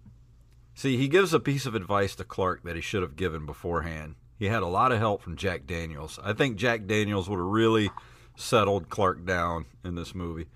See, 0.74 0.96
he 0.96 1.08
gives 1.08 1.34
a 1.34 1.40
piece 1.40 1.66
of 1.66 1.74
advice 1.74 2.14
to 2.14 2.24
Clark 2.24 2.62
that 2.62 2.76
he 2.76 2.82
should 2.82 3.02
have 3.02 3.16
given 3.16 3.46
beforehand. 3.46 4.14
He 4.40 4.46
had 4.46 4.62
a 4.62 4.66
lot 4.66 4.90
of 4.90 4.98
help 4.98 5.20
from 5.20 5.36
Jack 5.36 5.66
Daniels. 5.66 6.18
I 6.22 6.32
think 6.32 6.56
Jack 6.56 6.86
Daniels 6.86 7.28
would 7.28 7.36
have 7.36 7.44
really 7.44 7.90
settled 8.38 8.88
Clark 8.88 9.26
down 9.26 9.66
in 9.84 9.96
this 9.96 10.14
movie. 10.14 10.46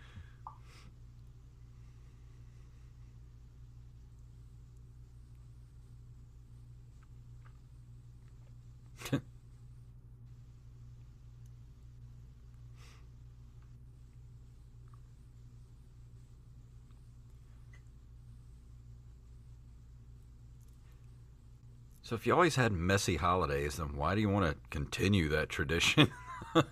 So 22.04 22.14
if 22.14 22.26
you 22.26 22.34
always 22.34 22.56
had 22.56 22.70
messy 22.70 23.16
holidays, 23.16 23.76
then 23.76 23.96
why 23.96 24.14
do 24.14 24.20
you 24.20 24.28
want 24.28 24.44
to 24.46 24.56
continue 24.70 25.28
that 25.30 25.48
tradition? 25.48 26.10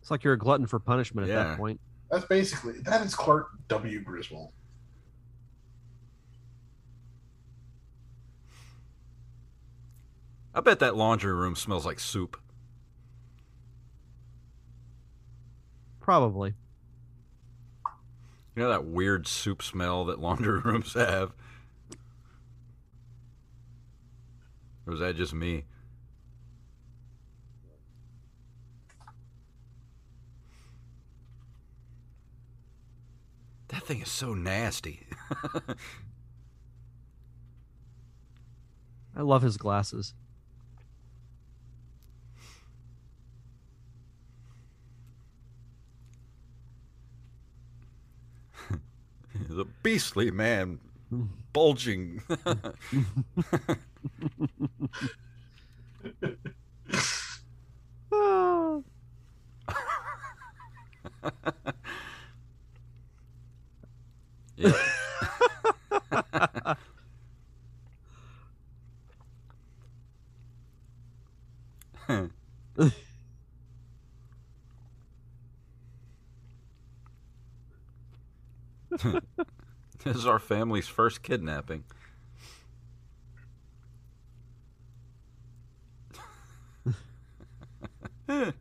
It's 0.00 0.10
like 0.12 0.24
you're 0.24 0.32
a 0.34 0.38
glutton 0.38 0.66
for 0.66 0.78
punishment 0.78 1.28
at 1.28 1.34
Yeah. 1.34 1.44
that 1.44 1.58
point. 1.58 1.78
That's 2.10 2.24
basically 2.24 2.80
that 2.84 3.04
is 3.04 3.14
Clark 3.14 3.48
W. 3.68 4.00
Griswold. 4.00 4.52
I 10.54 10.60
bet 10.60 10.78
that 10.78 10.96
laundry 10.96 11.34
room 11.34 11.54
smells 11.56 11.84
like 11.84 12.00
soup. 12.00 12.40
Probably. 16.00 16.54
You 18.56 18.62
know 18.62 18.70
that 18.70 18.86
weird 18.86 19.26
soup 19.26 19.62
smell 19.62 20.06
that 20.06 20.18
laundry 20.20 20.58
rooms 20.64 20.94
have? 20.94 21.34
Or 24.88 24.92
was 24.92 25.00
that 25.00 25.16
just 25.16 25.34
me? 25.34 25.64
That 33.68 33.82
thing 33.82 34.00
is 34.00 34.10
so 34.10 34.32
nasty. 34.32 35.06
I 39.14 39.20
love 39.20 39.42
his 39.42 39.58
glasses. 39.58 40.14
He's 49.38 49.58
a 49.58 49.66
beastly 49.82 50.30
man, 50.30 50.80
bulging. 51.52 52.22
Ah. 58.12 58.80
yeah. 64.56 64.72
this 80.04 80.16
is 80.16 80.26
our 80.26 80.38
family's 80.38 80.88
first 80.88 81.22
kidnapping. 81.22 81.84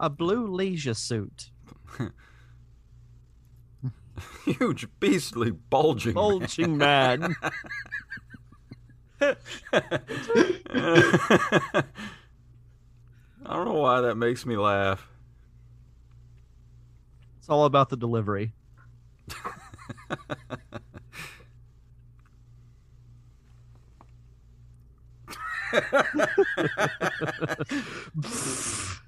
A 0.00 0.10
blue 0.10 0.46
leisure 0.46 0.94
suit. 0.94 1.50
Huge, 4.44 4.88
beastly, 5.00 5.50
bulging. 5.50 6.14
man. 6.14 6.38
Bulging 6.38 6.76
man. 6.76 7.36
I 9.20 9.34
don't 13.46 13.64
know 13.64 13.74
why 13.74 14.00
that 14.02 14.16
makes 14.16 14.44
me 14.46 14.56
laugh. 14.56 15.08
It's 17.38 17.48
all 17.48 17.64
about 17.64 17.88
the 17.88 17.96
delivery. 17.96 18.52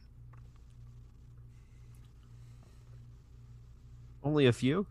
Only 4.23 4.47
a 4.47 4.53
few? 4.53 4.87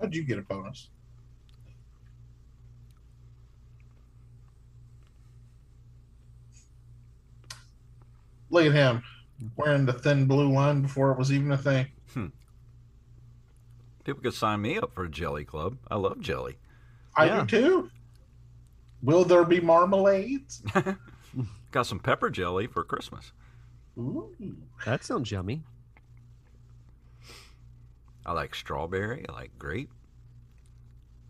How'd 0.00 0.14
you 0.14 0.24
get 0.24 0.38
a 0.38 0.42
bonus? 0.42 0.88
Look 8.50 8.66
at 8.66 8.72
him 8.72 9.02
wearing 9.56 9.86
the 9.86 9.92
thin 9.92 10.26
blue 10.26 10.52
line 10.52 10.82
before 10.82 11.12
it 11.12 11.18
was 11.18 11.32
even 11.32 11.50
a 11.52 11.58
thing. 11.58 11.86
Hmm. 12.12 12.26
People 14.04 14.22
could 14.22 14.34
sign 14.34 14.62
me 14.62 14.78
up 14.78 14.94
for 14.94 15.04
a 15.04 15.10
jelly 15.10 15.44
club. 15.44 15.78
I 15.90 15.96
love 15.96 16.20
jelly. 16.20 16.56
I 17.16 17.26
Yeah. 17.26 17.44
do 17.44 17.46
too. 17.46 17.90
Will 19.04 19.24
there 19.24 19.44
be 19.44 19.60
marmalades? 19.60 20.62
Got 21.70 21.86
some 21.86 22.00
pepper 22.00 22.30
jelly 22.30 22.66
for 22.66 22.82
Christmas. 22.82 23.32
Ooh. 23.98 24.34
That 24.86 25.04
sounds 25.04 25.30
yummy. 25.30 25.62
I 28.24 28.32
like 28.32 28.54
strawberry. 28.54 29.26
I 29.28 29.32
like 29.32 29.58
grape. 29.58 29.90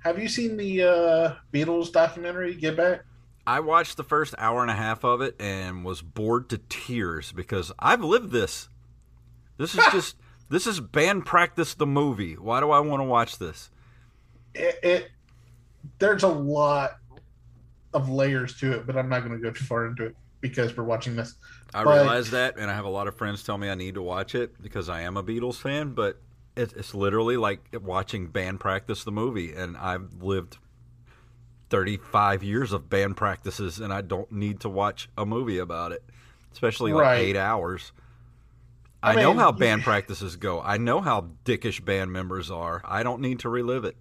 Have 0.04 0.18
you 0.18 0.28
seen 0.28 0.56
the 0.56 0.82
uh, 0.82 1.34
Beatles 1.52 1.90
documentary, 1.90 2.54
Get 2.54 2.76
Back? 2.76 3.04
I 3.46 3.60
watched 3.60 3.96
the 3.96 4.04
first 4.04 4.34
hour 4.38 4.62
and 4.62 4.70
a 4.70 4.74
half 4.74 5.04
of 5.04 5.20
it 5.20 5.34
and 5.40 5.84
was 5.84 6.00
bored 6.00 6.48
to 6.50 6.58
tears 6.58 7.32
because 7.32 7.72
I've 7.78 8.02
lived 8.04 8.30
this. 8.30 8.68
This 9.58 9.74
is 9.74 9.84
just 9.92 10.16
this 10.48 10.66
is 10.66 10.78
band 10.78 11.26
practice 11.26 11.74
the 11.74 11.86
movie. 11.86 12.34
Why 12.34 12.60
do 12.60 12.70
I 12.70 12.80
want 12.80 13.00
to 13.00 13.04
watch 13.04 13.38
this? 13.38 13.70
It, 14.54 14.78
it 14.82 15.10
there's 15.98 16.22
a 16.22 16.28
lot 16.28 16.98
of 17.94 18.08
layers 18.10 18.56
to 18.58 18.72
it, 18.72 18.86
but 18.86 18.96
I'm 18.96 19.08
not 19.08 19.20
going 19.24 19.32
to 19.32 19.38
go 19.42 19.50
too 19.50 19.64
far 19.64 19.86
into 19.86 20.04
it 20.04 20.16
because 20.40 20.76
we're 20.76 20.84
watching 20.84 21.16
this. 21.16 21.34
I 21.72 21.84
But- 21.84 21.94
realize 22.02 22.30
that, 22.32 22.56
and 22.58 22.70
I 22.70 22.74
have 22.74 22.84
a 22.84 22.90
lot 22.90 23.08
of 23.08 23.16
friends 23.16 23.42
tell 23.42 23.56
me 23.58 23.70
I 23.70 23.74
need 23.74 23.94
to 23.94 24.02
watch 24.02 24.34
it 24.34 24.60
because 24.62 24.88
I 24.88 25.00
am 25.02 25.16
a 25.16 25.22
Beatles 25.22 25.56
fan. 25.56 25.92
But 25.94 26.20
it, 26.56 26.72
it's 26.76 26.94
literally 26.94 27.36
like 27.36 27.60
watching 27.82 28.26
band 28.28 28.60
practice 28.60 29.04
the 29.04 29.12
movie, 29.12 29.54
and 29.54 29.76
I've 29.76 30.22
lived 30.22 30.58
35 31.70 32.42
years 32.44 32.72
of 32.72 32.88
band 32.90 33.16
practices, 33.16 33.80
and 33.80 33.92
I 33.92 34.00
don't 34.02 34.30
need 34.30 34.60
to 34.60 34.68
watch 34.68 35.08
a 35.16 35.24
movie 35.26 35.58
about 35.58 35.92
it, 35.92 36.04
especially 36.52 36.92
like 36.92 37.02
Right. 37.02 37.20
eight 37.20 37.36
hours. 37.36 37.92
I 39.02 39.12
I, 39.12 39.14
know 39.16 39.30
mean, 39.32 39.38
how 39.40 39.52
you- 39.52 39.58
band 39.58 39.82
practices 39.82 40.36
go. 40.36 40.60
I 40.62 40.76
know 40.78 41.00
how 41.00 41.30
dickish 41.44 41.84
band 41.84 42.12
members 42.12 42.50
are. 42.50 42.80
I 42.84 43.02
don't 43.02 43.20
need 43.20 43.40
to 43.40 43.48
relive 43.48 43.84
it. 43.84 43.96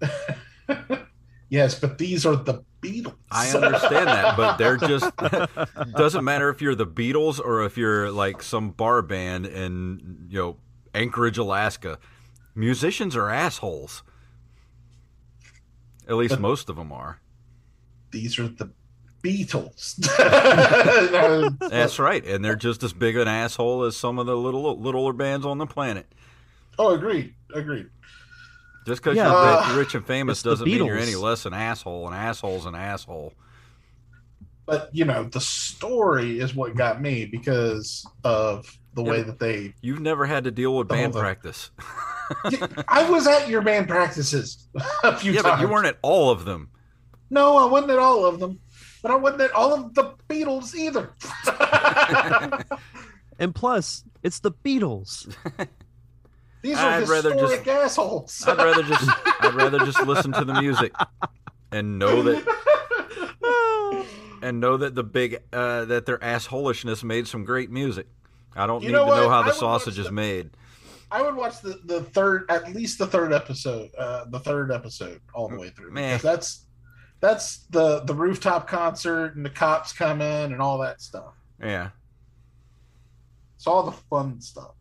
Yes, 1.48 1.78
but 1.78 1.96
these 1.98 2.26
are 2.26 2.34
the 2.34 2.64
Beatles. 2.86 3.14
I 3.30 3.50
understand 3.50 4.06
that, 4.08 4.36
but 4.36 4.56
they're 4.56 4.76
just 4.76 5.10
doesn't 5.96 6.24
matter 6.24 6.48
if 6.50 6.60
you're 6.62 6.74
the 6.74 6.86
Beatles 6.86 7.40
or 7.40 7.64
if 7.64 7.76
you're 7.76 8.10
like 8.10 8.42
some 8.42 8.70
bar 8.70 9.02
band 9.02 9.46
in 9.46 10.26
you 10.28 10.38
know 10.38 10.56
Anchorage, 10.94 11.38
Alaska. 11.38 11.98
Musicians 12.54 13.16
are 13.16 13.28
assholes. 13.28 14.02
At 16.08 16.14
least 16.16 16.38
most 16.40 16.68
of 16.68 16.76
them 16.76 16.92
are. 16.92 17.20
these 18.10 18.38
are 18.38 18.48
the 18.48 18.70
Beatles. 19.22 19.96
That's 21.70 21.98
right, 21.98 22.24
and 22.24 22.44
they're 22.44 22.54
just 22.54 22.82
as 22.84 22.92
big 22.92 23.16
an 23.16 23.26
asshole 23.26 23.82
as 23.82 23.96
some 23.96 24.18
of 24.20 24.26
the 24.26 24.36
little 24.36 24.78
littler 24.78 25.12
bands 25.12 25.44
on 25.44 25.58
the 25.58 25.66
planet. 25.66 26.06
oh, 26.78 26.94
agreed, 26.94 27.34
agreed. 27.52 27.88
Just 28.86 29.02
because 29.02 29.16
Yeah, 29.16 29.24
you're 29.24 29.32
but- 29.34 29.68
rich, 29.68 29.76
rich 29.76 29.94
and 29.96 30.06
famous 30.06 30.42
doesn't 30.42 30.64
mean 30.64 30.84
you're 30.84 30.96
any 30.96 31.16
less 31.16 31.44
an 31.44 31.52
asshole. 31.52 32.06
An 32.08 32.14
asshole's 32.14 32.66
an 32.66 32.74
asshole. 32.74 33.32
But 34.64 34.90
you 34.92 35.04
know, 35.04 35.24
the 35.24 35.40
story 35.40 36.40
is 36.40 36.54
what 36.54 36.74
got 36.76 37.00
me 37.00 37.24
because 37.26 38.04
of 38.24 38.66
the 38.94 39.02
Yeah, 39.04 39.10
way 39.10 39.22
that 39.22 39.38
they. 39.38 39.74
You've 39.80 40.00
never 40.00 40.24
had 40.26 40.44
to 40.44 40.50
deal 40.50 40.76
with 40.76 40.88
band 40.88 41.12
practice. 41.12 41.70
I 42.88 43.08
was 43.08 43.26
at 43.28 43.48
your 43.48 43.62
band 43.62 43.86
practices 43.88 44.68
a 45.04 45.16
few 45.16 45.32
yeah, 45.32 45.42
times. 45.42 45.54
but 45.56 45.60
you 45.60 45.68
weren't 45.72 45.86
at 45.86 45.98
all 46.02 46.30
of 46.30 46.44
them. 46.44 46.70
No, 47.30 47.56
I 47.56 47.64
wasn't 47.66 47.92
at 47.92 47.98
all 47.98 48.24
of 48.24 48.40
them. 48.40 48.58
But 49.02 49.10
I 49.12 49.16
wasn't 49.16 49.42
at 49.42 49.52
all 49.52 49.72
of 49.74 49.94
the 49.94 50.14
Beatles 50.28 50.74
either. 50.74 51.12
And 53.38 53.54
plus, 53.54 54.02
it's 54.22 54.40
the 54.40 54.50
Beatles. 54.50 55.30
These 56.62 56.78
are 56.78 56.90
I'd 56.90 57.08
rather 57.08 57.34
just- 57.34 57.66
assholes. 57.66 58.44
I'd 58.46 58.58
rather 58.58 58.82
just 58.82 59.08
I'd 59.40 59.54
rather 59.54 59.78
just 59.80 60.00
listen 60.06 60.32
to 60.32 60.44
the 60.44 60.60
music 60.60 60.92
and 61.72 61.98
know 61.98 62.22
that 62.22 62.44
and 64.42 64.60
know 64.60 64.76
that 64.76 64.94
the 64.94 65.04
big 65.04 65.42
uh, 65.52 65.84
that 65.86 66.06
their 66.06 66.18
assholishness 66.18 67.02
made 67.04 67.26
some 67.28 67.44
great 67.44 67.70
music. 67.70 68.06
I 68.54 68.66
don't 68.66 68.82
You 68.82 68.88
need 68.88 68.94
know 68.94 69.06
to 69.10 69.16
know 69.16 69.28
how 69.28 69.42
the 69.42 69.52
sausage 69.52 69.98
is 69.98 70.06
the- 70.06 70.12
made. 70.12 70.50
I 71.08 71.22
would 71.22 71.36
watch 71.36 71.60
the, 71.60 71.80
the 71.84 72.02
third, 72.02 72.46
at 72.50 72.74
least 72.74 72.98
the 72.98 73.06
third 73.06 73.32
episode, 73.32 73.90
uh, 73.96 74.24
the 74.28 74.40
third 74.40 74.72
episode 74.72 75.20
all 75.32 75.48
the 75.48 75.56
way 75.56 75.70
through. 75.70 75.92
Man, 75.92 76.18
that's 76.20 76.64
that's 77.20 77.58
the 77.70 78.00
the 78.00 78.12
rooftop 78.14 78.66
concert 78.66 79.36
and 79.36 79.44
the 79.46 79.50
cops 79.50 79.92
come 79.92 80.20
in 80.20 80.52
and 80.52 80.60
all 80.60 80.78
that 80.78 81.00
stuff. 81.00 81.34
Yeah. 81.62 81.90
It's 83.54 83.66
all 83.68 83.84
the 83.84 83.92
fun 84.10 84.40
stuff. 84.40 84.72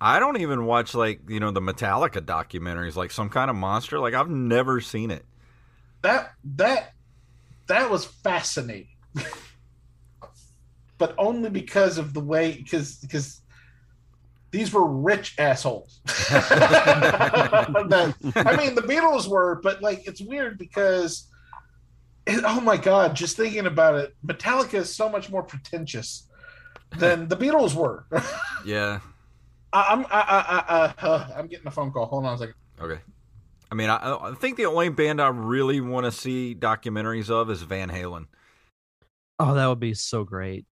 I 0.00 0.20
don't 0.20 0.40
even 0.40 0.64
watch 0.64 0.94
like, 0.94 1.20
you 1.28 1.40
know, 1.40 1.50
the 1.50 1.60
Metallica 1.60 2.20
documentaries 2.20 2.94
like 2.96 3.10
some 3.10 3.28
kind 3.28 3.50
of 3.50 3.56
monster. 3.56 3.98
Like 3.98 4.14
I've 4.14 4.28
never 4.30 4.80
seen 4.80 5.10
it. 5.10 5.24
That 6.02 6.32
that 6.56 6.92
that 7.66 7.90
was 7.90 8.04
fascinating, 8.04 8.88
but 10.98 11.14
only 11.18 11.50
because 11.50 11.98
of 11.98 12.14
the 12.14 12.20
way 12.20 12.52
because 12.52 12.96
because 12.96 13.40
these 14.50 14.72
were 14.72 14.86
rich 14.86 15.34
assholes. 15.38 16.00
That- 16.30 18.14
I 18.36 18.56
mean, 18.56 18.74
the 18.74 18.82
Beatles 18.82 19.28
were, 19.28 19.60
but 19.62 19.82
like 19.82 20.06
it's 20.06 20.20
weird 20.20 20.58
because 20.58 21.26
it- 22.26 22.44
oh 22.46 22.60
my 22.60 22.76
god, 22.76 23.14
just 23.16 23.36
thinking 23.36 23.66
about 23.66 23.96
it, 23.96 24.14
Metallica 24.26 24.74
is 24.74 24.94
so 24.94 25.08
much 25.08 25.30
more 25.30 25.42
pretentious 25.42 26.28
than 26.96 27.28
the 27.28 27.36
Beatles 27.36 27.74
were. 27.74 28.06
Yeah. 28.64 29.00
I, 29.72 29.86
I'm 29.90 30.06
I, 30.06 30.08
I, 30.10 30.94
I, 31.02 31.06
uh, 31.06 31.28
I'm 31.36 31.46
getting 31.46 31.66
a 31.66 31.70
phone 31.70 31.90
call. 31.90 32.06
Hold 32.06 32.24
on 32.24 32.34
a 32.34 32.38
second. 32.38 32.54
Okay. 32.80 33.00
I 33.70 33.74
mean, 33.74 33.90
I, 33.90 34.14
I 34.14 34.34
think 34.34 34.56
the 34.56 34.66
only 34.66 34.88
band 34.88 35.20
I 35.20 35.28
really 35.28 35.80
want 35.80 36.06
to 36.06 36.12
see 36.12 36.56
documentaries 36.58 37.30
of 37.30 37.50
is 37.50 37.62
Van 37.62 37.90
Halen. 37.90 38.26
Oh, 39.38 39.54
that 39.54 39.66
would 39.66 39.80
be 39.80 39.94
so 39.94 40.24
great. 40.24 40.64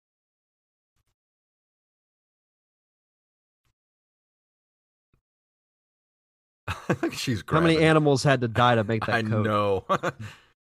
She's 7.13 7.45
How 7.49 7.61
many 7.61 7.79
animals 7.79 8.23
had 8.23 8.41
to 8.41 8.49
die 8.49 8.75
to 8.75 8.85
make 8.85 9.05
that 9.07 9.15
I 9.17 9.23
coat? 9.23 9.45
know. 9.45 9.85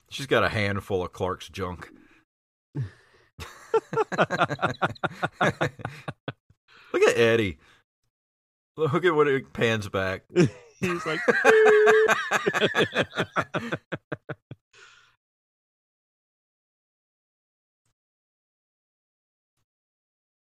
She's 0.10 0.28
got 0.28 0.44
a 0.44 0.50
handful 0.50 1.04
of 1.04 1.14
Clark's 1.14 1.50
junk. 1.50 1.90
Look 2.76 2.86
at 7.02 7.18
Eddie. 7.18 7.58
Look 8.78 9.06
at 9.06 9.16
what 9.16 9.28
it 9.28 9.54
pans 9.54 9.88
back. 9.88 10.24
He's 10.80 11.06
like, 11.06 11.20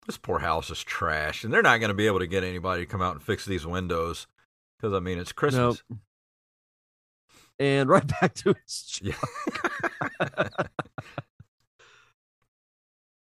this 0.06 0.18
poor 0.18 0.40
house 0.40 0.70
is 0.70 0.82
trash, 0.82 1.44
and 1.44 1.52
they're 1.52 1.62
not 1.62 1.78
going 1.78 1.90
to 1.90 1.94
be 1.94 2.08
able 2.08 2.18
to 2.18 2.26
get 2.26 2.42
anybody 2.42 2.84
to 2.84 2.90
come 2.90 3.00
out 3.00 3.14
and 3.14 3.22
fix 3.22 3.44
these 3.44 3.64
windows 3.64 4.26
because 4.76 4.92
I 4.92 4.98
mean 5.00 5.18
it's 5.18 5.32
Christmas. 5.32 5.82
and 7.60 7.88
right 7.88 8.06
back 8.20 8.34
to 8.34 8.54
his. 8.64 8.98
Yeah. 9.00 9.14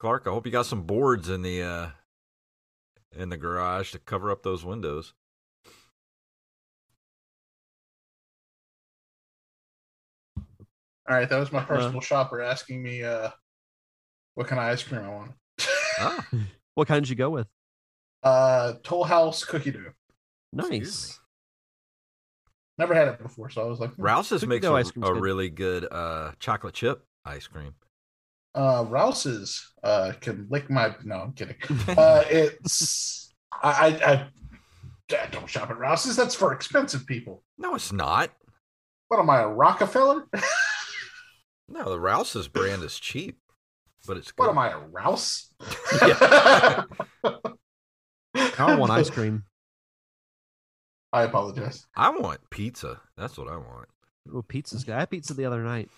Clark, 0.00 0.24
I 0.26 0.30
hope 0.30 0.46
you 0.46 0.52
got 0.52 0.66
some 0.66 0.82
boards 0.82 1.28
in 1.28 1.42
the 1.42 1.62
uh 1.62 1.88
in 3.16 3.28
the 3.28 3.36
garage 3.36 3.92
to 3.92 3.98
cover 3.98 4.30
up 4.30 4.42
those 4.42 4.64
windows. 4.64 5.14
All 11.08 11.16
right, 11.16 11.28
that 11.28 11.38
was 11.38 11.50
my 11.50 11.62
personal 11.64 12.00
shopper 12.00 12.40
asking 12.40 12.82
me 12.82 13.02
uh, 13.02 13.30
what 14.34 14.46
kind 14.46 14.60
of 14.60 14.66
ice 14.66 14.82
cream 14.82 15.02
I 15.02 15.08
want. 15.08 15.32
Ah, 15.98 16.26
What 16.76 16.86
kind 16.86 17.04
did 17.04 17.10
you 17.10 17.16
go 17.16 17.30
with? 17.30 17.48
Uh, 18.22 18.74
Toll 18.84 19.04
House 19.04 19.44
cookie 19.44 19.72
dough. 19.72 19.92
Nice. 20.52 21.18
Never 22.78 22.94
had 22.94 23.08
it 23.08 23.22
before, 23.22 23.50
so 23.50 23.62
I 23.62 23.66
was 23.66 23.80
like, 23.80 23.90
hmm. 23.94 24.02
Rouse's 24.02 24.40
Cookie 24.40 24.46
makes 24.46 24.62
dough 24.62 24.76
a, 24.76 24.80
ice 24.80 24.90
cream's 24.90 25.08
a 25.08 25.12
good. 25.12 25.22
really 25.22 25.50
good 25.50 25.86
uh 25.90 26.32
chocolate 26.38 26.74
chip 26.74 27.04
ice 27.24 27.46
cream. 27.46 27.74
Uh, 28.54 28.84
Rouse's 28.88 29.72
uh, 29.82 30.12
can 30.20 30.46
lick 30.50 30.70
my. 30.70 30.94
No, 31.04 31.16
I'm 31.16 31.32
kidding. 31.32 31.56
Uh, 31.88 32.24
it's 32.28 33.32
I, 33.62 33.70
I, 33.70 34.12
I 34.12 34.28
I 35.12 35.26
don't 35.30 35.48
shop 35.48 35.70
at 35.70 35.78
Rouse's. 35.78 36.16
That's 36.16 36.34
for 36.34 36.52
expensive 36.52 37.06
people. 37.06 37.42
No, 37.58 37.74
it's 37.74 37.92
not. 37.92 38.30
What 39.08 39.20
am 39.20 39.30
I, 39.30 39.40
a 39.40 39.48
Rockefeller? 39.48 40.24
No, 41.72 41.88
the 41.88 42.00
Rouse's 42.00 42.48
brand 42.48 42.82
is 42.82 42.98
cheap, 42.98 43.38
but 44.04 44.16
it's 44.16 44.32
good. 44.32 44.42
what 44.42 44.50
am 44.50 44.58
I, 44.58 44.70
a 44.72 44.78
Rouse? 44.78 45.52
I 45.60 46.84
want 48.58 48.90
ice 48.90 49.08
cream. 49.08 49.44
I 51.12 51.22
apologize. 51.22 51.86
I 51.94 52.10
want 52.10 52.40
pizza. 52.50 53.00
That's 53.16 53.38
what 53.38 53.46
I 53.46 53.56
want. 53.56 53.86
Oh, 54.34 54.42
pizza's 54.42 54.82
good. 54.82 54.96
I 54.96 55.00
had 55.00 55.10
pizza 55.10 55.32
the 55.32 55.44
other 55.44 55.62
night. 55.62 55.88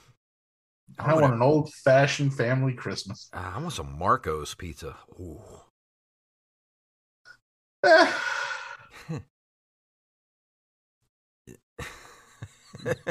I 0.98 1.14
want 1.14 1.34
an 1.34 1.42
old 1.42 1.72
fashioned 1.72 2.34
family 2.34 2.74
Christmas. 2.74 3.28
Ah, 3.32 3.56
I 3.56 3.58
want 3.60 3.72
some 3.72 3.98
Marco's 3.98 4.54
pizza. 4.54 4.96
Ooh. 5.20 5.40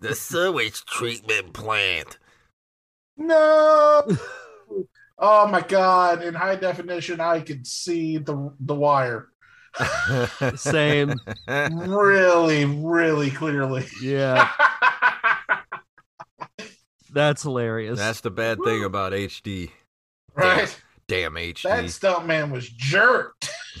The 0.00 0.14
sewage 0.14 0.84
treatment 0.84 1.52
plant. 1.52 2.18
no. 3.16 4.06
Oh 5.18 5.48
my 5.48 5.60
god! 5.62 6.22
In 6.22 6.34
high 6.34 6.54
definition, 6.54 7.20
I 7.20 7.40
could 7.40 7.66
see 7.66 8.18
the 8.18 8.54
the 8.60 8.76
wire 8.76 9.30
Same. 10.56 11.14
really, 11.70 12.64
really 12.64 13.30
clearly. 13.30 13.86
Yeah, 14.02 14.50
that's 17.18 17.42
hilarious. 17.42 17.98
That's 17.98 18.20
the 18.20 18.30
bad 18.30 18.58
thing 18.64 18.84
about 18.84 19.12
HD. 19.12 19.70
right? 20.34 20.82
Damn 21.08 21.34
HD. 21.34 21.62
That 21.62 21.84
stuntman 21.86 22.52
was 22.52 22.68
jerked. 22.68 23.50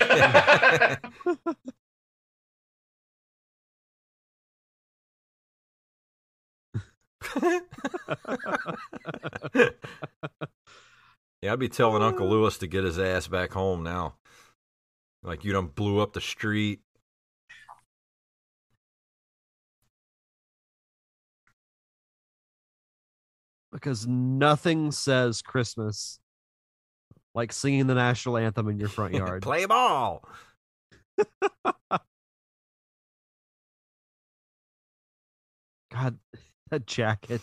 yeah, 11.42 11.52
I'd 11.52 11.58
be 11.58 11.68
telling 11.68 12.02
Uncle 12.02 12.28
Lewis 12.28 12.58
to 12.58 12.66
get 12.66 12.82
his 12.84 12.98
ass 12.98 13.28
back 13.28 13.52
home 13.52 13.82
now. 13.82 14.14
Like 15.22 15.44
you 15.44 15.52
done 15.52 15.66
blew 15.66 16.00
up 16.00 16.14
the 16.14 16.20
street. 16.20 16.80
Because 23.72 24.06
nothing 24.06 24.90
says 24.92 25.42
Christmas 25.42 26.18
like 27.34 27.52
singing 27.52 27.86
the 27.86 27.94
national 27.94 28.36
anthem 28.36 28.68
in 28.68 28.78
your 28.78 28.88
front 28.88 29.14
yard. 29.20 29.42
Play 29.42 29.66
ball. 29.66 30.24
God, 35.92 36.18
that 36.70 36.86
jacket. 36.86 37.42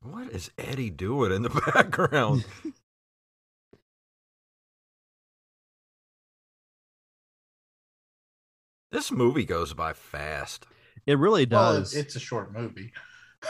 What 0.00 0.30
is 0.30 0.50
Eddie 0.58 0.90
doing 0.90 1.32
in 1.32 1.42
the 1.42 1.48
background? 1.74 2.44
this 8.90 9.10
movie 9.10 9.44
goes 9.44 9.72
by 9.74 9.92
fast. 9.92 10.66
It 11.06 11.18
really 11.18 11.46
does, 11.46 11.94
it- 11.94 12.00
it's 12.00 12.16
a 12.16 12.20
short 12.20 12.52
movie. 12.52 12.92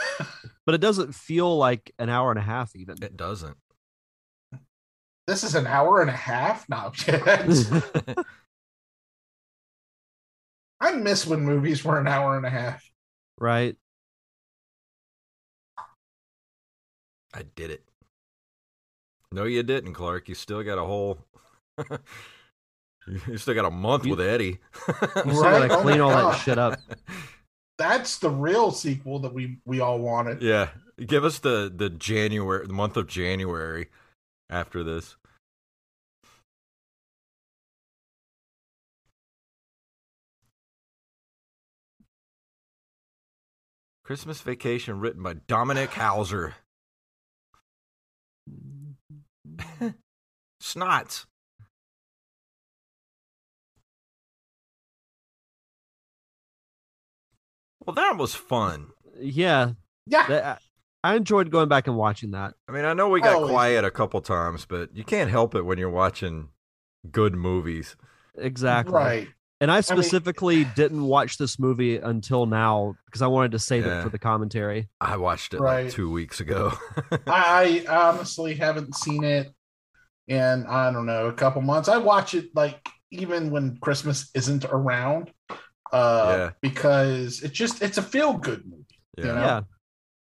but 0.65 0.75
it 0.75 0.81
doesn't 0.81 1.13
feel 1.15 1.57
like 1.57 1.91
an 1.99 2.09
hour 2.09 2.29
and 2.31 2.39
a 2.39 2.43
half 2.43 2.75
even. 2.75 3.01
It 3.01 3.17
doesn't. 3.17 3.57
This 5.27 5.43
is 5.43 5.55
an 5.55 5.67
hour 5.67 6.01
and 6.01 6.09
a 6.09 6.13
half. 6.13 6.67
No, 6.67 6.91
I 10.81 10.91
miss 10.91 11.25
when 11.25 11.41
movies 11.41 11.83
were 11.85 11.97
an 11.99 12.07
hour 12.07 12.35
and 12.35 12.45
a 12.45 12.49
half. 12.49 12.83
right? 13.39 13.75
I 17.33 17.43
did 17.55 17.71
it. 17.71 17.83
No, 19.31 19.45
you 19.45 19.63
didn't, 19.63 19.93
Clark. 19.93 20.29
You 20.29 20.35
still 20.35 20.61
got 20.61 20.77
a 20.77 20.83
whole 20.83 21.17
You 23.07 23.37
still 23.37 23.53
got 23.55 23.65
a 23.65 23.71
month 23.71 24.05
with 24.05 24.21
Eddie. 24.21 24.59
You 25.25 25.33
still 25.33 25.41
Right? 25.41 25.67
gotta 25.67 25.77
Oh 25.79 25.81
clean 25.81 25.97
my 25.99 26.03
all 26.05 26.11
that 26.11 26.37
shit 26.39 26.57
up. 26.57 26.79
That's 27.83 28.17
the 28.17 28.29
real 28.29 28.71
sequel 28.71 29.19
that 29.19 29.33
we 29.33 29.57
we 29.65 29.81
all 29.81 29.99
wanted. 29.99 30.41
yeah, 30.41 30.69
give 31.05 31.25
us 31.25 31.39
the 31.39 31.69
the 31.75 31.89
January, 31.89 32.65
the 32.65 32.71
month 32.71 32.95
of 32.95 33.07
January 33.07 33.89
after 34.49 34.85
this. 34.85 35.17
Christmas 44.05 44.39
Vacation, 44.39 45.01
written 45.01 45.21
by 45.21 45.33
Dominic 45.33 45.89
Hauser. 45.95 46.55
Snots. 50.61 51.25
Well, 57.85 57.95
that 57.95 58.17
was 58.17 58.35
fun. 58.35 58.87
Yeah, 59.19 59.71
Yeah. 60.05 60.27
that- 60.27 60.61
I 61.05 61.15
enjoyed 61.15 61.51
going 61.51 61.67
back 61.67 61.87
and 61.87 61.97
watching 61.97 62.31
that. 62.31 62.53
I 62.69 62.71
mean, 62.71 62.85
I 62.85 62.93
know 62.93 63.09
we 63.09 63.19
got 63.19 63.35
always- 63.35 63.51
quiet 63.51 63.83
a 63.83 63.91
couple 63.91 64.21
times, 64.21 64.65
but 64.65 64.95
you 64.95 65.03
can't 65.03 65.29
help 65.29 65.53
it 65.53 65.63
when 65.63 65.77
you're 65.77 65.89
watching 65.89 66.49
good 67.11 67.35
movies. 67.35 67.97
Exactly. 68.37 68.93
Right. 68.93 69.27
And 69.59 69.69
I 69.69 69.75
mean- 69.75 69.83
specifically 69.83 70.63
didn't 70.63 71.03
watch 71.03 71.37
this 71.37 71.59
movie 71.59 71.97
until 71.97 72.45
now 72.45 72.95
because 73.05 73.21
I 73.21 73.27
wanted 73.27 73.51
to 73.51 73.59
save 73.59 73.85
Yeah. 73.85 73.99
it 73.99 74.03
for 74.03 74.09
the 74.09 74.17
commentary. 74.19 74.89
I 75.01 75.17
watched 75.17 75.53
it 75.53 75.59
Right. 75.59 75.85
like 75.85 75.93
two 75.93 76.09
weeks 76.09 76.39
ago. 76.39 76.71
I, 77.27 77.85
I 77.89 78.09
honestly 78.09 78.55
haven't 78.55 78.95
seen 78.95 79.23
it 79.25 79.53
in 80.27 80.65
I 80.67 80.89
don't 80.91 81.05
know 81.05 81.27
a 81.27 81.33
couple 81.33 81.61
months. 81.61 81.89
I 81.89 81.97
watch 81.97 82.33
it 82.33 82.49
like 82.55 82.87
even 83.11 83.51
when 83.51 83.77
Christmas 83.77 84.31
isn't 84.33 84.63
around, 84.65 85.31
uh, 85.93 86.35
Yeah. 86.37 86.51
because 86.61 87.41
it 87.43 87.53
just 87.53 87.81
it's 87.81 87.97
a 87.97 88.01
feel 88.03 88.33
good 88.33 88.65
movie. 88.65 88.83
yeah. 89.17 89.25
You 89.25 89.31
know? 89.33 89.41
Yeah. 89.41 89.61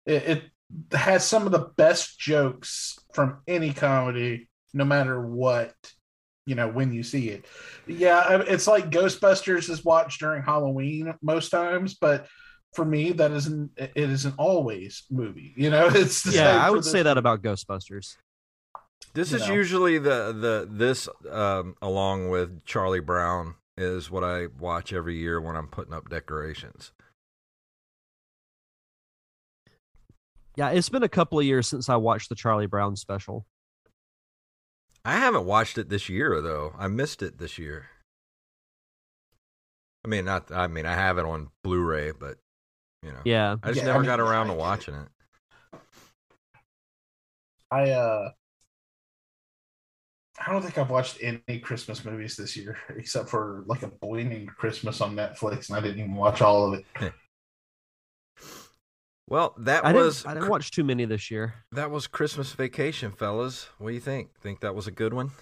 It, 0.06 0.42
it 0.90 0.96
has 0.96 1.24
some 1.26 1.46
of 1.46 1.52
the 1.52 1.70
best 1.76 2.18
jokes 2.18 2.98
from 3.14 3.38
any 3.46 3.72
comedy, 3.72 4.48
no 4.74 4.84
matter 4.84 5.20
what. 5.24 5.74
You 6.46 6.54
know 6.54 6.66
when 6.68 6.94
you 6.94 7.02
see 7.02 7.28
it, 7.28 7.44
yeah, 7.86 8.40
it's 8.46 8.66
like 8.66 8.88
Ghostbusters 8.90 9.68
is 9.68 9.84
watched 9.84 10.18
during 10.20 10.42
Halloween 10.42 11.12
most 11.20 11.50
times, 11.50 11.94
but 12.00 12.26
for 12.72 12.86
me 12.86 13.12
that 13.12 13.32
isn't 13.32 13.70
it 13.76 13.92
isn't 13.94 14.34
always 14.38 15.04
movie. 15.10 15.52
You 15.58 15.68
know, 15.68 15.88
it's 15.92 16.22
the 16.22 16.32
Yeah, 16.32 16.56
I 16.66 16.70
would 16.70 16.86
say 16.86 17.02
that 17.02 17.18
about 17.18 17.42
Ghostbusters. 17.42 18.16
This 19.12 19.30
you 19.30 19.36
is 19.36 19.46
know. 19.48 19.54
usually 19.54 19.98
the 19.98 20.32
the 20.32 20.68
this 20.70 21.06
um, 21.30 21.74
along 21.82 22.30
with 22.30 22.64
Charlie 22.64 23.00
Brown 23.00 23.54
is 23.78 24.10
what 24.10 24.24
I 24.24 24.46
watch 24.58 24.92
every 24.92 25.16
year 25.16 25.40
when 25.40 25.56
I'm 25.56 25.68
putting 25.68 25.94
up 25.94 26.08
decorations. 26.08 26.92
Yeah, 30.56 30.70
it's 30.70 30.88
been 30.88 31.04
a 31.04 31.08
couple 31.08 31.38
of 31.38 31.44
years 31.44 31.68
since 31.68 31.88
I 31.88 31.96
watched 31.96 32.28
the 32.28 32.34
Charlie 32.34 32.66
Brown 32.66 32.96
special. 32.96 33.46
I 35.04 35.12
haven't 35.12 35.44
watched 35.46 35.78
it 35.78 35.88
this 35.88 36.08
year 36.08 36.42
though. 36.42 36.74
I 36.76 36.88
missed 36.88 37.22
it 37.22 37.38
this 37.38 37.58
year. 37.58 37.86
I 40.04 40.08
mean, 40.08 40.24
not. 40.24 40.50
I 40.50 40.66
mean, 40.66 40.84
I 40.86 40.94
have 40.94 41.18
it 41.18 41.24
on 41.24 41.50
Blu-ray, 41.62 42.12
but 42.12 42.38
you 43.02 43.12
know, 43.12 43.20
Yeah. 43.24 43.56
I 43.62 43.68
just 43.68 43.78
Yeah, 43.78 43.86
never 43.86 43.98
I 43.98 44.00
mean, 44.02 44.06
got 44.06 44.20
around 44.20 44.48
to 44.48 44.54
watching 44.54 44.94
it. 44.94 45.08
I 47.70 47.90
uh 47.90 48.30
I 50.46 50.52
don't 50.52 50.62
think 50.62 50.78
I've 50.78 50.90
watched 50.90 51.18
any 51.22 51.58
Christmas 51.58 52.04
movies 52.04 52.36
this 52.36 52.56
year 52.56 52.78
except 52.96 53.28
for 53.28 53.64
like 53.66 53.82
a 53.82 53.88
boy 53.88 54.22
named 54.24 54.48
Christmas 54.56 55.00
on 55.00 55.14
Netflix, 55.16 55.68
and 55.68 55.76
I 55.78 55.80
didn't 55.80 55.98
even 55.98 56.14
watch 56.14 56.40
all 56.42 56.72
of 56.72 56.80
it. 56.80 57.12
Well, 59.30 59.54
that 59.58 59.84
I 59.84 59.92
was 59.92 60.22
didn't 60.22 60.30
I 60.30 60.34
didn't 60.40 60.48
watch 60.48 60.70
too 60.70 60.84
many 60.84 61.04
this 61.04 61.30
year. 61.30 61.52
that 61.72 61.90
was 61.90 62.06
Christmas 62.06 62.52
Vacation, 62.52 63.12
fellas. 63.12 63.68
What 63.76 63.88
do 63.90 63.94
you 63.94 64.00
think? 64.00 64.30
Think 64.40 64.60
that 64.60 64.74
was 64.74 64.86
a 64.86 64.90
good 64.90 65.12
one? 65.12 65.32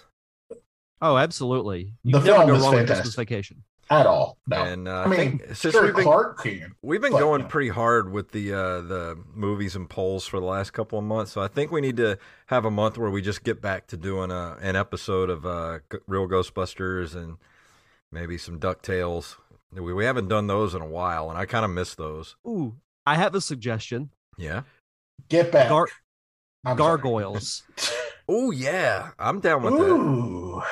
Oh, 1.01 1.15
absolutely. 1.15 1.93
You 2.03 2.11
The 2.11 2.17
can 2.19 2.27
film 2.27 2.47
go 2.47 2.55
is 2.55 2.61
wrong 2.63 2.75
with 2.75 2.87
Christmas 2.87 3.15
fantastic. 3.15 3.15
Vacation. 3.29 3.63
At 3.89 4.05
all. 4.05 4.37
No. 4.47 4.57
And 4.63 4.87
uh, 4.87 5.03
I 5.03 5.07
mean, 5.07 5.17
think 5.39 5.55
since 5.55 5.73
sure, 5.73 5.85
we've 5.85 5.95
been 5.95 6.03
Clark 6.03 6.41
can. 6.43 6.75
We've 6.81 6.99
been 7.01 7.13
But, 7.13 7.19
going 7.19 7.41
no. 7.43 7.47
pretty 7.47 7.69
hard 7.69 8.11
with 8.11 8.31
the 8.31 8.51
uh, 8.53 8.81
the 8.81 9.17
movies 9.33 9.75
and 9.77 9.89
polls 9.89 10.27
for 10.27 10.39
the 10.41 10.45
last 10.45 10.71
couple 10.73 10.99
of 10.99 11.05
months, 11.05 11.31
so 11.31 11.41
I 11.41 11.47
think 11.47 11.71
we 11.71 11.79
need 11.79 11.95
to 11.97 12.17
have 12.47 12.65
a 12.65 12.71
month 12.71 12.97
where 12.97 13.09
we 13.09 13.21
just 13.21 13.43
get 13.43 13.61
back 13.61 13.87
to 13.87 13.97
doing 13.97 14.29
a, 14.29 14.57
an 14.61 14.75
episode 14.75 15.29
of 15.29 15.45
uh, 15.45 15.79
Real 16.05 16.27
Ghostbusters 16.27 17.15
and 17.15 17.37
maybe 18.11 18.37
some 18.37 18.59
Ducktales. 18.59 19.37
We, 19.71 19.93
we 19.93 20.03
haven't 20.05 20.27
done 20.27 20.47
those 20.47 20.73
in 20.75 20.81
a 20.81 20.87
while, 20.87 21.29
and 21.29 21.37
I 21.37 21.45
kind 21.45 21.63
of 21.63 21.71
miss 21.71 21.95
those. 21.95 22.35
Ooh, 22.45 22.75
I 23.05 23.15
have 23.15 23.35
a 23.35 23.41
suggestion. 23.41 24.09
Yeah. 24.37 24.63
Get 25.29 25.51
back. 25.51 25.69
Gar- 25.69 25.87
Gargoyles. 26.75 27.63
Oh 28.29 28.51
yeah, 28.51 29.11
I'm 29.17 29.39
down 29.39 29.63
with 29.63 29.77
that. 29.77 30.63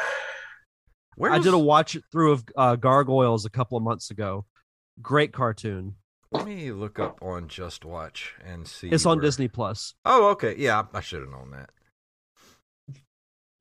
Ooh. 1.18 1.22
Where 1.22 1.32
I 1.32 1.38
is- 1.38 1.44
did 1.46 1.54
a 1.54 1.58
watch 1.60 1.98
through 2.12 2.32
of 2.34 2.46
uh, 2.58 2.76
Gargoyles 2.76 3.46
a 3.46 3.50
couple 3.50 3.78
of 3.78 3.84
months 3.84 4.12
ago. 4.12 4.46
Great 5.02 5.32
cartoon. 5.34 5.96
Let 6.32 6.46
me 6.46 6.72
look 6.72 7.00
up 7.00 7.20
on 7.22 7.48
Just 7.48 7.86
Watch 7.86 8.34
and 8.46 8.68
see. 8.68 8.90
It's 8.90 9.06
on 9.06 9.18
where- 9.18 9.24
Disney 9.26 9.48
Plus. 9.48 9.94
Oh, 10.06 10.30
okay. 10.32 10.56
Yeah, 10.58 10.84
I 10.94 11.00
should 11.02 11.22
have 11.22 11.30
known 11.30 11.52
that. 11.52 11.70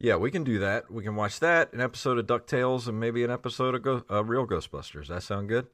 Yeah, 0.01 0.17
we 0.17 0.31
can 0.31 0.45
do 0.45 0.59
that. 0.59 0.91
We 0.91 1.03
can 1.03 1.15
watch 1.17 1.41
that, 1.41 1.73
an 1.73 1.81
episode 1.81 2.19
of 2.19 2.27
DuckTales, 2.27 2.89
and 2.89 2.99
maybe 3.01 3.25
an 3.25 3.31
episode 3.31 3.75
of 3.75 3.83
Go- 3.83 4.05
uh, 4.11 4.25
Real 4.25 4.47
Ghostbusters. 4.47 5.07
That 5.09 5.23
sound 5.23 5.49
good? 5.49 5.67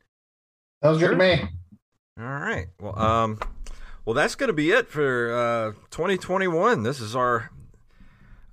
That 0.82 0.90
was 0.90 0.98
good 0.98 1.11
to 1.11 1.16
me. 1.16 1.43
All 2.19 2.24
right. 2.27 2.66
Well, 2.78 2.97
um, 2.98 3.39
well, 4.05 4.15
that's 4.15 4.35
going 4.35 4.48
to 4.48 4.52
be 4.55 4.70
it 4.70 4.89
for 4.89 5.32
uh, 5.32 5.73
2021. 5.90 6.82
This 6.82 7.01
is 7.01 7.16
our. 7.16 7.51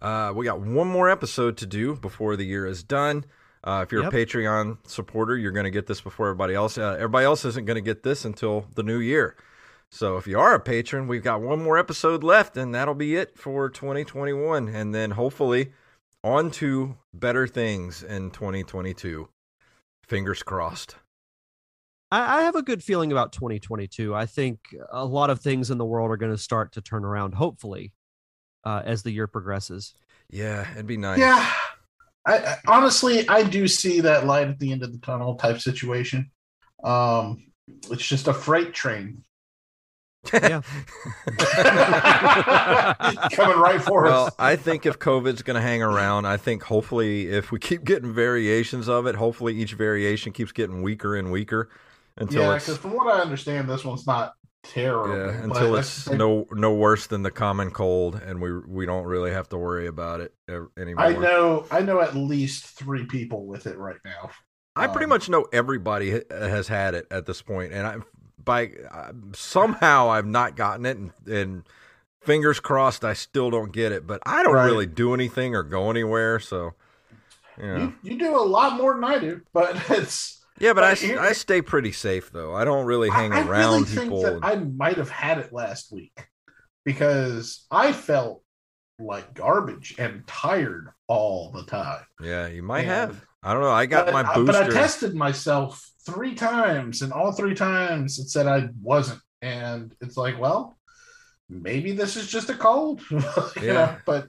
Uh, 0.01 0.31
we 0.35 0.45
got 0.45 0.59
one 0.61 0.87
more 0.87 1.09
episode 1.09 1.57
to 1.57 1.65
do 1.65 1.95
before 1.95 2.35
the 2.35 2.45
year 2.45 2.65
is 2.65 2.83
done. 2.83 3.25
Uh, 3.63 3.81
if 3.85 3.91
you're 3.91 4.03
Yep. 4.03 4.13
a 4.13 4.15
Patreon 4.15 4.77
supporter, 4.87 5.35
you're 5.35 5.51
going 5.51 5.63
to 5.65 5.71
get 5.71 5.87
this 5.87 5.99
before 6.01 6.27
everybody 6.27 6.53
else. 6.53 6.77
Uh, 6.77 6.93
everybody 6.95 7.25
else 7.25 7.43
isn't 7.45 7.65
going 7.65 7.75
to 7.75 7.81
get 7.81 8.03
this 8.03 8.23
until 8.23 8.67
the 8.75 8.83
new 8.83 8.99
year. 8.99 9.35
So 9.91 10.17
if 10.17 10.27
you 10.27 10.39
are 10.39 10.53
a 10.53 10.59
patron, 10.59 11.07
we've 11.07 11.23
got 11.23 11.41
one 11.41 11.63
more 11.63 11.77
episode 11.77 12.23
left, 12.23 12.55
and 12.57 12.75
that'll 12.75 12.93
be 12.93 13.15
it 13.15 13.37
for 13.37 13.69
2021. 13.69 14.67
And 14.69 14.93
then 14.93 15.11
hopefully 15.11 15.71
on 16.23 16.51
to 16.51 16.97
better 17.13 17.47
things 17.47 18.03
in 18.03 18.31
2022. 18.31 19.29
Fingers 20.07 20.43
crossed. 20.43 20.95
I, 22.11 22.39
I 22.39 22.41
have 22.43 22.55
a 22.55 22.61
good 22.61 22.83
feeling 22.83 23.11
about 23.11 23.31
2022. 23.33 24.13
I 24.15 24.25
think 24.25 24.59
a 24.91 25.05
lot 25.05 25.29
of 25.29 25.39
things 25.41 25.71
in 25.71 25.77
the 25.77 25.85
world 25.85 26.11
are 26.11 26.17
going 26.17 26.31
to 26.31 26.37
start 26.37 26.71
to 26.73 26.81
turn 26.81 27.03
around, 27.03 27.33
hopefully, 27.33 27.91
uh, 28.67 28.81
as 28.85 29.01
the 29.01 29.11
year 29.11 29.27
progresses. 29.27 29.93
Yeah, 30.29 30.69
it'd 30.73 30.87
be 30.87 30.97
nice. 30.97 31.19
Yeah. 31.19 31.49
I, 32.25 32.37
I 32.37 32.57
honestly 32.67 33.27
I 33.29 33.43
do 33.43 33.65
see 33.69 34.01
that 34.01 34.25
light 34.25 34.49
at 34.49 34.59
the 34.59 34.73
end 34.73 34.83
of 34.83 34.91
the 34.91 34.97
tunnel 34.99 35.35
type 35.35 35.61
situation. 35.61 36.29
Um 36.83 37.45
it's 37.89 38.05
just 38.05 38.27
a 38.27 38.33
freight 38.33 38.73
train 38.73 39.23
Yeah. 40.33 40.61
coming 43.31 43.57
right 43.59 43.81
for 43.81 44.03
well, 44.03 44.25
us. 44.25 44.35
I 44.37 44.57
think 44.57 44.85
if 44.85 44.99
COVID's 44.99 45.41
going 45.41 45.55
to 45.55 45.61
hang 45.61 45.81
around, 45.81 46.25
I 46.25 46.35
think 46.35 46.63
hopefully 46.63 47.27
if 47.27 47.51
we 47.53 47.59
keep 47.59 47.85
getting 47.85 48.13
variations 48.13 48.89
of 48.89 49.05
it, 49.07 49.15
hopefully 49.15 49.55
each 49.55 49.75
variation 49.75 50.33
keeps 50.33 50.51
getting 50.51 50.81
weaker 50.81 51.15
and 51.15 51.31
weaker 51.31 51.69
until 52.17 52.41
yeah, 52.41 52.55
it's 52.55 52.65
because 52.65 52.79
from 52.79 52.93
what 52.93 53.07
I 53.07 53.21
understand, 53.21 53.69
this 53.69 53.85
one's 53.85 54.05
not 54.05 54.33
terrible. 54.63 55.15
yeah, 55.15 55.43
until 55.43 55.75
it's 55.75 56.11
no 56.11 56.47
no 56.51 56.73
worse 56.73 57.07
than 57.07 57.23
the 57.23 57.31
common 57.31 57.71
cold, 57.71 58.15
and 58.15 58.41
we 58.41 58.57
we 58.59 58.85
don't 58.85 59.05
really 59.05 59.31
have 59.31 59.49
to 59.49 59.57
worry 59.57 59.87
about 59.87 60.21
it 60.21 60.33
anymore. 60.77 61.05
I 61.05 61.13
know, 61.13 61.65
I 61.71 61.81
know 61.81 62.01
at 62.01 62.15
least 62.15 62.65
three 62.65 63.05
people 63.05 63.45
with 63.45 63.67
it 63.67 63.77
right 63.77 63.97
now. 64.03 64.31
I 64.75 64.87
pretty 64.87 65.05
Um, 65.05 65.09
much 65.09 65.29
know 65.29 65.47
everybody 65.51 66.21
has 66.29 66.67
had 66.67 66.93
it 66.93 67.07
at 67.09 67.25
this 67.25 67.41
point, 67.41 67.73
and 67.73 67.87
I 67.87 67.97
by 68.43 68.71
uh, 68.91 69.11
somehow 69.33 70.09
I've 70.09 70.25
not 70.25 70.55
gotten 70.55 70.85
it, 70.85 70.97
and, 70.97 71.11
and 71.27 71.63
fingers 72.21 72.59
crossed 72.59 73.03
I 73.03 73.13
still 73.13 73.49
don't 73.51 73.71
get 73.71 73.91
it. 73.91 74.07
But 74.07 74.21
I 74.25 74.43
don't 74.43 74.53
Right. 74.53 74.65
really 74.65 74.85
do 74.87 75.13
anything 75.13 75.55
or 75.55 75.63
go 75.63 75.89
anywhere, 75.89 76.39
so 76.39 76.73
yeah. 77.61 77.79
You, 77.79 77.93
you 78.01 78.17
do 78.17 78.35
a 78.35 78.41
lot 78.43 78.77
more 78.77 78.93
than 78.95 79.03
I 79.03 79.19
do, 79.19 79.41
but 79.53 79.75
it's 79.89 80.45
Yeah, 80.59 80.73
but 80.73 80.83
I, 80.83 80.87
But 80.91 80.91
s- 80.93 81.01
here- 81.01 81.19
I 81.19 81.33
stay 81.33 81.61
pretty 81.61 81.91
safe 81.91 82.31
though. 82.31 82.55
I 82.55 82.65
don't 82.65 82.85
really 82.85 83.09
hang 83.09 83.31
I, 83.33 83.39
I 83.41 83.47
around 83.47 83.89
really 83.91 84.03
people. 84.05 84.21
think 84.23 84.41
that 84.41 84.47
I 84.47 84.55
might 84.55 84.97
have 84.97 85.09
had 85.09 85.37
it 85.37 85.53
last 85.53 85.91
week 85.91 86.27
because 86.85 87.65
I 87.69 87.91
felt 87.91 88.43
like 88.99 89.33
garbage 89.35 89.95
and 89.99 90.25
tired 90.27 90.89
all 91.07 91.51
the 91.51 91.63
time. 91.65 92.03
yeah, 92.21 92.47
you 92.47 92.63
might 92.63 92.85
Yeah. 92.85 92.95
have. 93.07 93.25
I 93.43 93.53
don't 93.53 93.61
know. 93.61 93.69
I 93.71 93.85
got 93.85 94.07
but, 94.07 94.13
my 94.13 94.23
booster. 94.33 94.45
but 94.45 94.55
I 94.63 94.69
tested 94.69 95.13
myself 95.13 95.87
three 96.05 96.33
times, 96.35 97.01
and 97.01 97.13
all 97.13 97.31
three 97.31 97.53
times 97.53 98.17
it 98.19 98.29
said 98.29 98.47
I 98.47 98.69
wasn't. 98.81 99.21
And 99.41 99.93
it's 100.01 100.17
like, 100.17 100.39
well, 100.39 100.77
maybe 101.47 101.91
this 101.91 102.15
is 102.17 102.27
just 102.27 102.49
a 102.49 102.55
cold. 102.55 103.01
Yeah. 103.61 103.73
know, 103.73 103.97
but 104.05 104.27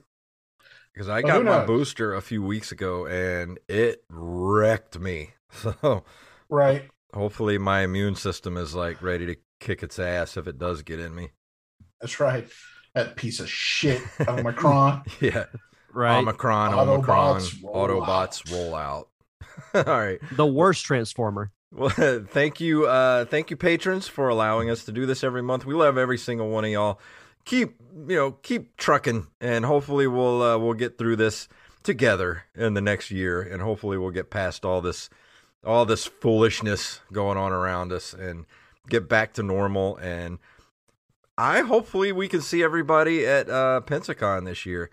because 0.93 1.09
I 1.09 1.21
got 1.21 1.43
my 1.43 1.65
booster 1.65 2.13
a 2.13 2.21
few 2.21 2.43
weeks 2.43 2.71
ago 2.71 3.07
and 3.07 3.57
it 3.67 4.03
wrecked 4.09 4.99
me. 4.99 5.31
So 5.61 6.03
Right. 6.49 6.89
hopefully 7.13 7.57
my 7.57 7.81
immune 7.81 8.15
system 8.15 8.57
is 8.57 8.75
like 8.75 9.01
ready 9.01 9.25
to 9.27 9.35
kick 9.59 9.83
its 9.83 9.99
ass 9.99 10.37
if 10.37 10.47
it 10.47 10.57
does 10.57 10.81
get 10.83 10.99
in 10.99 11.13
me. 11.13 11.29
That's 12.01 12.19
right. 12.19 12.47
That 12.95 13.15
piece 13.15 13.39
of 13.39 13.49
shit 13.49 14.01
Omicron. 14.27 15.03
Yeah. 15.19 15.45
Right. 15.93 16.17
Omicron, 16.17 16.73
Omicron, 16.73 17.39
Autobots 17.41 17.63
roll 17.63 17.87
Autobots 17.87 18.51
roll 18.51 18.75
out. 18.75 19.09
All 19.73 19.83
right. 19.83 20.19
the 20.31 20.45
worst 20.45 20.85
transformer. 20.85 21.51
Well, 21.71 21.89
thank 21.89 22.59
you, 22.59 22.87
uh, 22.87 23.25
thank 23.25 23.51
you, 23.51 23.55
patrons, 23.57 24.07
for 24.07 24.27
allowing 24.29 24.71
us 24.71 24.85
to 24.85 24.91
do 24.91 25.05
this 25.05 25.23
every 25.23 25.43
month. 25.43 25.65
We 25.65 25.75
love 25.75 25.97
every 25.99 26.17
single 26.17 26.49
one 26.49 26.65
of 26.65 26.71
y'all. 26.71 26.99
Keep, 27.45 27.75
you 28.07 28.15
know, 28.15 28.31
keep 28.31 28.75
trucking, 28.77 29.27
and 29.39 29.65
hopefully 29.65 30.07
we'll 30.07 30.41
uh, 30.41 30.57
we'll 30.57 30.73
get 30.73 30.97
through 30.97 31.15
this 31.17 31.47
together 31.83 32.43
in 32.55 32.73
the 32.73 32.81
next 32.81 33.11
year, 33.11 33.41
and 33.41 33.61
hopefully 33.61 33.97
we'll 33.99 34.09
get 34.11 34.29
past 34.31 34.65
all 34.65 34.81
this 34.81 35.09
all 35.65 35.85
this 35.85 36.05
foolishness 36.05 37.01
going 37.11 37.37
on 37.37 37.51
around 37.51 37.91
us 37.91 38.13
and 38.13 38.45
get 38.89 39.07
back 39.09 39.33
to 39.33 39.43
normal. 39.43 39.97
And 39.97 40.39
I 41.37 41.61
hopefully 41.61 42.11
we 42.11 42.27
can 42.27 42.41
see 42.41 42.63
everybody 42.63 43.25
at 43.25 43.49
uh, 43.49 43.81
Pensacon 43.85 44.45
this 44.45 44.65
year. 44.65 44.89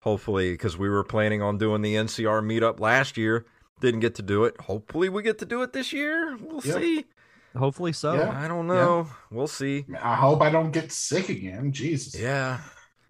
Hopefully, 0.00 0.52
because 0.52 0.78
we 0.78 0.88
were 0.88 1.04
planning 1.04 1.42
on 1.42 1.58
doing 1.58 1.82
the 1.82 1.94
NCR 1.94 2.42
meetup 2.42 2.80
last 2.80 3.18
year, 3.18 3.44
didn't 3.82 4.00
get 4.00 4.14
to 4.14 4.22
do 4.22 4.44
it. 4.44 4.58
Hopefully, 4.62 5.10
we 5.10 5.22
get 5.22 5.38
to 5.40 5.44
do 5.44 5.60
it 5.62 5.74
this 5.74 5.92
year. 5.92 6.38
We'll 6.40 6.62
Yep. 6.64 6.78
see. 6.80 7.04
Hopefully 7.54 7.92
so. 7.92 8.14
Yeah. 8.14 8.30
I 8.34 8.48
don't 8.48 8.66
know. 8.66 9.08
We'll 9.30 9.46
see. 9.46 9.84
I 10.02 10.14
hope 10.14 10.40
I 10.40 10.48
don't 10.50 10.70
get 10.70 10.90
sick 10.90 11.28
again. 11.28 11.72
Jesus. 11.72 12.18
Yeah. 12.18 12.60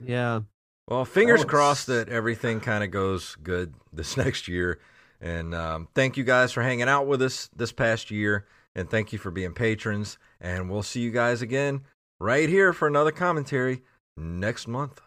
Yeah. 0.05 0.41
Well, 0.89 1.05
fingers 1.05 1.41
That 1.41 1.47
was- 1.47 1.51
crossed 1.51 1.87
that 1.87 2.09
everything 2.09 2.59
kind 2.59 2.83
of 2.83 2.91
goes 2.91 3.37
good 3.41 3.75
this 3.93 4.17
next 4.25 4.49
year. 4.49 4.81
And 5.21 5.55
um, 5.55 5.89
thank 5.95 6.17
you 6.17 6.25
guys 6.25 6.53
for 6.53 6.63
hanging 6.63 6.89
out 6.89 7.07
with 7.07 7.21
us 7.23 7.51
this 7.55 7.73
past 7.73 8.11
year. 8.11 8.47
And 8.75 8.89
thank 8.89 9.13
you 9.13 9.19
for 9.19 9.31
being 9.31 9.53
patrons. 9.53 10.19
And 10.41 10.71
we'll 10.71 10.83
see 10.83 11.01
you 11.01 11.11
guys 11.11 11.43
again 11.43 11.83
right 12.19 12.49
here 12.49 12.73
for 12.73 12.89
another 12.89 13.11
commentary 13.11 13.83
next 14.17 14.69
month. 14.69 15.01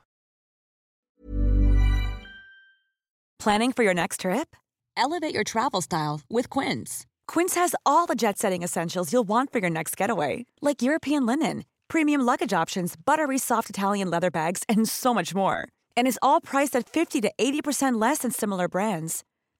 Planning 3.40 3.74
for 3.74 3.84
your 3.84 3.94
next 3.94 4.22
trip? 4.22 4.56
Elevate 4.96 5.34
your 5.34 5.44
travel 5.44 5.82
style 5.82 6.22
with 6.30 6.50
Quince. 6.50 7.06
Quince 7.28 7.56
has 7.56 7.76
all 7.86 8.06
the 8.06 8.16
jet 8.16 8.38
setting 8.38 8.64
essentials 8.64 9.12
you'll 9.12 9.28
want 9.28 9.52
for 9.52 9.60
your 9.60 9.70
next 9.70 9.98
getaway, 9.98 10.46
like 10.62 10.82
European 10.82 11.26
linen, 11.26 11.66
premium 11.88 12.22
luggage 12.22 12.54
options, 12.54 12.96
buttery 12.96 13.38
soft 13.38 13.70
Italian 13.70 14.10
leather 14.10 14.32
bags, 14.32 14.64
and 14.70 14.88
so 14.88 15.14
much 15.14 15.36
more. 15.36 15.68
And 15.98 16.08
is 16.08 16.20
all 16.22 16.40
priced 16.40 16.76
at 16.76 16.88
50 16.88 17.22
to 17.22 17.32
80% 17.38 18.00
less 18.00 18.20
than 18.20 18.32
similar 18.32 18.68
brands. 18.68 19.24